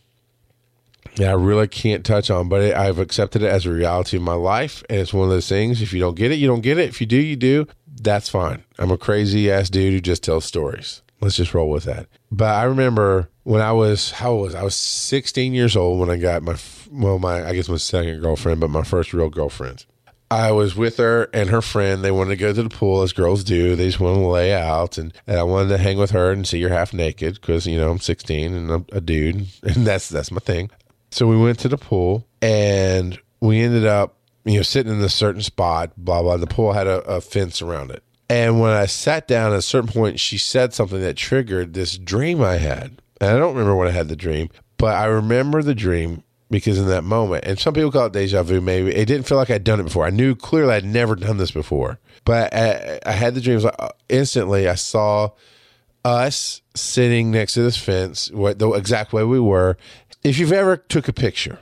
And 1.18 1.26
I 1.26 1.34
really 1.34 1.68
can't 1.68 2.06
touch 2.06 2.30
on, 2.30 2.48
but 2.48 2.62
I've 2.76 3.00
accepted 3.00 3.42
it 3.42 3.50
as 3.50 3.66
a 3.66 3.72
reality 3.72 4.18
of 4.18 4.24
my 4.24 4.34
life. 4.34 4.84
And 4.90 5.00
it's 5.00 5.14
one 5.14 5.26
of 5.26 5.32
those 5.32 5.50
things. 5.50 5.82
If 5.82 5.92
you 5.92 6.00
don't 6.00 6.16
get 6.16 6.32
it, 6.32 6.36
you 6.36 6.48
don't 6.48 6.62
get 6.62 6.78
it. 6.78 6.90
If 6.90 7.02
you 7.02 7.08
do, 7.08 7.18
you 7.18 7.36
do. 7.36 7.68
That's 7.88 8.30
fine. 8.30 8.64
I'm 8.78 8.92
a 8.92 8.98
crazy 8.98 9.52
ass 9.52 9.70
dude 9.70 9.94
who 9.94 10.00
just 10.00 10.24
tells 10.24 10.46
stories. 10.46 11.02
Let's 11.20 11.36
just 11.36 11.54
roll 11.54 11.70
with 11.70 11.84
that. 11.84 12.08
But 12.32 12.56
I 12.56 12.64
remember 12.64 13.30
when 13.44 13.62
I 13.62 13.72
was, 13.74 14.12
how 14.12 14.32
old 14.32 14.42
was 14.42 14.56
I? 14.56 14.62
I 14.62 14.64
was 14.64 14.76
16 14.76 15.54
years 15.54 15.76
old 15.76 16.00
when 16.00 16.10
I 16.10 16.18
got 16.18 16.44
my, 16.44 16.56
well, 16.92 17.20
my, 17.20 17.46
I 17.46 17.54
guess 17.54 17.68
my 17.68 17.78
second 17.78 18.22
girlfriend, 18.22 18.60
but 18.62 18.70
my 18.70 18.84
first 18.84 19.14
real 19.14 19.30
girlfriend. 19.30 19.86
I 20.32 20.54
was 20.54 20.78
with 20.78 20.96
her 20.96 21.30
and 21.34 21.50
her 21.50 21.62
friend. 21.62 22.02
They 22.02 22.10
wanted 22.10 22.30
to 22.30 22.36
go 22.38 22.54
to 22.54 22.64
the 22.64 22.70
pool 22.70 23.02
as 23.02 23.12
girls 23.12 23.44
do. 23.44 23.76
They 23.76 23.88
just 23.88 24.00
want 24.00 24.16
to 24.16 24.26
lay 24.26 24.54
out, 24.54 24.98
and, 24.98 25.14
and 25.28 25.38
I 25.38 25.44
wanted 25.44 25.68
to 25.70 25.78
hang 25.78 25.98
with 25.98 26.12
her 26.12 26.32
and 26.32 26.48
see 26.48 26.62
her 26.62 26.70
half 26.70 26.94
naked 26.94 27.36
because 27.36 27.68
you 27.68 27.78
know 27.78 27.92
I'm 27.92 28.00
16 28.00 28.54
and 28.54 28.72
I'm 28.72 28.86
a 28.94 29.02
dude, 29.02 29.48
and 29.64 29.86
that's 29.86 30.08
that's 30.08 30.32
my 30.32 30.40
thing. 30.40 30.72
So 31.12 31.28
we 31.28 31.38
went 31.38 31.60
to 31.60 31.68
the 31.68 31.78
pool 31.78 32.26
and 32.42 33.20
we 33.42 33.60
ended 33.60 33.86
up 33.86 34.16
you 34.46 34.56
know 34.56 34.62
sitting 34.62 34.94
in 34.94 35.02
a 35.02 35.10
certain 35.10 35.42
spot. 35.42 35.92
Blah 35.98 36.22
blah. 36.22 36.38
The 36.38 36.48
pool 36.48 36.72
had 36.72 36.88
a, 36.88 37.02
a 37.02 37.20
fence 37.20 37.62
around 37.62 37.92
it, 37.92 38.02
and 38.30 38.62
when 38.62 38.72
I 38.72 38.86
sat 38.86 39.28
down 39.28 39.52
at 39.52 39.60
a 39.60 39.62
certain 39.62 39.92
point, 39.92 40.18
she 40.18 40.38
said 40.38 40.74
something 40.74 41.02
that 41.02 41.18
triggered 41.18 41.74
this 41.74 41.98
dream 41.98 42.42
I 42.42 42.56
had. 42.56 43.02
And 43.20 43.30
I 43.30 43.38
don't 43.38 43.54
remember 43.54 43.76
when 43.76 43.90
I 43.90 43.92
had 43.92 44.08
the 44.08 44.16
dream, 44.16 44.50
but 44.78 44.96
I 44.96 45.06
remember 45.08 45.62
the 45.62 45.76
dream 45.76 46.24
because 46.52 46.78
in 46.78 46.88
that 46.88 47.04
moment, 47.04 47.46
and 47.46 47.58
some 47.58 47.74
people 47.74 47.92
call 47.92 48.08
it 48.08 48.14
deja 48.14 48.44
vu, 48.44 48.62
maybe 48.62 48.94
it 48.94 49.06
didn't 49.06 49.26
feel 49.26 49.38
like 49.38 49.50
I'd 49.50 49.64
done 49.64 49.80
it 49.80 49.84
before. 49.84 50.06
I 50.06 50.10
knew 50.10 50.36
clearly 50.36 50.74
I'd 50.74 50.86
never 50.86 51.16
done 51.16 51.38
this 51.38 51.52
before, 51.52 52.00
but 52.26 52.54
I, 52.54 53.00
I 53.06 53.14
had 53.14 53.34
the 53.34 53.42
dreams. 53.42 53.64
Like, 53.64 53.76
uh, 53.80 53.90
instantly, 54.10 54.68
I 54.68 54.76
saw 54.76 55.32
us 56.04 56.62
sitting 56.76 57.32
next 57.32 57.54
to 57.54 57.64
this 57.64 57.78
fence, 57.78 58.30
what 58.32 58.60
the 58.60 58.70
exact 58.72 59.14
way 59.14 59.24
we 59.24 59.40
were. 59.40 59.78
If 60.24 60.38
you've 60.38 60.52
ever 60.52 60.78
took 60.78 61.08
a 61.08 61.14
picture 61.14 61.58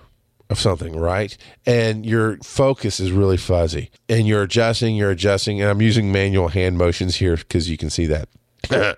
of 0.50 0.60
something, 0.60 0.98
right, 0.98 1.38
and 1.66 2.06
your 2.06 2.38
focus 2.38 3.00
is 3.00 3.12
really 3.12 3.38
fuzzy, 3.38 3.92
and 4.10 4.28
you're 4.28 4.42
adjusting, 4.42 4.96
you're 4.96 5.12
adjusting, 5.12 5.62
and 5.62 5.70
I'm 5.70 5.82
using 5.82 6.12
manual 6.12 6.48
hand 6.48 6.78
motions 6.78 7.18
here 7.18 7.38
because 7.38 7.70
you 7.70 7.78
can 7.78 7.92
see 7.92 8.08
that. 8.08 8.28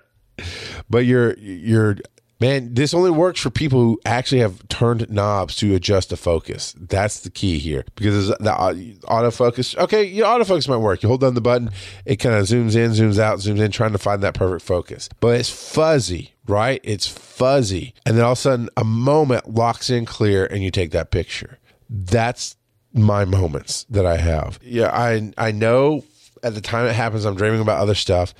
but 0.90 1.04
you're 1.04 1.34
you're 1.38 1.98
Man, 2.42 2.74
this 2.74 2.92
only 2.92 3.12
works 3.12 3.38
for 3.38 3.50
people 3.50 3.78
who 3.78 4.00
actually 4.04 4.40
have 4.40 4.66
turned 4.66 5.08
knobs 5.08 5.54
to 5.56 5.76
adjust 5.76 6.10
the 6.10 6.16
focus. 6.16 6.74
That's 6.76 7.20
the 7.20 7.30
key 7.30 7.60
here 7.60 7.84
because 7.94 8.30
the 8.30 8.98
autofocus. 9.04 9.78
Okay, 9.78 10.02
your 10.02 10.26
autofocus 10.26 10.68
might 10.68 10.78
work. 10.78 11.04
You 11.04 11.08
hold 11.08 11.20
down 11.20 11.34
the 11.34 11.40
button, 11.40 11.70
it 12.04 12.16
kind 12.16 12.34
of 12.34 12.46
zooms 12.46 12.74
in, 12.74 12.90
zooms 12.90 13.20
out, 13.20 13.38
zooms 13.38 13.60
in, 13.60 13.70
trying 13.70 13.92
to 13.92 13.98
find 13.98 14.24
that 14.24 14.34
perfect 14.34 14.64
focus. 14.64 15.08
But 15.20 15.38
it's 15.38 15.50
fuzzy, 15.50 16.32
right? 16.48 16.80
It's 16.82 17.06
fuzzy, 17.06 17.94
and 18.04 18.16
then 18.16 18.24
all 18.24 18.32
of 18.32 18.38
a 18.38 18.40
sudden, 18.40 18.68
a 18.76 18.82
moment 18.82 19.54
locks 19.54 19.88
in 19.88 20.04
clear, 20.04 20.44
and 20.44 20.64
you 20.64 20.72
take 20.72 20.90
that 20.90 21.12
picture. 21.12 21.60
That's 21.88 22.56
my 22.92 23.24
moments 23.24 23.84
that 23.84 24.04
I 24.04 24.16
have. 24.16 24.58
Yeah, 24.64 24.88
I 24.88 25.32
I 25.38 25.52
know 25.52 26.02
at 26.42 26.54
the 26.54 26.60
time 26.60 26.86
it 26.86 26.94
happens, 26.94 27.24
I'm 27.24 27.36
dreaming 27.36 27.60
about 27.60 27.78
other 27.78 27.94
stuff. 27.94 28.34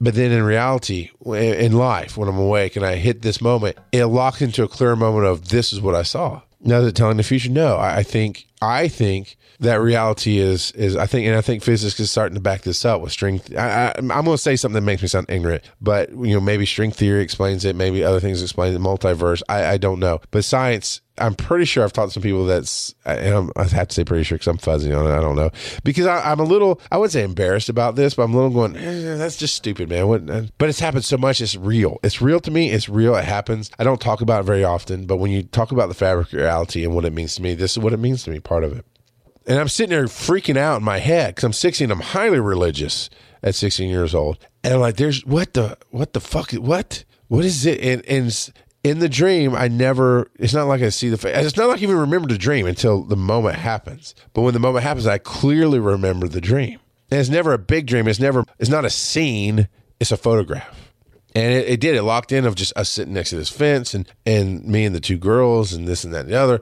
But 0.00 0.14
then 0.14 0.30
in 0.30 0.44
reality, 0.44 1.10
in 1.26 1.72
life, 1.72 2.16
when 2.16 2.28
I'm 2.28 2.38
awake 2.38 2.76
and 2.76 2.86
I 2.86 2.96
hit 2.96 3.22
this 3.22 3.40
moment, 3.40 3.76
it 3.90 4.06
locks 4.06 4.40
into 4.40 4.62
a 4.62 4.68
clear 4.68 4.94
moment 4.94 5.26
of 5.26 5.48
this 5.48 5.72
is 5.72 5.80
what 5.80 5.94
I 5.94 6.02
saw. 6.02 6.42
Now 6.60 6.80
that 6.80 6.94
telling 6.94 7.16
the 7.16 7.22
future, 7.22 7.50
no, 7.50 7.78
I 7.78 8.02
think 8.02 8.46
I 8.60 8.88
think 8.88 9.36
that 9.60 9.80
reality 9.80 10.38
is 10.38 10.72
is 10.72 10.96
I 10.96 11.06
think 11.06 11.26
and 11.26 11.36
I 11.36 11.40
think 11.40 11.62
physics 11.62 11.98
is 12.00 12.10
starting 12.10 12.34
to 12.34 12.40
back 12.40 12.62
this 12.62 12.84
up 12.84 13.00
with 13.00 13.12
string. 13.12 13.40
I, 13.56 13.92
am 13.96 14.08
going 14.08 14.24
to 14.24 14.38
say 14.38 14.56
something 14.56 14.74
that 14.74 14.86
makes 14.86 15.02
me 15.02 15.08
sound 15.08 15.26
ignorant, 15.28 15.62
but 15.80 16.10
you 16.10 16.34
know 16.34 16.40
maybe 16.40 16.66
string 16.66 16.90
theory 16.90 17.22
explains 17.22 17.64
it, 17.64 17.76
maybe 17.76 18.02
other 18.02 18.20
things 18.20 18.42
explain 18.42 18.74
the 18.74 18.80
multiverse. 18.80 19.42
I, 19.48 19.66
I 19.66 19.76
don't 19.78 20.00
know, 20.00 20.20
but 20.32 20.44
science 20.44 21.00
I'm 21.20 21.34
pretty 21.34 21.64
sure 21.64 21.84
I've 21.84 21.92
talked 21.92 22.10
to 22.10 22.14
some 22.14 22.22
people 22.22 22.44
that's, 22.46 22.94
I'm, 23.04 23.50
I 23.56 23.64
have 23.64 23.88
to 23.88 23.94
say 23.94 24.04
pretty 24.04 24.24
sure 24.24 24.36
because 24.36 24.48
I'm 24.48 24.58
fuzzy 24.58 24.92
on 24.92 25.06
it. 25.06 25.10
I 25.10 25.20
don't 25.20 25.36
know 25.36 25.50
because 25.84 26.06
I, 26.06 26.32
am 26.32 26.40
a 26.40 26.44
little, 26.44 26.80
I 26.90 26.96
wouldn't 26.96 27.12
say 27.12 27.24
embarrassed 27.24 27.68
about 27.68 27.96
this, 27.96 28.14
but 28.14 28.24
I'm 28.24 28.34
a 28.34 28.36
little 28.36 28.50
going, 28.50 28.76
eh, 28.76 29.16
that's 29.16 29.36
just 29.36 29.54
stupid, 29.54 29.88
man. 29.88 30.08
What, 30.08 30.26
but 30.58 30.68
it's 30.68 30.80
happened 30.80 31.04
so 31.04 31.16
much. 31.16 31.40
It's 31.40 31.56
real. 31.56 31.98
It's 32.02 32.20
real 32.20 32.40
to 32.40 32.50
me. 32.50 32.70
It's 32.70 32.88
real. 32.88 33.14
It 33.16 33.24
happens. 33.24 33.70
I 33.78 33.84
don't 33.84 34.00
talk 34.00 34.20
about 34.20 34.40
it 34.40 34.44
very 34.44 34.64
often, 34.64 35.06
but 35.06 35.16
when 35.16 35.30
you 35.30 35.42
talk 35.42 35.72
about 35.72 35.88
the 35.88 35.94
fabric 35.94 36.32
reality 36.32 36.84
and 36.84 36.94
what 36.94 37.04
it 37.04 37.12
means 37.12 37.34
to 37.36 37.42
me, 37.42 37.54
this 37.54 37.72
is 37.72 37.78
what 37.78 37.92
it 37.92 37.98
means 37.98 38.22
to 38.24 38.30
me. 38.30 38.40
Part 38.40 38.64
of 38.64 38.76
it. 38.76 38.84
And 39.46 39.58
I'm 39.58 39.68
sitting 39.68 39.90
there 39.90 40.04
freaking 40.04 40.58
out 40.58 40.76
in 40.76 40.84
my 40.84 40.98
head 40.98 41.34
because 41.34 41.44
I'm 41.44 41.52
16. 41.54 41.90
I'm 41.90 42.00
highly 42.00 42.38
religious 42.38 43.08
at 43.42 43.54
16 43.54 43.88
years 43.88 44.14
old, 44.14 44.38
and 44.62 44.74
I'm 44.74 44.80
like, 44.80 44.96
"There's 44.96 45.24
what 45.24 45.54
the 45.54 45.78
what 45.90 46.12
the 46.12 46.20
fuck 46.20 46.52
is 46.52 46.58
what 46.58 47.04
what 47.28 47.44
is 47.44 47.64
it?" 47.64 47.80
And 47.80 48.04
and 48.06 48.52
in 48.84 48.98
the 49.00 49.08
dream, 49.08 49.54
I 49.54 49.68
never. 49.68 50.30
It's 50.38 50.54
not 50.54 50.68
like 50.68 50.82
I 50.82 50.88
see 50.90 51.08
the 51.08 51.18
face. 51.18 51.36
It's 51.36 51.56
not 51.56 51.68
like 51.68 51.80
I 51.80 51.82
even 51.82 51.98
remember 51.98 52.28
the 52.28 52.38
dream 52.38 52.66
until 52.66 53.02
the 53.02 53.16
moment 53.16 53.56
happens. 53.56 54.14
But 54.32 54.42
when 54.42 54.54
the 54.54 54.60
moment 54.60 54.84
happens, 54.84 55.06
I 55.06 55.18
clearly 55.18 55.78
remember 55.78 56.28
the 56.28 56.40
dream. 56.40 56.78
And 57.10 57.20
it's 57.20 57.28
never 57.28 57.52
a 57.52 57.58
big 57.58 57.86
dream. 57.86 58.06
It's 58.06 58.20
never. 58.20 58.44
It's 58.58 58.70
not 58.70 58.84
a 58.84 58.90
scene. 58.90 59.68
It's 60.00 60.12
a 60.12 60.16
photograph. 60.16 60.92
And 61.34 61.52
it, 61.52 61.68
it 61.68 61.80
did. 61.80 61.96
It 61.96 62.02
locked 62.02 62.32
in 62.32 62.44
of 62.44 62.54
just 62.54 62.76
us 62.76 62.88
sitting 62.88 63.14
next 63.14 63.30
to 63.30 63.36
this 63.36 63.50
fence 63.50 63.94
and 63.94 64.10
and 64.24 64.64
me 64.64 64.84
and 64.84 64.94
the 64.94 65.00
two 65.00 65.18
girls 65.18 65.72
and 65.72 65.86
this 65.86 66.04
and 66.04 66.14
that 66.14 66.20
and 66.20 66.30
the 66.30 66.36
other, 66.36 66.60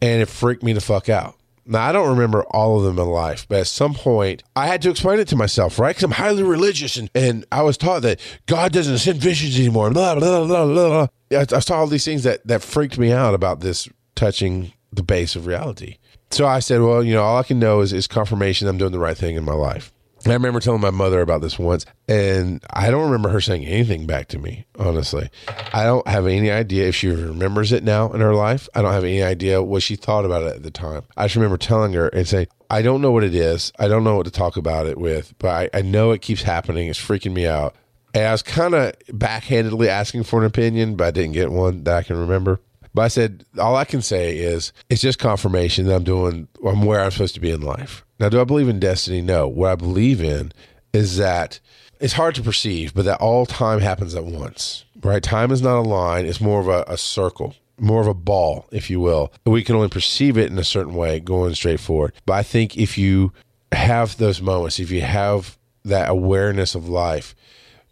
and 0.00 0.22
it 0.22 0.28
freaked 0.28 0.62
me 0.62 0.72
the 0.72 0.80
fuck 0.80 1.08
out. 1.08 1.37
Now, 1.70 1.86
I 1.86 1.92
don't 1.92 2.08
remember 2.08 2.44
all 2.44 2.78
of 2.78 2.84
them 2.84 2.98
in 2.98 3.10
life, 3.10 3.46
but 3.46 3.60
at 3.60 3.66
some 3.66 3.92
point, 3.92 4.42
I 4.56 4.66
had 4.66 4.80
to 4.82 4.90
explain 4.90 5.20
it 5.20 5.28
to 5.28 5.36
myself, 5.36 5.78
right? 5.78 5.90
Because 5.90 6.04
I'm 6.04 6.12
highly 6.12 6.42
religious 6.42 6.96
and, 6.96 7.10
and 7.14 7.44
I 7.52 7.60
was 7.60 7.76
taught 7.76 8.00
that 8.02 8.20
God 8.46 8.72
doesn't 8.72 8.96
send 8.98 9.18
visions 9.18 9.58
anymore. 9.58 9.90
Blah, 9.90 10.18
blah, 10.18 10.46
blah, 10.46 10.66
blah. 10.66 11.06
I, 11.30 11.46
I 11.54 11.58
saw 11.58 11.80
all 11.80 11.86
these 11.86 12.06
things 12.06 12.22
that, 12.22 12.46
that 12.46 12.62
freaked 12.62 12.98
me 12.98 13.12
out 13.12 13.34
about 13.34 13.60
this 13.60 13.86
touching 14.14 14.72
the 14.90 15.02
base 15.02 15.36
of 15.36 15.46
reality. 15.46 15.98
So 16.30 16.46
I 16.46 16.60
said, 16.60 16.80
well, 16.80 17.04
you 17.04 17.12
know, 17.12 17.22
all 17.22 17.38
I 17.38 17.42
can 17.42 17.58
know 17.58 17.80
is, 17.80 17.92
is 17.92 18.06
confirmation 18.06 18.66
I'm 18.66 18.78
doing 18.78 18.92
the 18.92 18.98
right 18.98 19.16
thing 19.16 19.36
in 19.36 19.44
my 19.44 19.52
life. 19.52 19.92
I 20.26 20.32
remember 20.32 20.60
telling 20.60 20.80
my 20.80 20.90
mother 20.90 21.20
about 21.20 21.40
this 21.40 21.58
once, 21.58 21.86
and 22.08 22.62
I 22.70 22.90
don't 22.90 23.04
remember 23.04 23.28
her 23.28 23.40
saying 23.40 23.64
anything 23.64 24.06
back 24.06 24.28
to 24.28 24.38
me, 24.38 24.66
honestly. 24.78 25.30
I 25.72 25.84
don't 25.84 26.06
have 26.08 26.26
any 26.26 26.50
idea 26.50 26.88
if 26.88 26.96
she 26.96 27.08
remembers 27.08 27.72
it 27.72 27.84
now 27.84 28.12
in 28.12 28.20
her 28.20 28.34
life. 28.34 28.68
I 28.74 28.82
don't 28.82 28.92
have 28.92 29.04
any 29.04 29.22
idea 29.22 29.62
what 29.62 29.82
she 29.82 29.96
thought 29.96 30.24
about 30.24 30.42
it 30.42 30.56
at 30.56 30.62
the 30.62 30.70
time. 30.70 31.04
I 31.16 31.26
just 31.26 31.36
remember 31.36 31.56
telling 31.56 31.92
her 31.92 32.08
and 32.08 32.26
saying, 32.26 32.48
I 32.68 32.82
don't 32.82 33.00
know 33.00 33.12
what 33.12 33.24
it 33.24 33.34
is. 33.34 33.72
I 33.78 33.88
don't 33.88 34.04
know 34.04 34.16
what 34.16 34.26
to 34.26 34.32
talk 34.32 34.56
about 34.56 34.86
it 34.86 34.98
with, 34.98 35.34
but 35.38 35.70
I, 35.74 35.78
I 35.78 35.82
know 35.82 36.10
it 36.10 36.20
keeps 36.20 36.42
happening. 36.42 36.88
It's 36.88 37.00
freaking 37.00 37.32
me 37.32 37.46
out. 37.46 37.74
And 38.12 38.26
I 38.26 38.32
was 38.32 38.42
kind 38.42 38.74
of 38.74 38.94
backhandedly 39.10 39.86
asking 39.86 40.24
for 40.24 40.40
an 40.40 40.46
opinion, 40.46 40.96
but 40.96 41.06
I 41.06 41.10
didn't 41.10 41.32
get 41.32 41.50
one 41.50 41.84
that 41.84 41.94
I 41.96 42.02
can 42.02 42.18
remember. 42.18 42.60
But 42.94 43.02
I 43.02 43.08
said, 43.08 43.44
all 43.58 43.76
I 43.76 43.84
can 43.84 44.02
say 44.02 44.38
is 44.38 44.72
it's 44.88 45.00
just 45.00 45.18
confirmation 45.18 45.86
that 45.86 45.94
I'm 45.94 46.04
doing, 46.04 46.48
I'm 46.66 46.84
where 46.84 47.00
I'm 47.00 47.10
supposed 47.10 47.34
to 47.34 47.40
be 47.40 47.50
in 47.50 47.60
life. 47.60 48.04
Now, 48.18 48.28
do 48.28 48.40
I 48.40 48.44
believe 48.44 48.68
in 48.68 48.80
destiny? 48.80 49.20
No. 49.22 49.46
What 49.46 49.70
I 49.70 49.74
believe 49.76 50.22
in 50.22 50.52
is 50.92 51.16
that 51.18 51.60
it's 52.00 52.14
hard 52.14 52.34
to 52.36 52.42
perceive, 52.42 52.94
but 52.94 53.04
that 53.04 53.20
all 53.20 53.46
time 53.46 53.80
happens 53.80 54.14
at 54.14 54.24
once, 54.24 54.84
right? 55.02 55.22
Time 55.22 55.50
is 55.50 55.62
not 55.62 55.78
a 55.78 55.82
line, 55.82 56.26
it's 56.26 56.40
more 56.40 56.60
of 56.60 56.68
a, 56.68 56.84
a 56.86 56.96
circle, 56.96 57.54
more 57.78 58.00
of 58.00 58.06
a 58.06 58.14
ball, 58.14 58.66
if 58.70 58.88
you 58.88 59.00
will. 59.00 59.32
We 59.44 59.64
can 59.64 59.76
only 59.76 59.88
perceive 59.88 60.38
it 60.38 60.50
in 60.50 60.58
a 60.58 60.64
certain 60.64 60.94
way 60.94 61.20
going 61.20 61.54
straight 61.54 61.80
forward. 61.80 62.12
But 62.26 62.34
I 62.34 62.42
think 62.42 62.76
if 62.76 62.96
you 62.96 63.32
have 63.72 64.16
those 64.16 64.40
moments, 64.40 64.78
if 64.78 64.90
you 64.90 65.02
have 65.02 65.58
that 65.84 66.08
awareness 66.08 66.74
of 66.74 66.88
life, 66.88 67.34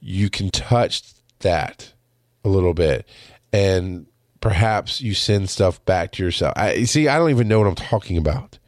you 0.01 0.31
can 0.31 0.51
touch 0.51 1.03
that 1.41 1.93
a 2.45 2.49
little 2.49 2.75
bit. 2.75 3.07
And 3.53 4.07
perhaps 4.47 5.01
you 5.01 5.13
send 5.13 5.51
stuff 5.51 5.85
back 5.87 6.13
to 6.13 6.23
yourself. 6.23 6.53
I 6.55 6.85
see. 6.85 7.09
I 7.09 7.19
don't 7.19 7.31
even 7.31 7.49
know 7.49 7.59
what 7.59 7.67
I'm 7.67 7.75
talking 7.75 8.17
about. 8.17 8.61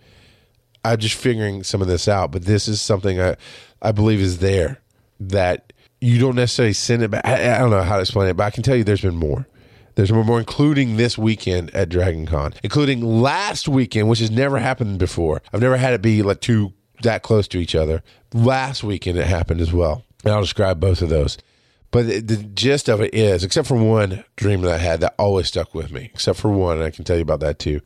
I'm 0.85 0.99
just 0.99 1.14
figuring 1.14 1.62
some 1.62 1.81
of 1.81 1.87
this 1.87 2.09
out, 2.09 2.33
but 2.33 2.47
this 2.47 2.66
is 2.66 2.81
something 2.81 3.20
I 3.20 3.37
I 3.81 3.93
believe 3.93 4.18
is 4.18 4.39
there 4.39 4.81
that 5.20 5.72
you 6.01 6.18
don't 6.18 6.35
necessarily 6.35 6.72
send 6.72 7.05
it 7.05 7.12
back. 7.12 7.24
I, 7.24 7.55
I 7.55 7.59
don't 7.59 7.70
know 7.70 7.83
how 7.83 7.95
to 7.95 8.01
explain 8.01 8.29
it, 8.29 8.37
but 8.37 8.43
I 8.43 8.51
can 8.51 8.64
tell 8.64 8.74
you 8.74 8.83
there's 8.83 9.03
been 9.03 9.16
more. 9.16 9.47
There's 9.95 10.11
more, 10.12 10.24
more, 10.24 10.39
including 10.41 10.97
this 10.97 11.16
weekend 11.16 11.72
at 11.74 11.89
Dragon 11.89 12.26
Con, 12.26 12.55
including 12.64 13.03
last 13.03 13.68
weekend, 13.68 14.09
which 14.09 14.20
has 14.20 14.31
never 14.33 14.59
happened 14.59 14.99
before. 14.99 15.43
I've 15.53 15.61
never 15.61 15.76
had 15.76 15.93
it 15.93 16.03
be 16.03 16.22
like 16.22 16.41
two 16.41 16.72
that 17.03 17.22
close 17.22 17.47
to 17.49 17.59
each 17.59 17.76
other. 17.76 18.03
Last 18.35 18.83
weekend 18.83 19.16
it 19.16 19.26
happened 19.26 19.61
as 19.61 19.72
well. 19.72 20.05
And 20.24 20.35
I'll 20.35 20.41
describe 20.41 20.81
both 20.81 21.03
of 21.03 21.09
those. 21.09 21.39
But 21.91 22.07
the, 22.07 22.20
the, 22.20 22.36
gist 22.36 22.89
of 22.89 23.01
it 23.01 23.14
is, 23.14 23.43
except 23.43 23.66
for 23.66 23.76
one 23.76 24.24
dream 24.36 24.61
that 24.61 24.74
I 24.74 24.78
had 24.78 25.01
that 25.01 25.14
always 25.18 25.49
stuck 25.49 25.74
with 25.74 25.91
me, 25.91 26.11
except 26.12 26.39
for 26.39 26.51
one, 26.51 26.76
and 26.76 26.84
I 26.84 26.91
can 26.91 27.05
tell 27.05 27.16
you 27.16 27.22
about 27.22 27.41
that 27.41 27.59
too. 27.59 27.80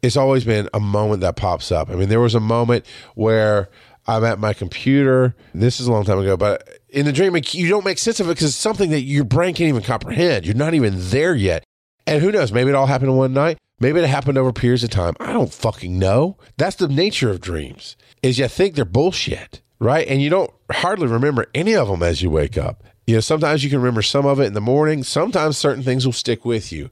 It's 0.00 0.16
always 0.16 0.44
been 0.44 0.68
a 0.72 0.80
moment 0.80 1.20
that 1.22 1.36
pops 1.36 1.72
up. 1.72 1.90
I 1.90 1.94
mean, 1.94 2.08
there 2.08 2.20
was 2.20 2.34
a 2.34 2.40
moment 2.40 2.86
where 3.14 3.68
I'm 4.06 4.24
at 4.24 4.38
my 4.38 4.52
computer. 4.52 5.34
This 5.54 5.80
is 5.80 5.88
a 5.88 5.92
long 5.92 6.04
time 6.04 6.18
ago, 6.18 6.36
but 6.36 6.68
in 6.88 7.04
the 7.04 7.12
dream, 7.12 7.36
you 7.50 7.68
don't 7.68 7.84
make 7.84 7.98
sense 7.98 8.20
of 8.20 8.26
it 8.26 8.34
because 8.34 8.48
it's 8.48 8.56
something 8.56 8.90
that 8.90 9.02
your 9.02 9.24
brain 9.24 9.54
can't 9.54 9.68
even 9.68 9.82
comprehend. 9.82 10.46
You're 10.46 10.54
not 10.54 10.74
even 10.74 10.94
there 10.96 11.34
yet. 11.34 11.64
And 12.06 12.22
who 12.22 12.32
knows? 12.32 12.52
Maybe 12.52 12.70
it 12.70 12.74
all 12.74 12.86
happened 12.86 13.10
in 13.10 13.16
one 13.16 13.34
night. 13.34 13.58
Maybe 13.78 14.00
it 14.00 14.06
happened 14.06 14.36
over 14.36 14.52
periods 14.52 14.84
of 14.84 14.90
time. 14.90 15.14
I 15.20 15.32
don't 15.32 15.52
fucking 15.52 15.98
know. 15.98 16.36
That's 16.56 16.76
the 16.76 16.88
nature 16.88 17.30
of 17.30 17.40
dreams. 17.40 17.96
Is 18.22 18.38
you 18.38 18.46
think 18.48 18.74
they're 18.74 18.84
bullshit, 18.84 19.62
right? 19.78 20.06
And 20.06 20.20
you 20.20 20.28
don't 20.28 20.50
hardly 20.70 21.06
remember 21.06 21.46
any 21.54 21.74
of 21.74 21.88
them 21.88 22.02
as 22.02 22.22
you 22.22 22.30
wake 22.30 22.58
up. 22.58 22.84
You 23.10 23.16
know, 23.16 23.20
sometimes 23.20 23.64
you 23.64 23.70
can 23.70 23.80
remember 23.80 24.02
some 24.02 24.24
of 24.24 24.38
it 24.38 24.44
in 24.44 24.52
the 24.52 24.60
morning. 24.60 25.02
Sometimes 25.02 25.58
certain 25.58 25.82
things 25.82 26.06
will 26.06 26.12
stick 26.12 26.44
with 26.44 26.70
you. 26.70 26.90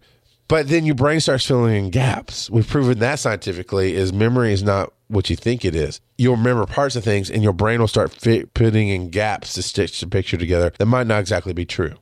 But 0.49 0.67
then 0.67 0.85
your 0.85 0.97
brain 0.97 1.21
starts 1.21 1.47
filling 1.47 1.77
in 1.77 1.91
gaps. 1.91 2.51
We've 2.51 2.67
proven 2.67 2.99
that 2.99 3.21
scientifically 3.21 3.95
is 3.95 4.13
memory 4.13 4.53
is 4.53 4.65
not 4.65 4.93
what 5.07 5.31
you 5.31 5.37
think 5.37 5.65
it 5.65 5.77
is. 5.77 6.01
You'll 6.17 6.35
remember 6.35 6.67
parts 6.67 6.97
of 6.97 7.05
things 7.05 7.31
and 7.31 7.45
your 7.45 7.53
brain 7.53 7.79
will 7.79 7.87
start 7.87 8.11
fit, 8.11 8.53
putting 8.53 8.89
in 8.89 9.11
gaps 9.11 9.53
to 9.53 9.63
stitch 9.63 10.01
the 10.01 10.09
picture 10.09 10.37
together 10.37 10.73
that 10.79 10.87
might 10.87 11.07
not 11.07 11.21
exactly 11.21 11.53
be 11.53 11.65
true. 11.65 11.95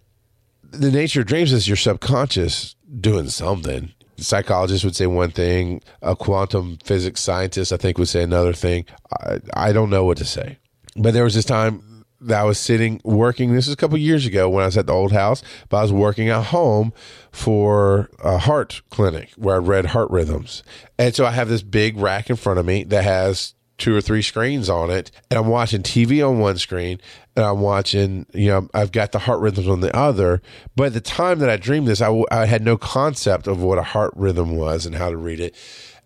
The 0.62 0.90
nature 0.90 1.20
of 1.20 1.26
dreams 1.26 1.52
is 1.52 1.68
your 1.68 1.76
subconscious 1.76 2.74
doing 2.98 3.28
something. 3.28 3.92
Psychologists 4.16 4.82
would 4.82 4.96
say 4.96 5.06
one 5.06 5.30
thing, 5.30 5.82
a 6.00 6.16
quantum 6.16 6.78
physics 6.82 7.20
scientist, 7.20 7.70
I 7.70 7.76
think, 7.76 7.98
would 7.98 8.08
say 8.08 8.22
another 8.22 8.54
thing. 8.54 8.86
I, 9.12 9.40
I 9.52 9.72
don't 9.74 9.90
know 9.90 10.06
what 10.06 10.16
to 10.16 10.24
say. 10.24 10.56
But 10.96 11.12
there 11.12 11.24
was 11.24 11.34
this 11.34 11.44
time 11.44 11.95
that 12.20 12.40
I 12.40 12.44
was 12.44 12.58
sitting 12.58 13.00
working. 13.04 13.54
This 13.54 13.66
is 13.66 13.74
a 13.74 13.76
couple 13.76 13.98
years 13.98 14.26
ago 14.26 14.48
when 14.48 14.62
I 14.62 14.66
was 14.66 14.76
at 14.76 14.86
the 14.86 14.92
old 14.92 15.12
house, 15.12 15.42
but 15.68 15.78
I 15.78 15.82
was 15.82 15.92
working 15.92 16.28
at 16.28 16.44
home 16.44 16.92
for 17.30 18.10
a 18.22 18.38
heart 18.38 18.82
clinic 18.90 19.30
where 19.36 19.56
I 19.56 19.58
read 19.58 19.86
heart 19.86 20.10
rhythms. 20.10 20.62
And 20.98 21.14
so 21.14 21.26
I 21.26 21.30
have 21.30 21.48
this 21.48 21.62
big 21.62 21.96
rack 21.96 22.30
in 22.30 22.36
front 22.36 22.58
of 22.58 22.66
me 22.66 22.84
that 22.84 23.04
has 23.04 23.54
two 23.78 23.94
or 23.94 24.00
three 24.00 24.22
screens 24.22 24.70
on 24.70 24.90
it, 24.90 25.10
and 25.30 25.38
I'm 25.38 25.48
watching 25.48 25.82
TV 25.82 26.26
on 26.26 26.38
one 26.38 26.56
screen, 26.56 26.98
and 27.36 27.44
I'm 27.44 27.60
watching, 27.60 28.26
you 28.32 28.48
know, 28.48 28.68
I've 28.72 28.92
got 28.92 29.12
the 29.12 29.18
heart 29.18 29.40
rhythms 29.40 29.68
on 29.68 29.80
the 29.80 29.94
other. 29.94 30.40
But 30.74 30.88
at 30.88 30.92
the 30.94 31.00
time 31.00 31.40
that 31.40 31.50
I 31.50 31.56
dreamed 31.56 31.86
this, 31.86 32.00
I, 32.00 32.22
I 32.30 32.46
had 32.46 32.62
no 32.62 32.78
concept 32.78 33.46
of 33.46 33.62
what 33.62 33.78
a 33.78 33.82
heart 33.82 34.14
rhythm 34.16 34.56
was 34.56 34.86
and 34.86 34.94
how 34.94 35.10
to 35.10 35.16
read 35.16 35.40
it 35.40 35.54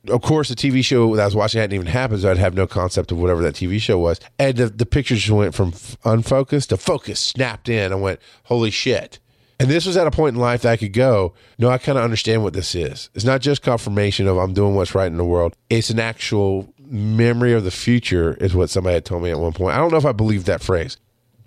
of 0.09 0.23
course, 0.23 0.49
the 0.49 0.55
TV 0.55 0.85
show 0.85 1.15
that 1.17 1.23
I 1.23 1.27
was 1.27 1.35
watching 1.35 1.61
hadn't 1.61 1.75
even 1.75 1.87
happened, 1.87 2.23
so 2.23 2.31
I'd 2.31 2.39
have 2.39 2.55
no 2.55 2.67
concept 2.67 3.13
of 3.13 3.19
whatever 3.19 3.43
that 3.43 3.55
TV 3.55 3.81
show 3.81 3.99
was. 3.99 4.21
And 4.39 4.57
the, 4.57 4.69
the 4.69 4.87
picture 4.87 5.15
just 5.15 5.31
went 5.31 5.55
from 5.55 5.75
unfocused 6.05 6.71
to 6.71 6.77
focus, 6.77 7.21
snapped 7.21 7.69
in. 7.69 7.93
I 7.93 7.97
went, 7.97 8.21
holy 8.45 8.71
shit. 8.71 9.19
And 9.59 9.69
this 9.69 9.85
was 9.85 9.99
at 9.99 10.07
a 10.07 10.11
point 10.11 10.37
in 10.37 10.41
life 10.41 10.63
that 10.63 10.73
I 10.73 10.77
could 10.79 10.95
go, 10.95 11.35
no, 11.59 11.69
I 11.69 11.77
kind 11.77 11.99
of 11.99 12.05
understand 12.05 12.43
what 12.43 12.55
this 12.55 12.75
is. 12.75 13.11
It's 13.15 13.27
not 13.27 13.43
just 13.43 13.61
confirmation 13.61 14.27
of 14.27 14.39
I'm 14.39 14.55
doing 14.55 14.75
what's 14.75 14.95
right 14.95 15.07
in 15.07 15.19
the 15.19 15.25
world. 15.25 15.55
It's 15.69 15.91
an 15.91 16.01
actual 16.01 16.73
memory 16.79 17.53
of 17.53 17.65
the 17.65 17.71
future, 17.71 18.35
is 18.41 18.55
what 18.55 18.71
somebody 18.71 18.95
had 18.95 19.05
told 19.05 19.23
me 19.23 19.31
at 19.31 19.39
one 19.39 19.53
point. 19.53 19.75
I 19.75 19.79
don't 19.79 19.91
know 19.91 19.99
if 19.99 20.07
I 20.07 20.13
believe 20.13 20.47
that 20.47 20.63
phrase. 20.63 20.97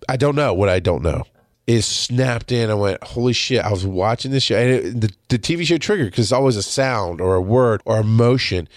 I 0.07 0.15
don't 0.15 0.35
know 0.35 0.53
what 0.53 0.69
I 0.69 0.79
don't 0.79 1.01
know 1.01 1.23
is 1.67 1.85
snapped 1.85 2.51
in. 2.51 2.69
I 2.69 2.73
went, 2.73 3.03
holy 3.03 3.33
shit! 3.33 3.63
I 3.63 3.71
was 3.71 3.85
watching 3.85 4.31
this 4.31 4.43
show, 4.43 4.57
and 4.57 4.69
it, 4.69 5.01
the 5.01 5.13
the 5.29 5.39
TV 5.39 5.65
show 5.65 5.77
triggered 5.77 6.11
because 6.11 6.25
it's 6.25 6.31
always 6.31 6.57
a 6.57 6.63
sound 6.63 7.21
or 7.21 7.35
a 7.35 7.41
word 7.41 7.81
or 7.85 7.97
a 7.97 8.03
motion, 8.03 8.67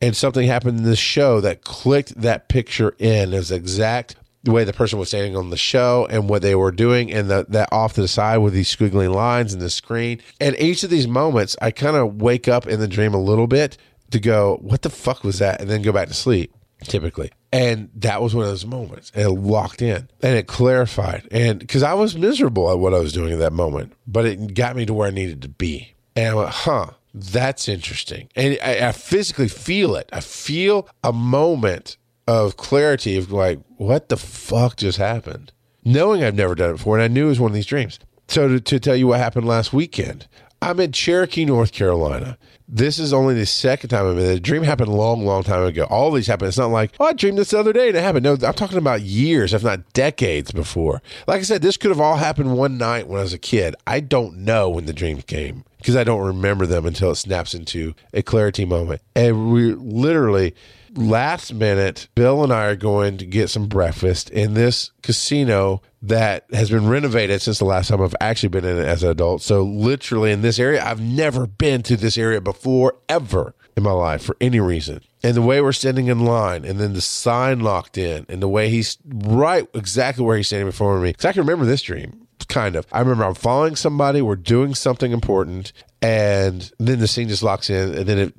and 0.00 0.16
something 0.16 0.46
happened 0.46 0.78
in 0.78 0.84
this 0.84 0.98
show 0.98 1.40
that 1.40 1.62
clicked 1.62 2.20
that 2.20 2.48
picture 2.48 2.94
in. 2.98 3.30
Was 3.30 3.50
exact 3.50 4.16
the 4.44 4.50
way 4.50 4.64
the 4.64 4.72
person 4.72 4.98
was 4.98 5.08
standing 5.08 5.36
on 5.36 5.50
the 5.50 5.56
show 5.56 6.06
and 6.10 6.28
what 6.28 6.42
they 6.42 6.54
were 6.54 6.72
doing, 6.72 7.12
and 7.12 7.30
the, 7.30 7.46
that 7.48 7.68
off 7.72 7.94
to 7.94 8.00
the 8.00 8.08
side 8.08 8.38
with 8.38 8.52
these 8.52 8.74
squiggly 8.74 9.12
lines 9.12 9.54
in 9.54 9.60
the 9.60 9.70
screen. 9.70 10.20
And 10.40 10.58
each 10.58 10.82
of 10.82 10.90
these 10.90 11.06
moments, 11.06 11.56
I 11.62 11.70
kind 11.70 11.96
of 11.96 12.20
wake 12.20 12.48
up 12.48 12.66
in 12.66 12.80
the 12.80 12.88
dream 12.88 13.14
a 13.14 13.20
little 13.22 13.46
bit 13.46 13.76
to 14.10 14.18
go, 14.18 14.58
what 14.60 14.82
the 14.82 14.90
fuck 14.90 15.22
was 15.22 15.38
that, 15.38 15.60
and 15.60 15.70
then 15.70 15.82
go 15.82 15.92
back 15.92 16.08
to 16.08 16.14
sleep 16.14 16.52
typically. 16.84 17.30
And 17.52 17.90
that 17.96 18.22
was 18.22 18.34
one 18.34 18.44
of 18.44 18.50
those 18.50 18.64
moments. 18.64 19.12
And 19.14 19.24
it 19.24 19.30
locked 19.30 19.82
in 19.82 20.08
and 20.22 20.36
it 20.36 20.46
clarified. 20.46 21.28
And 21.30 21.58
because 21.58 21.82
I 21.82 21.92
was 21.92 22.16
miserable 22.16 22.70
at 22.70 22.78
what 22.78 22.94
I 22.94 22.98
was 22.98 23.12
doing 23.12 23.32
at 23.32 23.38
that 23.40 23.52
moment, 23.52 23.92
but 24.06 24.24
it 24.24 24.54
got 24.54 24.74
me 24.74 24.86
to 24.86 24.94
where 24.94 25.08
I 25.08 25.10
needed 25.10 25.42
to 25.42 25.48
be. 25.48 25.94
And 26.16 26.28
I 26.28 26.34
went, 26.34 26.50
huh, 26.50 26.86
that's 27.12 27.68
interesting. 27.68 28.28
And 28.34 28.58
I, 28.62 28.88
I 28.88 28.92
physically 28.92 29.48
feel 29.48 29.96
it. 29.96 30.08
I 30.12 30.20
feel 30.20 30.88
a 31.04 31.12
moment 31.12 31.98
of 32.26 32.56
clarity 32.56 33.16
of 33.18 33.30
like, 33.30 33.60
what 33.76 34.08
the 34.08 34.16
fuck 34.16 34.76
just 34.76 34.98
happened? 34.98 35.52
Knowing 35.84 36.24
I've 36.24 36.34
never 36.34 36.54
done 36.54 36.70
it 36.70 36.74
before. 36.74 36.96
And 36.96 37.04
I 37.04 37.08
knew 37.08 37.26
it 37.26 37.30
was 37.30 37.40
one 37.40 37.50
of 37.50 37.54
these 37.54 37.66
dreams. 37.66 37.98
So 38.28 38.48
to, 38.48 38.60
to 38.60 38.80
tell 38.80 38.96
you 38.96 39.08
what 39.08 39.18
happened 39.18 39.46
last 39.46 39.74
weekend, 39.74 40.26
I'm 40.62 40.78
in 40.78 40.92
Cherokee, 40.92 41.44
North 41.44 41.72
Carolina. 41.72 42.38
This 42.68 43.00
is 43.00 43.12
only 43.12 43.34
the 43.34 43.46
second 43.46 43.90
time 43.90 44.06
I'm 44.06 44.16
in. 44.16 44.26
The 44.26 44.38
dream 44.38 44.62
happened 44.62 44.90
a 44.90 44.94
long, 44.94 45.26
long 45.26 45.42
time 45.42 45.64
ago. 45.64 45.88
All 45.90 46.12
these 46.12 46.28
happened. 46.28 46.48
It's 46.48 46.56
not 46.56 46.70
like, 46.70 46.92
oh, 47.00 47.06
I 47.06 47.14
dreamed 47.14 47.38
this 47.38 47.50
the 47.50 47.58
other 47.58 47.72
day 47.72 47.88
and 47.88 47.96
it 47.96 48.02
happened. 48.02 48.22
No, 48.22 48.34
I'm 48.34 48.54
talking 48.54 48.78
about 48.78 49.02
years, 49.02 49.52
if 49.52 49.64
not 49.64 49.92
decades 49.92 50.52
before. 50.52 51.02
Like 51.26 51.40
I 51.40 51.42
said, 51.42 51.62
this 51.62 51.76
could 51.76 51.90
have 51.90 52.00
all 52.00 52.16
happened 52.16 52.56
one 52.56 52.78
night 52.78 53.08
when 53.08 53.18
I 53.18 53.24
was 53.24 53.32
a 53.32 53.38
kid. 53.38 53.74
I 53.88 53.98
don't 53.98 54.38
know 54.38 54.70
when 54.70 54.86
the 54.86 54.92
dreams 54.92 55.24
came 55.24 55.64
because 55.78 55.96
I 55.96 56.04
don't 56.04 56.24
remember 56.24 56.64
them 56.64 56.86
until 56.86 57.10
it 57.10 57.16
snaps 57.16 57.54
into 57.54 57.94
a 58.14 58.22
clarity 58.22 58.64
moment. 58.64 59.00
And 59.16 59.52
we 59.52 59.74
literally 59.74 60.54
last 60.94 61.54
minute, 61.54 62.08
Bill 62.14 62.42
and 62.42 62.52
I 62.52 62.66
are 62.66 62.76
going 62.76 63.18
to 63.18 63.26
get 63.26 63.50
some 63.50 63.66
breakfast 63.66 64.30
in 64.30 64.54
this 64.54 64.90
casino 65.02 65.82
that 66.02 66.46
has 66.52 66.70
been 66.70 66.88
renovated 66.88 67.40
since 67.42 67.58
the 67.58 67.64
last 67.64 67.88
time 67.88 68.02
I've 68.02 68.14
actually 68.20 68.50
been 68.50 68.64
in 68.64 68.78
it 68.78 68.86
as 68.86 69.02
an 69.02 69.10
adult. 69.10 69.42
So, 69.42 69.62
literally 69.62 70.32
in 70.32 70.42
this 70.42 70.58
area, 70.58 70.84
I've 70.84 71.00
never 71.00 71.46
been 71.46 71.82
to 71.84 71.96
this 71.96 72.18
area 72.18 72.40
before, 72.40 72.96
ever 73.08 73.54
in 73.76 73.82
my 73.82 73.92
life 73.92 74.22
for 74.22 74.36
any 74.40 74.60
reason. 74.60 75.00
And 75.22 75.34
the 75.34 75.42
way 75.42 75.60
we're 75.60 75.72
standing 75.72 76.08
in 76.08 76.24
line, 76.24 76.64
and 76.64 76.78
then 76.78 76.94
the 76.94 77.00
sign 77.00 77.60
locked 77.60 77.96
in, 77.96 78.26
and 78.28 78.42
the 78.42 78.48
way 78.48 78.68
he's 78.68 78.98
right 79.06 79.66
exactly 79.74 80.24
where 80.24 80.36
he's 80.36 80.48
standing 80.48 80.68
before 80.68 80.98
me. 81.00 81.10
Because 81.10 81.24
I 81.24 81.32
can 81.32 81.42
remember 81.42 81.64
this 81.64 81.82
dream 81.82 82.26
kind 82.48 82.76
of. 82.76 82.86
I 82.92 83.00
remember 83.00 83.24
I'm 83.24 83.34
following 83.34 83.76
somebody, 83.76 84.20
we're 84.20 84.36
doing 84.36 84.74
something 84.74 85.12
important, 85.12 85.72
and 86.02 86.70
then 86.78 86.98
the 86.98 87.06
scene 87.06 87.28
just 87.28 87.42
locks 87.42 87.70
in, 87.70 87.94
and 87.94 88.06
then 88.06 88.18
it 88.18 88.34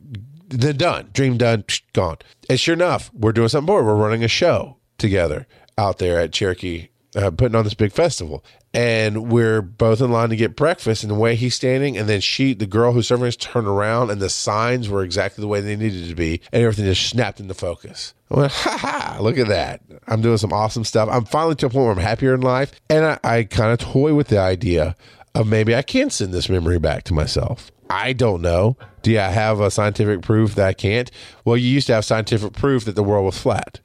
then 0.60 0.78
done. 0.78 1.10
Dream 1.14 1.38
done, 1.38 1.66
gone. 1.93 2.18
And 2.49 2.60
sure 2.60 2.74
enough, 2.74 3.12
we're 3.14 3.32
doing 3.32 3.49
something 3.49 3.72
more. 3.74 3.84
We're 3.84 3.95
running 3.95 4.24
a 4.24 4.28
show 4.28 4.78
together 4.97 5.47
out 5.78 5.97
there 5.97 6.20
at 6.20 6.32
Cherokee, 6.32 6.89
uh, 7.16 7.32
putting 7.32 7.56
on 7.56 7.64
this 7.64 7.74
big 7.74 7.91
festival. 7.91 8.43
And 8.76 9.32
we're 9.32 9.62
both 9.62 10.01
in 10.01 10.12
line 10.12 10.30
to 10.30 10.36
get 10.36 10.56
breakfast. 10.56 11.04
And 11.04 11.12
the 11.12 11.16
way 11.16 11.36
he's 11.36 11.54
standing, 11.54 11.95
and 11.95 12.10
then 12.10 12.22
she, 12.22 12.54
the 12.54 12.66
girl 12.66 12.93
who's 12.93 13.08
serving 13.08 13.28
us, 13.28 13.36
turned 13.36 13.68
around, 13.68 14.10
and 14.10 14.20
the 14.20 14.30
signs 14.30 14.89
were 14.89 15.04
exactly 15.04 15.41
the 15.41 15.47
way 15.47 15.62
they 15.62 15.76
needed 15.76 16.08
to 16.10 16.16
be. 16.16 16.41
And 16.51 16.64
everything 16.64 16.86
just 16.86 17.08
snapped 17.08 17.39
into 17.39 17.54
focus. 17.54 18.16
I 18.32 18.39
went, 18.39 18.51
ha 18.51 18.78
ha, 18.78 19.18
look 19.22 19.38
at 19.38 19.47
that. 19.47 19.82
I'm 20.08 20.22
doing 20.22 20.38
some 20.38 20.54
awesome 20.54 20.84
stuff. 20.86 21.08
I'm 21.12 21.26
finally 21.26 21.56
to 21.56 21.68
a 21.68 21.70
point 21.70 21.84
where 21.84 21.91
I'm 21.91 21.97
happier 21.99 22.34
in 22.34 22.41
life. 22.41 22.72
And 22.89 23.06
I, 23.06 23.20
I 23.24 23.43
kind 23.43 23.72
of 23.72 23.78
toy 23.78 24.16
with 24.16 24.30
the 24.30 24.39
idea 24.39 24.95
of 25.36 25.47
maybe 25.47 25.76
I 25.76 25.84
can 25.84 26.10
send 26.10 26.34
this 26.34 26.49
memory 26.49 26.80
back 26.80 27.04
to 27.06 27.14
myself. 27.14 27.72
I 27.94 28.14
don't 28.14 28.41
know. 28.41 28.76
Do 29.04 29.12
you 29.12 29.20
have 29.20 29.60
a 29.60 29.70
scientific 29.70 30.24
proof 30.24 30.56
that 30.56 30.68
I 30.68 30.74
can't? 30.74 31.12
Well, 31.46 31.56
you 31.56 31.70
used 31.70 31.86
to 31.88 31.94
have 31.94 32.04
scientific 32.04 32.54
proof 32.54 32.86
that 32.86 32.96
the 32.96 33.04
world 33.04 33.26
was 33.26 33.38
flat, 33.38 33.82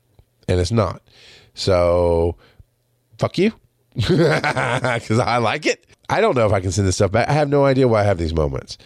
and 0.49 0.59
it's 0.59 0.73
not. 0.73 1.03
So, 1.53 2.37
fuck 3.19 3.37
you, 3.37 3.53
because 3.95 5.19
I 5.19 5.37
like 5.39 5.67
it. 5.67 5.87
I 6.09 6.23
don't 6.23 6.35
know 6.35 6.47
if 6.47 6.53
I 6.53 6.61
can 6.61 6.73
send 6.73 6.89
this 6.89 6.97
stuff 6.97 7.13
back. 7.13 7.29
I 7.29 7.33
have 7.33 7.51
no 7.51 7.67
idea 7.67 7.87
why 7.87 8.01
I 8.01 8.05
have 8.05 8.17
these 8.17 8.33
moments. 8.33 8.79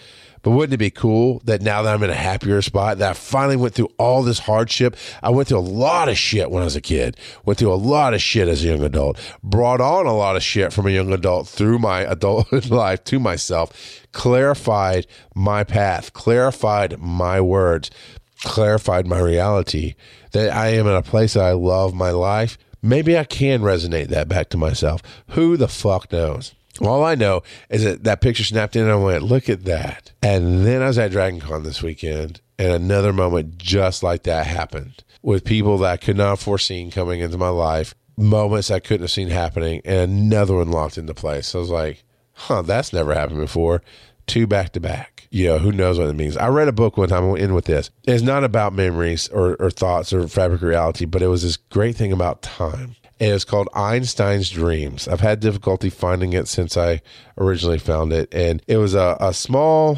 But 0.43 0.51
wouldn't 0.51 0.74
it 0.74 0.78
be 0.78 0.90
cool 0.90 1.40
that 1.45 1.62
now 1.62 1.82
that 1.82 1.95
I'm 1.95 2.03
in 2.03 2.11
a 2.11 2.14
happier 2.14 2.61
spot, 2.62 2.99
that 2.99 3.11
I 3.11 3.14
finally 3.14 3.57
went 3.57 3.74
through 3.74 3.93
all 3.97 4.22
this 4.22 4.40
hardship? 4.40 4.97
I 5.22 5.30
went 5.30 5.49
through 5.49 5.59
a 5.59 5.61
lot 5.61 6.09
of 6.09 6.18
shit 6.18 6.51
when 6.51 6.62
I 6.62 6.64
was 6.64 6.76
a 6.76 6.80
kid, 6.80 7.16
went 7.45 7.59
through 7.59 7.72
a 7.72 7.74
lot 7.74 8.12
of 8.12 8.20
shit 8.20 8.49
as 8.49 8.64
a 8.64 8.68
young 8.68 8.82
adult, 8.82 9.18
brought 9.43 9.80
on 9.80 10.07
a 10.07 10.16
lot 10.16 10.36
of 10.36 10.43
shit 10.43 10.72
from 10.72 10.86
a 10.86 10.90
young 10.90 11.12
adult 11.12 11.49
through 11.49 11.78
my 11.78 12.01
adult 12.01 12.53
life 12.70 13.05
to 13.05 13.20
myself, 13.20 14.03
clarified 14.12 15.07
my 15.34 15.62
path, 15.62 16.12
clarified 16.12 16.99
my 16.99 17.40
words, 17.40 17.90
clarified 18.43 19.07
my 19.07 19.20
reality, 19.20 19.95
that 20.32 20.53
I 20.53 20.68
am 20.68 20.86
in 20.86 20.95
a 20.95 21.03
place 21.03 21.34
that 21.34 21.45
I 21.45 21.53
love 21.53 21.95
my 21.95 22.11
life. 22.11 22.59
Maybe 22.82 23.16
I 23.16 23.22
can 23.22 23.61
resonate 23.61 24.09
that 24.09 24.28
back 24.28 24.49
to 24.51 24.57
myself. 24.57 25.03
Who 25.30 25.57
the 25.57 25.68
fuck 25.68 26.11
knows? 26.11 26.53
All 26.83 27.05
I 27.05 27.14
know 27.14 27.43
is 27.70 27.85
that 27.85 28.05
that 28.05 28.20
picture 28.20 28.45
snapped 28.45 28.74
in 28.74 28.83
and 28.83 28.91
I 28.91 28.97
went, 28.97 29.22
look 29.22 29.49
at 29.49 29.64
that. 29.64 30.12
And 30.22 30.66
then 30.66 30.83
I 30.83 30.89
was 30.89 30.99
at 30.99 31.12
Dragon 31.12 31.41
Con 31.41 31.62
this 31.62 31.83
weekend 31.83 32.41
and 32.59 32.72
another 32.72 33.12
moment 33.12 33.59
just 33.59 34.03
like 34.03 34.24
that 34.24 34.47
happened 34.47 35.05
with 35.22 35.45
people 35.45 35.78
that 35.78 35.93
I 35.93 35.97
could 35.97 36.16
not 36.16 36.30
have 36.30 36.41
foreseen 36.41 36.91
coming 36.91 37.20
into 37.20 37.39
my 37.39 37.49
life, 37.49 37.95
moments 38.16 38.70
I 38.70 38.80
couldn't 38.80 39.03
have 39.03 39.11
seen 39.11 39.28
happening, 39.28 39.80
and 39.85 40.11
another 40.11 40.57
one 40.57 40.70
locked 40.70 40.99
into 40.99 41.14
place. 41.14 41.49
So 41.49 41.59
I 41.59 41.61
was 41.61 41.70
like, 41.70 42.05
huh, 42.33 42.62
that's 42.62 42.93
never 42.93 43.14
happened 43.14 43.39
before. 43.39 43.83
Two 44.26 44.47
back 44.47 44.72
to 44.72 44.80
back. 44.80 45.28
You 45.30 45.47
know, 45.47 45.59
who 45.59 45.72
knows 45.72 45.99
what 45.99 46.09
it 46.09 46.16
means. 46.16 46.37
I 46.37 46.49
read 46.49 46.68
a 46.68 46.72
book 46.72 46.97
one 46.97 47.09
time, 47.09 47.24
I 47.24 47.28
went 47.28 47.45
in 47.45 47.55
with 47.55 47.64
this. 47.64 47.91
It's 48.05 48.22
not 48.22 48.45
about 48.45 48.74
memories 48.74 49.28
or, 49.28 49.55
or 49.57 49.70
thoughts 49.70 50.12
or 50.12 50.28
fabric 50.28 50.62
reality, 50.62 51.05
but 51.05 51.22
it 51.22 51.28
was 51.28 51.43
this 51.43 51.57
great 51.57 51.97
thing 51.97 52.12
about 52.12 52.43
time 52.43 52.97
and 53.23 53.31
it's 53.31 53.45
called 53.45 53.68
Einstein's 53.73 54.51
Dreams. 54.51 55.07
I've 55.07 55.20
had 55.20 55.39
difficulty 55.39 55.91
finding 55.91 56.33
it 56.33 56.49
since 56.49 56.77
I 56.77 57.03
originally 57.39 57.79
found 57.79 58.12
it, 58.12 58.35
and 58.35 58.61
it 58.66 58.79
was 58.79 58.95
a, 58.95 59.16
a 59.20 59.33
small 59.33 59.97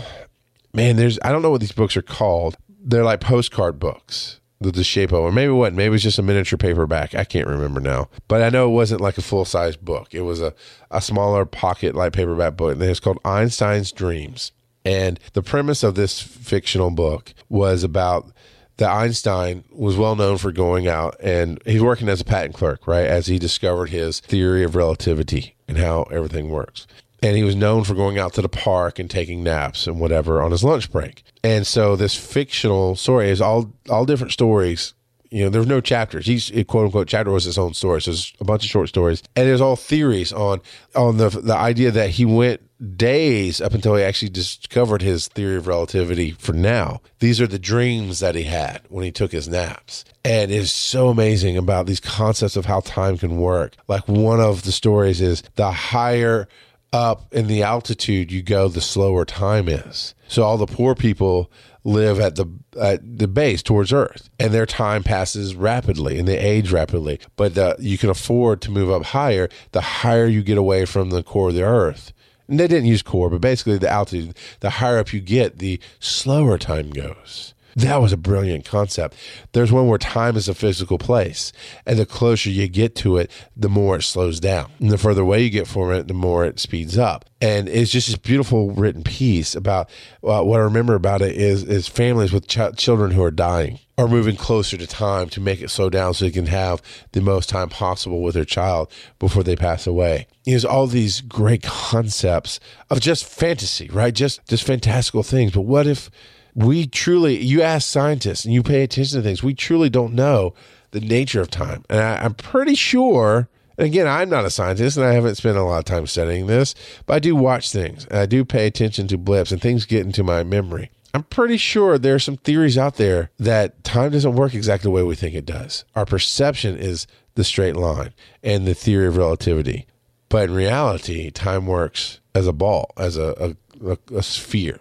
man. 0.75 0.97
There's 0.97 1.19
I 1.25 1.33
don't 1.33 1.41
know 1.41 1.51
what 1.51 1.63
these 1.63 1.73
books 1.73 1.97
are 1.97 2.03
called. 2.03 2.59
They're 2.69 3.03
like 3.03 3.21
postcard 3.21 3.79
books 3.79 4.41
the 4.61 4.85
shape 4.85 5.13
of, 5.13 5.21
or 5.21 5.33
maybe 5.33 5.53
what? 5.53 5.73
Maybe 5.73 5.87
it 5.87 5.91
was 5.91 6.03
just 6.03 6.19
a 6.19 6.23
miniature 6.23 6.57
paperback. 6.57 7.15
I 7.15 7.25
can't 7.25 7.47
remember 7.47 7.81
now, 7.81 8.09
but 8.29 8.43
I 8.43 8.51
know 8.51 8.67
it 8.69 8.75
wasn't 8.75 9.01
like 9.01 9.19
a 9.19 9.23
full 9.23 9.45
size 9.47 9.77
book. 9.77 10.15
It 10.15 10.23
was 10.23 10.43
a 10.43 10.55
a 10.91 11.01
smaller 11.01 11.47
pocket 11.47 11.95
like 11.95 12.13
paperback 12.13 12.57
book, 12.57 12.73
and 12.73 12.83
it's 12.83 13.01
called 13.01 13.21
Einstein's 13.25 13.91
Dreams. 13.91 14.53
And 14.85 15.19
the 15.33 15.43
premise 15.43 15.83
of 15.83 15.95
this 15.95 16.21
fictional 16.21 16.91
book 16.91 17.33
was 17.49 17.85
about 17.85 18.33
that 18.77 18.91
Einstein 18.91 19.65
was 19.71 19.97
well 19.97 20.17
known 20.17 20.39
for 20.39 20.53
going 20.53 20.89
out 20.89 21.17
and 21.21 21.61
he's 21.65 21.83
working 21.83 22.09
as 22.09 22.21
a 22.21 22.25
patent 22.25 22.55
clerk, 22.55 22.87
right? 22.87 23.07
As 23.07 23.27
he 23.27 23.39
discovered 23.39 23.91
his 23.91 24.21
theory 24.21 24.65
of 24.65 24.75
relativity 24.75 25.55
and 25.69 25.79
how 25.79 26.03
everything 26.05 26.49
works. 26.51 26.87
And 27.23 27.37
he 27.37 27.43
was 27.43 27.57
known 27.57 27.85
for 27.85 27.95
going 27.95 28.19
out 28.19 28.35
to 28.35 28.43
the 28.43 28.49
park 28.49 28.99
and 28.99 29.09
taking 29.09 29.43
naps 29.43 29.87
and 29.87 29.99
whatever 29.99 30.43
on 30.43 30.51
his 30.51 30.65
lunch 30.65 30.91
break. 30.93 31.23
And 31.43 31.67
so 31.67 31.97
this 31.97 32.15
fictional 32.15 32.97
story 32.97 33.31
is 33.31 33.41
all 33.41 33.73
all 33.89 34.05
different 34.05 34.33
stories. 34.33 34.95
You 35.31 35.45
know, 35.45 35.51
there's 35.51 35.67
no 35.67 35.81
chapters. 35.81 36.29
Each 36.29 36.53
eh, 36.55 36.65
quote 36.65 36.87
unquote 36.87 37.09
chapter 37.09 37.31
was 37.31 37.45
his 37.45 37.59
own 37.59 37.75
story. 37.75 38.03
So 38.03 38.11
there's 38.13 38.33
a 38.41 38.45
bunch 38.45 38.65
of 38.65 38.71
short 38.71 38.89
stories, 38.89 39.23
and 39.35 39.49
there's 39.49 39.61
all 39.61 39.77
theories 39.77 40.33
on 40.33 40.61
on 40.95 41.17
the 41.17 41.29
the 41.29 41.57
idea 41.57 41.91
that 41.91 42.11
he 42.11 42.25
went 42.25 42.61
days 42.97 43.61
up 43.61 43.73
until 43.73 43.95
he 43.97 44.03
actually 44.03 44.29
discovered 44.29 45.01
his 45.03 45.29
theory 45.29 45.57
of 45.57 45.67
relativity 45.67 46.33
for 46.33 46.53
now. 46.53 47.01
These 47.21 47.41
are 47.41 47.47
the 47.47 47.59
dreams 47.59 48.21
that 48.21 48.35
he 48.35 48.45
had 48.45 48.83
when 48.89 49.05
he 49.05 49.11
took 49.11 49.33
his 49.33 49.49
naps. 49.49 50.05
And 50.25 50.51
it's 50.51 50.73
so 50.73 51.09
amazing 51.09 51.57
about 51.57 51.87
these 51.87 52.01
concepts 52.01 52.57
of 52.57 52.67
how 52.67 52.81
time 52.81 53.17
can 53.17 53.39
work. 53.39 53.77
Like 53.89 54.07
one 54.09 54.41
of 54.41 54.65
the 54.65 54.73
stories 54.73 55.21
is 55.21 55.43
the 55.55 55.71
higher 55.71 56.49
up 56.93 57.33
in 57.33 57.47
the 57.49 57.63
altitude 57.63 58.31
you 58.31 58.43
go, 58.43 58.69
the 58.69 58.81
slower 58.81 59.25
time 59.25 59.69
is. 59.69 60.15
So 60.29 60.43
all 60.43 60.57
the 60.57 60.67
poor 60.67 60.95
people 60.95 61.51
live 61.85 62.19
at 62.19 62.37
the 62.37 62.47
at 62.81 63.19
the 63.19 63.29
base 63.29 63.63
towards 63.63 63.93
Earth, 63.93 64.31
and 64.41 64.53
their 64.53 64.67
time 64.67 65.03
passes 65.03 65.55
rapidly 65.55 66.19
and 66.19 66.27
they 66.27 66.39
age 66.39 66.73
rapidly. 66.73 67.21
But 67.37 67.55
the, 67.55 67.77
you 67.79 67.99
can 67.99 68.11
afford 68.11 68.61
to 68.63 68.71
move 68.71 68.91
up 68.91 69.05
higher 69.05 69.49
the 69.73 69.81
higher 69.81 70.27
you 70.27 70.43
get 70.43 70.59
away 70.59 70.87
from 70.87 71.11
the 71.11 71.23
core 71.23 71.49
of 71.49 71.55
the 71.55 71.63
Earth 71.63 72.13
and 72.49 72.61
they 72.61 72.69
didn't 72.69 72.87
use 72.87 73.03
core, 73.03 73.31
but 73.31 73.41
basically 73.41 73.79
the 73.79 73.91
altitude, 73.91 74.37
the 74.61 74.71
higher 74.71 74.99
up 74.99 75.13
you 75.13 75.21
get, 75.21 75.59
the 75.59 75.81
slower 75.99 76.59
time 76.59 76.91
goes. 76.91 77.54
That 77.77 78.01
was 78.01 78.13
a 78.13 78.17
brilliant 78.17 78.65
concept. 78.65 79.17
There's 79.53 79.73
one 79.73 79.89
where 79.89 79.99
time 79.99 80.37
is 80.37 80.49
a 80.49 80.55
physical 80.55 80.99
place, 80.99 81.53
and 81.87 81.99
the 81.99 82.07
closer 82.07 82.51
you 82.51 82.69
get 82.69 82.95
to 82.97 83.17
it, 83.17 83.31
the 83.57 83.69
more 83.69 83.97
it 83.97 84.03
slows 84.03 84.41
down. 84.41 84.71
And 84.79 84.91
the 84.91 84.99
further 84.99 85.23
away 85.23 85.43
you 85.43 85.51
get 85.51 85.67
from 85.67 85.93
it, 85.93 86.09
the 86.09 86.15
more 86.15 86.45
it 86.45 86.61
speeds 86.61 86.97
up. 86.97 87.25
And 87.41 87.69
it's 87.69 87.91
just 87.91 88.09
this 88.09 88.17
beautiful 88.17 88.71
written 88.71 89.03
piece 89.03 89.55
about 89.55 89.91
uh, 90.23 90.43
what 90.43 90.61
I 90.61 90.65
remember 90.65 90.95
about 90.95 91.21
it 91.21 91.37
is 91.37 91.63
is 91.65 91.89
families 91.89 92.33
with 92.33 92.47
ch- 92.47 92.77
children 92.77 93.11
who 93.11 93.23
are 93.23 93.31
dying 93.31 93.81
are 93.97 94.09
moving 94.09 94.35
closer 94.37 94.77
to 94.77 94.87
time 94.87 95.29
to 95.29 95.41
make 95.41 95.61
it 95.61 95.71
slow 95.71 95.89
down 95.89 96.15
so 96.15 96.25
they 96.25 96.31
can 96.31 96.47
have 96.47 96.83
the 97.13 97.21
most 97.21 97.49
time 97.49 97.69
possible 97.69 98.23
with 98.23 98.35
their 98.35 98.45
child 98.45 98.91
before 99.19 99.43
they 99.43 99.55
pass 99.55 99.87
away. 99.87 100.27
There's 100.45 100.65
all 100.65 100.87
these 100.87 101.21
great 101.21 101.63
concepts 101.63 102.61
of 102.91 103.01
just 103.01 103.25
fantasy, 103.25 103.89
right? 103.89 104.15
Just 104.15 104.47
just 104.47 104.65
fantastical 104.65 105.23
things. 105.23 105.53
But 105.53 105.63
what 105.63 105.87
if 105.87 106.11
we 106.55 106.87
truly 106.87 107.43
you 107.43 107.63
ask 107.63 107.89
scientists 107.89 108.45
and 108.45 108.55
you 108.55 108.63
pay 108.63 108.83
attention 108.83 109.19
to 109.19 109.23
things, 109.23 109.43
we 109.43 109.55
truly 109.55 109.91
don't 109.91 110.15
know 110.15 110.55
the 110.93 111.01
nature 111.01 111.41
of 111.41 111.51
time. 111.51 111.85
And 111.91 112.01
I, 112.01 112.17
I'm 112.25 112.35
pretty 112.35 112.75
sure 112.75 113.49
and 113.77 113.87
again, 113.87 114.07
I'm 114.07 114.31
not 114.31 114.45
a 114.45 114.51
scientist 114.51 114.97
and 114.97 115.07
I 115.07 115.13
haven't 115.13 115.35
spent 115.35 115.57
a 115.57 115.63
lot 115.63 115.79
of 115.79 115.85
time 115.85 116.07
studying 116.07 116.47
this, 116.47 116.75
but 117.07 117.15
I 117.15 117.19
do 117.19 117.35
watch 117.35 117.73
things 117.73 118.07
and 118.07 118.19
I 118.19 118.27
do 118.27 118.45
pay 118.45 118.67
attention 118.67 119.09
to 119.09 119.19
blips 119.19 119.51
and 119.51 119.61
things 119.61 119.85
get 119.85 120.07
into 120.07 120.23
my 120.23 120.45
memory. 120.45 120.91
I'm 121.13 121.25
pretty 121.25 121.57
sure 121.57 121.97
there 121.97 122.17
are 122.17 122.21
some 122.21 122.37
theories 122.39 122.77
out 122.77 122.97
there 122.97 123.31
that 123.39 123.85
time 123.85 124.13
doesn't 124.13 124.35
work 124.35 124.55
exactly 124.55 124.89
the 124.89 124.93
way 124.93 125.03
we 125.03 125.15
think 125.15 125.35
it 125.35 125.47
does. 125.47 125.85
Our 125.95 126.05
perception 126.05 126.77
is 126.77 127.07
the 127.35 127.45
straight 127.45 127.77
line 127.77 128.13
and 128.43 128.67
the 128.67 128.75
theory 128.75 129.07
of 129.07 129.17
relativity. 129.17 129.87
But 130.29 130.51
in 130.51 130.55
reality, 130.57 131.31
time 131.31 131.67
works 131.67 132.21
as 132.35 132.49
a 132.49 132.53
ball, 132.53 132.91
as 132.97 133.17
a, 133.17 133.57
a, 133.85 133.99
a 134.13 134.23
sphere. 134.23 134.81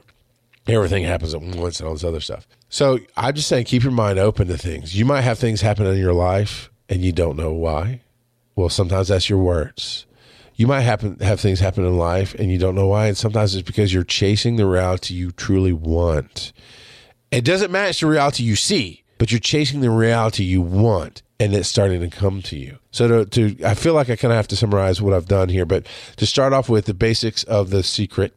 Everything 0.68 1.04
happens 1.04 1.34
at 1.34 1.42
once 1.42 1.80
and 1.80 1.88
all 1.88 1.94
this 1.94 2.04
other 2.04 2.22
stuff. 2.22 2.48
So 2.70 3.00
I'm 3.18 3.36
just 3.36 3.48
saying, 3.50 3.66
keep 3.66 3.84
your 3.84 3.92
mind 3.92 4.18
open 4.18 4.48
to 4.48 4.58
things. 4.58 4.98
You 4.98 5.06
might 5.06 5.22
have 5.22 5.38
things 5.38 5.62
happen 5.62 5.86
in 5.86 5.98
your 5.98 6.14
life 6.14 6.70
and 6.88 7.02
you 7.02 7.12
don't 7.12 7.36
know 7.36 7.52
why. 7.52 8.02
Well, 8.56 8.70
sometimes 8.70 9.10
that's 9.10 9.30
your 9.30 9.40
words. 9.40 10.06
you 10.56 10.68
might 10.68 10.82
happen 10.82 11.18
have 11.20 11.40
things 11.40 11.60
happen 11.60 11.86
in 11.86 11.98
life 11.98 12.34
and 12.36 12.52
you 12.52 12.58
don't 12.58 12.76
know 12.76 12.88
why. 12.88 13.08
And 13.08 13.18
sometimes 13.18 13.56
it's 13.56 13.66
because 13.66 13.94
you're 13.94 14.04
chasing 14.04 14.56
the 14.56 14.66
reality 14.66 15.14
you 15.14 15.32
truly 15.32 15.74
want. 15.74 16.54
It 17.32 17.44
doesn't 17.44 17.72
match 17.72 18.02
the 18.02 18.08
reality 18.08 18.44
you 18.44 18.56
see, 18.56 19.04
but 19.18 19.32
you're 19.32 19.40
chasing 19.40 19.82
the 19.82 19.90
reality 19.90 20.44
you 20.44 20.62
want 20.62 21.24
and 21.40 21.54
it's 21.54 21.68
starting 21.68 22.00
to 22.02 22.10
come 22.10 22.42
to 22.44 22.58
you. 22.58 22.78
So 22.92 23.26
to, 23.26 23.56
to 23.56 23.66
I 23.66 23.74
feel 23.74 23.94
like 23.96 24.10
I 24.10 24.16
kind 24.16 24.32
of 24.32 24.38
have 24.38 24.48
to 24.50 24.56
summarize 24.56 25.02
what 25.02 25.14
I've 25.14 25.28
done 25.28 25.50
here, 25.50 25.66
but 25.66 25.88
to 26.18 26.26
start 26.26 26.54
off 26.54 26.70
with 26.70 26.86
the 26.86 26.94
basics 26.94 27.44
of 27.44 27.72
the 27.72 27.84
secret 27.84 28.36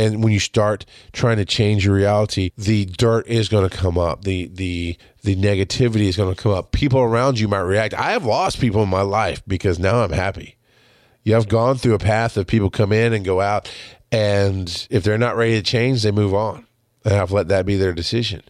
and 0.00 0.24
when 0.24 0.32
you 0.32 0.40
start 0.40 0.86
trying 1.12 1.36
to 1.36 1.44
change 1.44 1.84
your 1.84 1.94
reality 1.94 2.50
the 2.56 2.86
dirt 2.86 3.26
is 3.26 3.48
going 3.48 3.68
to 3.68 3.76
come 3.76 3.98
up. 3.98 4.24
The 4.24 4.46
the 4.46 4.96
the 5.22 5.36
negativity 5.36 6.08
is 6.08 6.16
going 6.16 6.34
to 6.34 6.42
come 6.42 6.52
up. 6.52 6.72
People 6.72 7.00
around 7.00 7.38
you 7.38 7.48
might 7.48 7.60
react. 7.60 7.92
I 7.94 8.12
have 8.12 8.24
lost 8.24 8.60
people 8.60 8.82
in 8.82 8.88
my 8.88 9.02
life 9.02 9.42
because 9.46 9.78
now 9.78 10.02
i'm 10.02 10.12
happy. 10.12 10.56
You 11.22 11.34
have 11.34 11.48
gone 11.48 11.76
through 11.76 11.94
a 11.94 11.98
path 11.98 12.36
of 12.36 12.46
people 12.46 12.70
come 12.70 12.92
in 12.92 13.12
and 13.12 13.24
go 13.24 13.40
out 13.40 13.70
and 14.10 14.88
if 14.90 15.04
they're 15.04 15.18
not 15.18 15.36
ready 15.36 15.52
to 15.52 15.62
change 15.62 16.02
they 16.02 16.10
move 16.10 16.34
on. 16.34 16.66
And 17.04 17.14
i've 17.14 17.32
let 17.32 17.48
that 17.48 17.66
be 17.66 17.76
their 17.76 17.92
decision. 17.92 18.42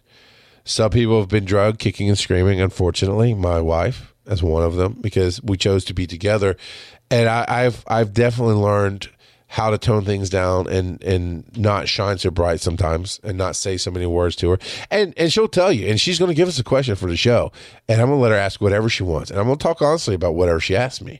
Some 0.63 0.91
people 0.91 1.19
have 1.19 1.29
been 1.29 1.45
drugged 1.45 1.79
kicking 1.79 2.07
and 2.07 2.17
screaming 2.17 2.61
unfortunately 2.61 3.33
my 3.33 3.59
wife 3.59 4.13
as 4.25 4.41
one 4.41 4.63
of 4.63 4.75
them 4.75 4.97
because 5.01 5.41
we 5.43 5.57
chose 5.57 5.83
to 5.85 5.93
be 5.93 6.07
together. 6.07 6.55
And 7.09 7.27
I, 7.27 7.45
i've 7.47 7.83
i've 7.87 8.13
definitely 8.13 8.55
learned 8.55 9.09
how 9.51 9.69
to 9.69 9.77
tone 9.77 10.05
things 10.05 10.29
down 10.29 10.65
and 10.69 11.03
and 11.03 11.43
not 11.57 11.89
shine 11.89 12.17
so 12.17 12.31
bright 12.31 12.61
sometimes 12.61 13.19
and 13.21 13.37
not 13.37 13.53
say 13.53 13.75
so 13.75 13.91
many 13.91 14.05
words 14.05 14.33
to 14.37 14.49
her. 14.51 14.59
And 14.89 15.13
and 15.17 15.31
she'll 15.31 15.49
tell 15.49 15.73
you 15.73 15.87
and 15.89 15.99
she's 15.99 16.17
going 16.17 16.29
to 16.29 16.35
give 16.35 16.47
us 16.47 16.57
a 16.57 16.63
question 16.63 16.95
for 16.95 17.09
the 17.09 17.17
show 17.17 17.51
and 17.89 17.99
I'm 17.99 18.07
going 18.07 18.17
to 18.17 18.23
let 18.23 18.31
her 18.31 18.37
ask 18.37 18.61
whatever 18.61 18.87
she 18.87 19.03
wants. 19.03 19.29
And 19.29 19.37
I'm 19.37 19.47
going 19.47 19.57
to 19.57 19.63
talk 19.63 19.81
honestly 19.81 20.15
about 20.15 20.35
whatever 20.35 20.61
she 20.61 20.73
asks 20.73 21.01
me. 21.01 21.19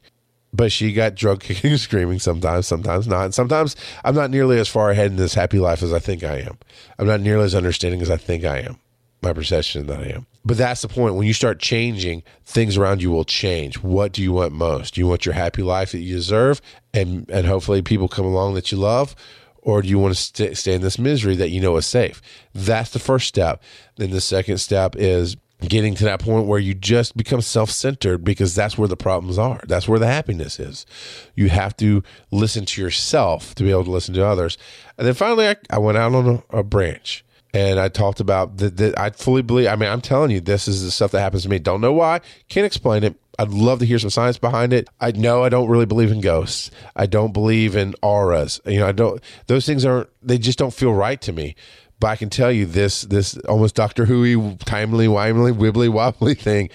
But 0.53 0.71
she 0.71 0.93
got 0.93 1.15
drug 1.15 1.39
kicking 1.43 1.71
and 1.71 1.79
screaming 1.79 2.19
sometimes, 2.19 2.67
sometimes 2.67 3.05
not. 3.05 3.25
And 3.25 3.33
sometimes 3.33 3.75
I'm 4.05 4.15
not 4.15 4.31
nearly 4.31 4.59
as 4.59 4.69
far 4.69 4.91
ahead 4.91 5.11
in 5.11 5.17
this 5.17 5.33
happy 5.33 5.59
life 5.59 5.83
as 5.83 5.91
I 5.91 5.99
think 5.99 6.23
I 6.23 6.37
am. 6.37 6.57
I'm 6.97 7.07
not 7.07 7.19
nearly 7.19 7.43
as 7.43 7.55
understanding 7.55 8.01
as 8.01 8.09
I 8.09 8.17
think 8.17 8.45
I 8.45 8.59
am. 8.59 8.79
My 9.21 9.33
perception 9.33 9.85
that 9.87 9.99
I 9.99 10.05
am. 10.05 10.25
But 10.43 10.57
that's 10.57 10.81
the 10.81 10.87
point. 10.87 11.15
When 11.15 11.27
you 11.27 11.33
start 11.33 11.59
changing, 11.59 12.23
things 12.43 12.75
around 12.75 13.03
you 13.03 13.11
will 13.11 13.23
change. 13.23 13.77
What 13.83 14.13
do 14.13 14.23
you 14.23 14.31
want 14.33 14.53
most? 14.53 14.95
Do 14.95 15.01
you 15.01 15.07
want 15.07 15.25
your 15.27 15.35
happy 15.35 15.61
life 15.61 15.91
that 15.91 15.99
you 15.99 16.15
deserve, 16.15 16.59
and 16.93 17.29
and 17.29 17.45
hopefully 17.45 17.83
people 17.83 18.07
come 18.07 18.25
along 18.25 18.55
that 18.55 18.71
you 18.71 18.79
love, 18.79 19.15
or 19.61 19.83
do 19.83 19.87
you 19.87 19.99
want 19.99 20.15
to 20.15 20.19
st- 20.19 20.57
stay 20.57 20.73
in 20.73 20.81
this 20.81 20.97
misery 20.97 21.35
that 21.35 21.49
you 21.49 21.61
know 21.61 21.77
is 21.77 21.85
safe? 21.85 22.21
That's 22.53 22.89
the 22.89 22.99
first 22.99 23.27
step. 23.27 23.61
Then 23.97 24.09
the 24.09 24.21
second 24.21 24.57
step 24.57 24.95
is 24.95 25.37
getting 25.67 25.93
to 25.93 26.03
that 26.05 26.19
point 26.19 26.47
where 26.47 26.57
you 26.57 26.73
just 26.73 27.15
become 27.15 27.41
self-centered 27.41 28.23
because 28.23 28.55
that's 28.55 28.79
where 28.79 28.87
the 28.87 28.97
problems 28.97 29.37
are. 29.37 29.61
That's 29.67 29.87
where 29.87 29.99
the 29.99 30.07
happiness 30.07 30.59
is. 30.59 30.87
You 31.35 31.49
have 31.49 31.77
to 31.77 32.01
listen 32.31 32.65
to 32.65 32.81
yourself 32.81 33.53
to 33.53 33.63
be 33.63 33.69
able 33.69 33.83
to 33.83 33.91
listen 33.91 34.15
to 34.15 34.25
others. 34.25 34.57
And 34.97 35.05
then 35.05 35.13
finally, 35.13 35.47
I, 35.47 35.57
I 35.69 35.77
went 35.77 35.99
out 35.99 36.15
on 36.15 36.43
a, 36.49 36.57
a 36.57 36.63
branch 36.63 37.23
and 37.53 37.79
I 37.79 37.89
talked 37.89 38.19
about 38.19 38.57
that. 38.57 38.97
I 38.97 39.09
fully 39.09 39.41
believe. 39.41 39.67
I 39.67 39.75
mean, 39.75 39.89
I'm 39.89 40.01
telling 40.01 40.31
you, 40.31 40.39
this 40.39 40.67
is 40.67 40.83
the 40.83 40.91
stuff 40.91 41.11
that 41.11 41.19
happens 41.19 41.43
to 41.43 41.49
me. 41.49 41.59
Don't 41.59 41.81
know 41.81 41.93
why. 41.93 42.21
Can't 42.49 42.65
explain 42.65 43.03
it. 43.03 43.15
I'd 43.39 43.49
love 43.49 43.79
to 43.79 43.85
hear 43.85 43.99
some 43.99 44.09
science 44.09 44.37
behind 44.37 44.71
it. 44.73 44.87
I 44.99 45.11
know 45.11 45.43
I 45.43 45.49
don't 45.49 45.69
really 45.69 45.85
believe 45.85 46.11
in 46.11 46.21
ghosts. 46.21 46.69
I 46.95 47.07
don't 47.07 47.33
believe 47.33 47.75
in 47.75 47.95
auras. 48.01 48.61
You 48.65 48.79
know, 48.79 48.87
I 48.87 48.91
don't. 48.91 49.21
Those 49.47 49.65
things 49.65 49.85
aren't. 49.85 50.09
They 50.21 50.37
just 50.37 50.59
don't 50.59 50.73
feel 50.73 50.93
right 50.93 51.19
to 51.21 51.33
me. 51.33 51.55
But 51.99 52.07
I 52.07 52.15
can 52.15 52.29
tell 52.29 52.51
you 52.51 52.65
this. 52.65 53.01
This 53.01 53.37
almost 53.49 53.75
Doctor 53.75 54.05
Who 54.05 54.55
timey, 54.57 55.07
wimey, 55.07 55.53
wibbly 55.53 55.89
wobbly 55.89 56.35
thing. 56.35 56.69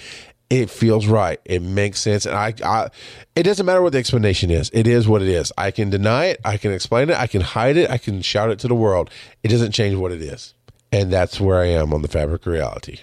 It 0.49 0.71
feels 0.71 1.07
right. 1.07 1.41
It 1.45 1.61
makes 1.61 1.99
sense, 1.99 2.25
and 2.25 2.37
I, 2.37 2.55
I, 2.65 2.89
it 3.35 3.43
doesn't 3.43 3.67
matter 3.67 3.83
what 3.83 3.91
the 3.91 3.99
explanation 3.99 4.49
is. 4.49 4.71
It 4.73 4.87
is 4.87 5.09
what 5.09 5.21
it 5.21 5.27
is. 5.27 5.53
I 5.59 5.73
can 5.73 5.91
deny 5.91 6.27
it. 6.27 6.41
I 6.45 6.57
can 6.57 6.71
explain 6.71 7.11
it. 7.11 7.17
I 7.17 7.27
can 7.27 7.41
hide 7.41 7.77
it. 7.77 7.91
I 7.91 7.99
can 7.99 8.23
shout 8.23 8.51
it 8.51 8.61
to 8.61 8.69
the 8.69 8.75
world. 8.75 9.11
It 9.43 9.49
doesn't 9.49 9.73
change 9.73 9.97
what 9.97 10.13
it 10.13 10.23
is. 10.23 10.55
And 10.97 11.13
that's 11.13 11.39
where 11.39 11.59
I 11.59 11.67
am 11.67 11.93
on 11.93 12.01
the 12.01 12.09
fabric 12.09 12.47
of 12.47 12.53
reality. 12.55 13.01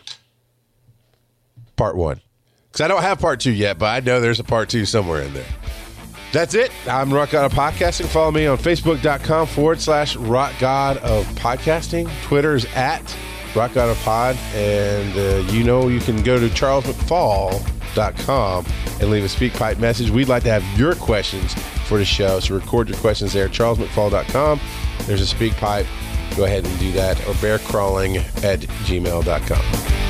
Part 1.75 1.95
one. 1.95 2.21
Because 2.71 2.81
I 2.81 2.87
don't 2.87 3.03
have 3.03 3.19
part 3.19 3.39
two 3.39 3.51
yet, 3.51 3.77
but 3.77 3.85
I 3.85 3.99
know 3.99 4.19
there's 4.19 4.39
a 4.39 4.43
part 4.43 4.69
two 4.69 4.85
somewhere 4.85 5.21
in 5.21 5.31
there. 5.35 5.45
That's 6.31 6.55
it. 6.55 6.71
I'm 6.87 7.13
Rock 7.13 7.29
God 7.29 7.45
of 7.45 7.53
Podcasting. 7.53 8.07
Follow 8.07 8.31
me 8.31 8.47
on 8.47 8.57
Facebook.com 8.57 9.45
forward 9.45 9.79
slash 9.79 10.15
Rock 10.15 10.53
God 10.59 10.97
of 10.97 11.27
Podcasting. 11.35 12.09
Twitter's 12.23 12.65
at 12.73 13.15
Rock 13.55 13.75
God 13.75 13.89
of 13.89 13.99
Pod. 13.99 14.37
And 14.55 15.15
uh, 15.15 15.43
you 15.51 15.63
know 15.63 15.87
you 15.87 15.99
can 15.99 16.23
go 16.23 16.39
to 16.39 16.47
charlesmcfall.com 16.47 18.65
and 19.01 19.09
leave 19.11 19.23
a 19.23 19.27
SpeakPipe 19.27 19.77
message. 19.77 20.09
We'd 20.09 20.29
like 20.29 20.41
to 20.43 20.49
have 20.49 20.63
your 20.79 20.95
questions 20.95 21.53
for 21.87 21.99
the 21.99 22.05
show. 22.05 22.39
So 22.39 22.55
record 22.55 22.89
your 22.89 22.97
questions 22.97 23.33
there. 23.33 23.49
charlesmcfall.com. 23.49 24.59
There's 25.05 25.31
a 25.31 25.35
SpeakPipe 25.35 25.85
go 26.35 26.45
ahead 26.45 26.65
and 26.65 26.79
do 26.79 26.91
that 26.93 27.19
or 27.27 27.33
bear 27.35 27.59
crawling 27.59 28.17
at 28.17 28.59
gmail.com. 28.85 30.02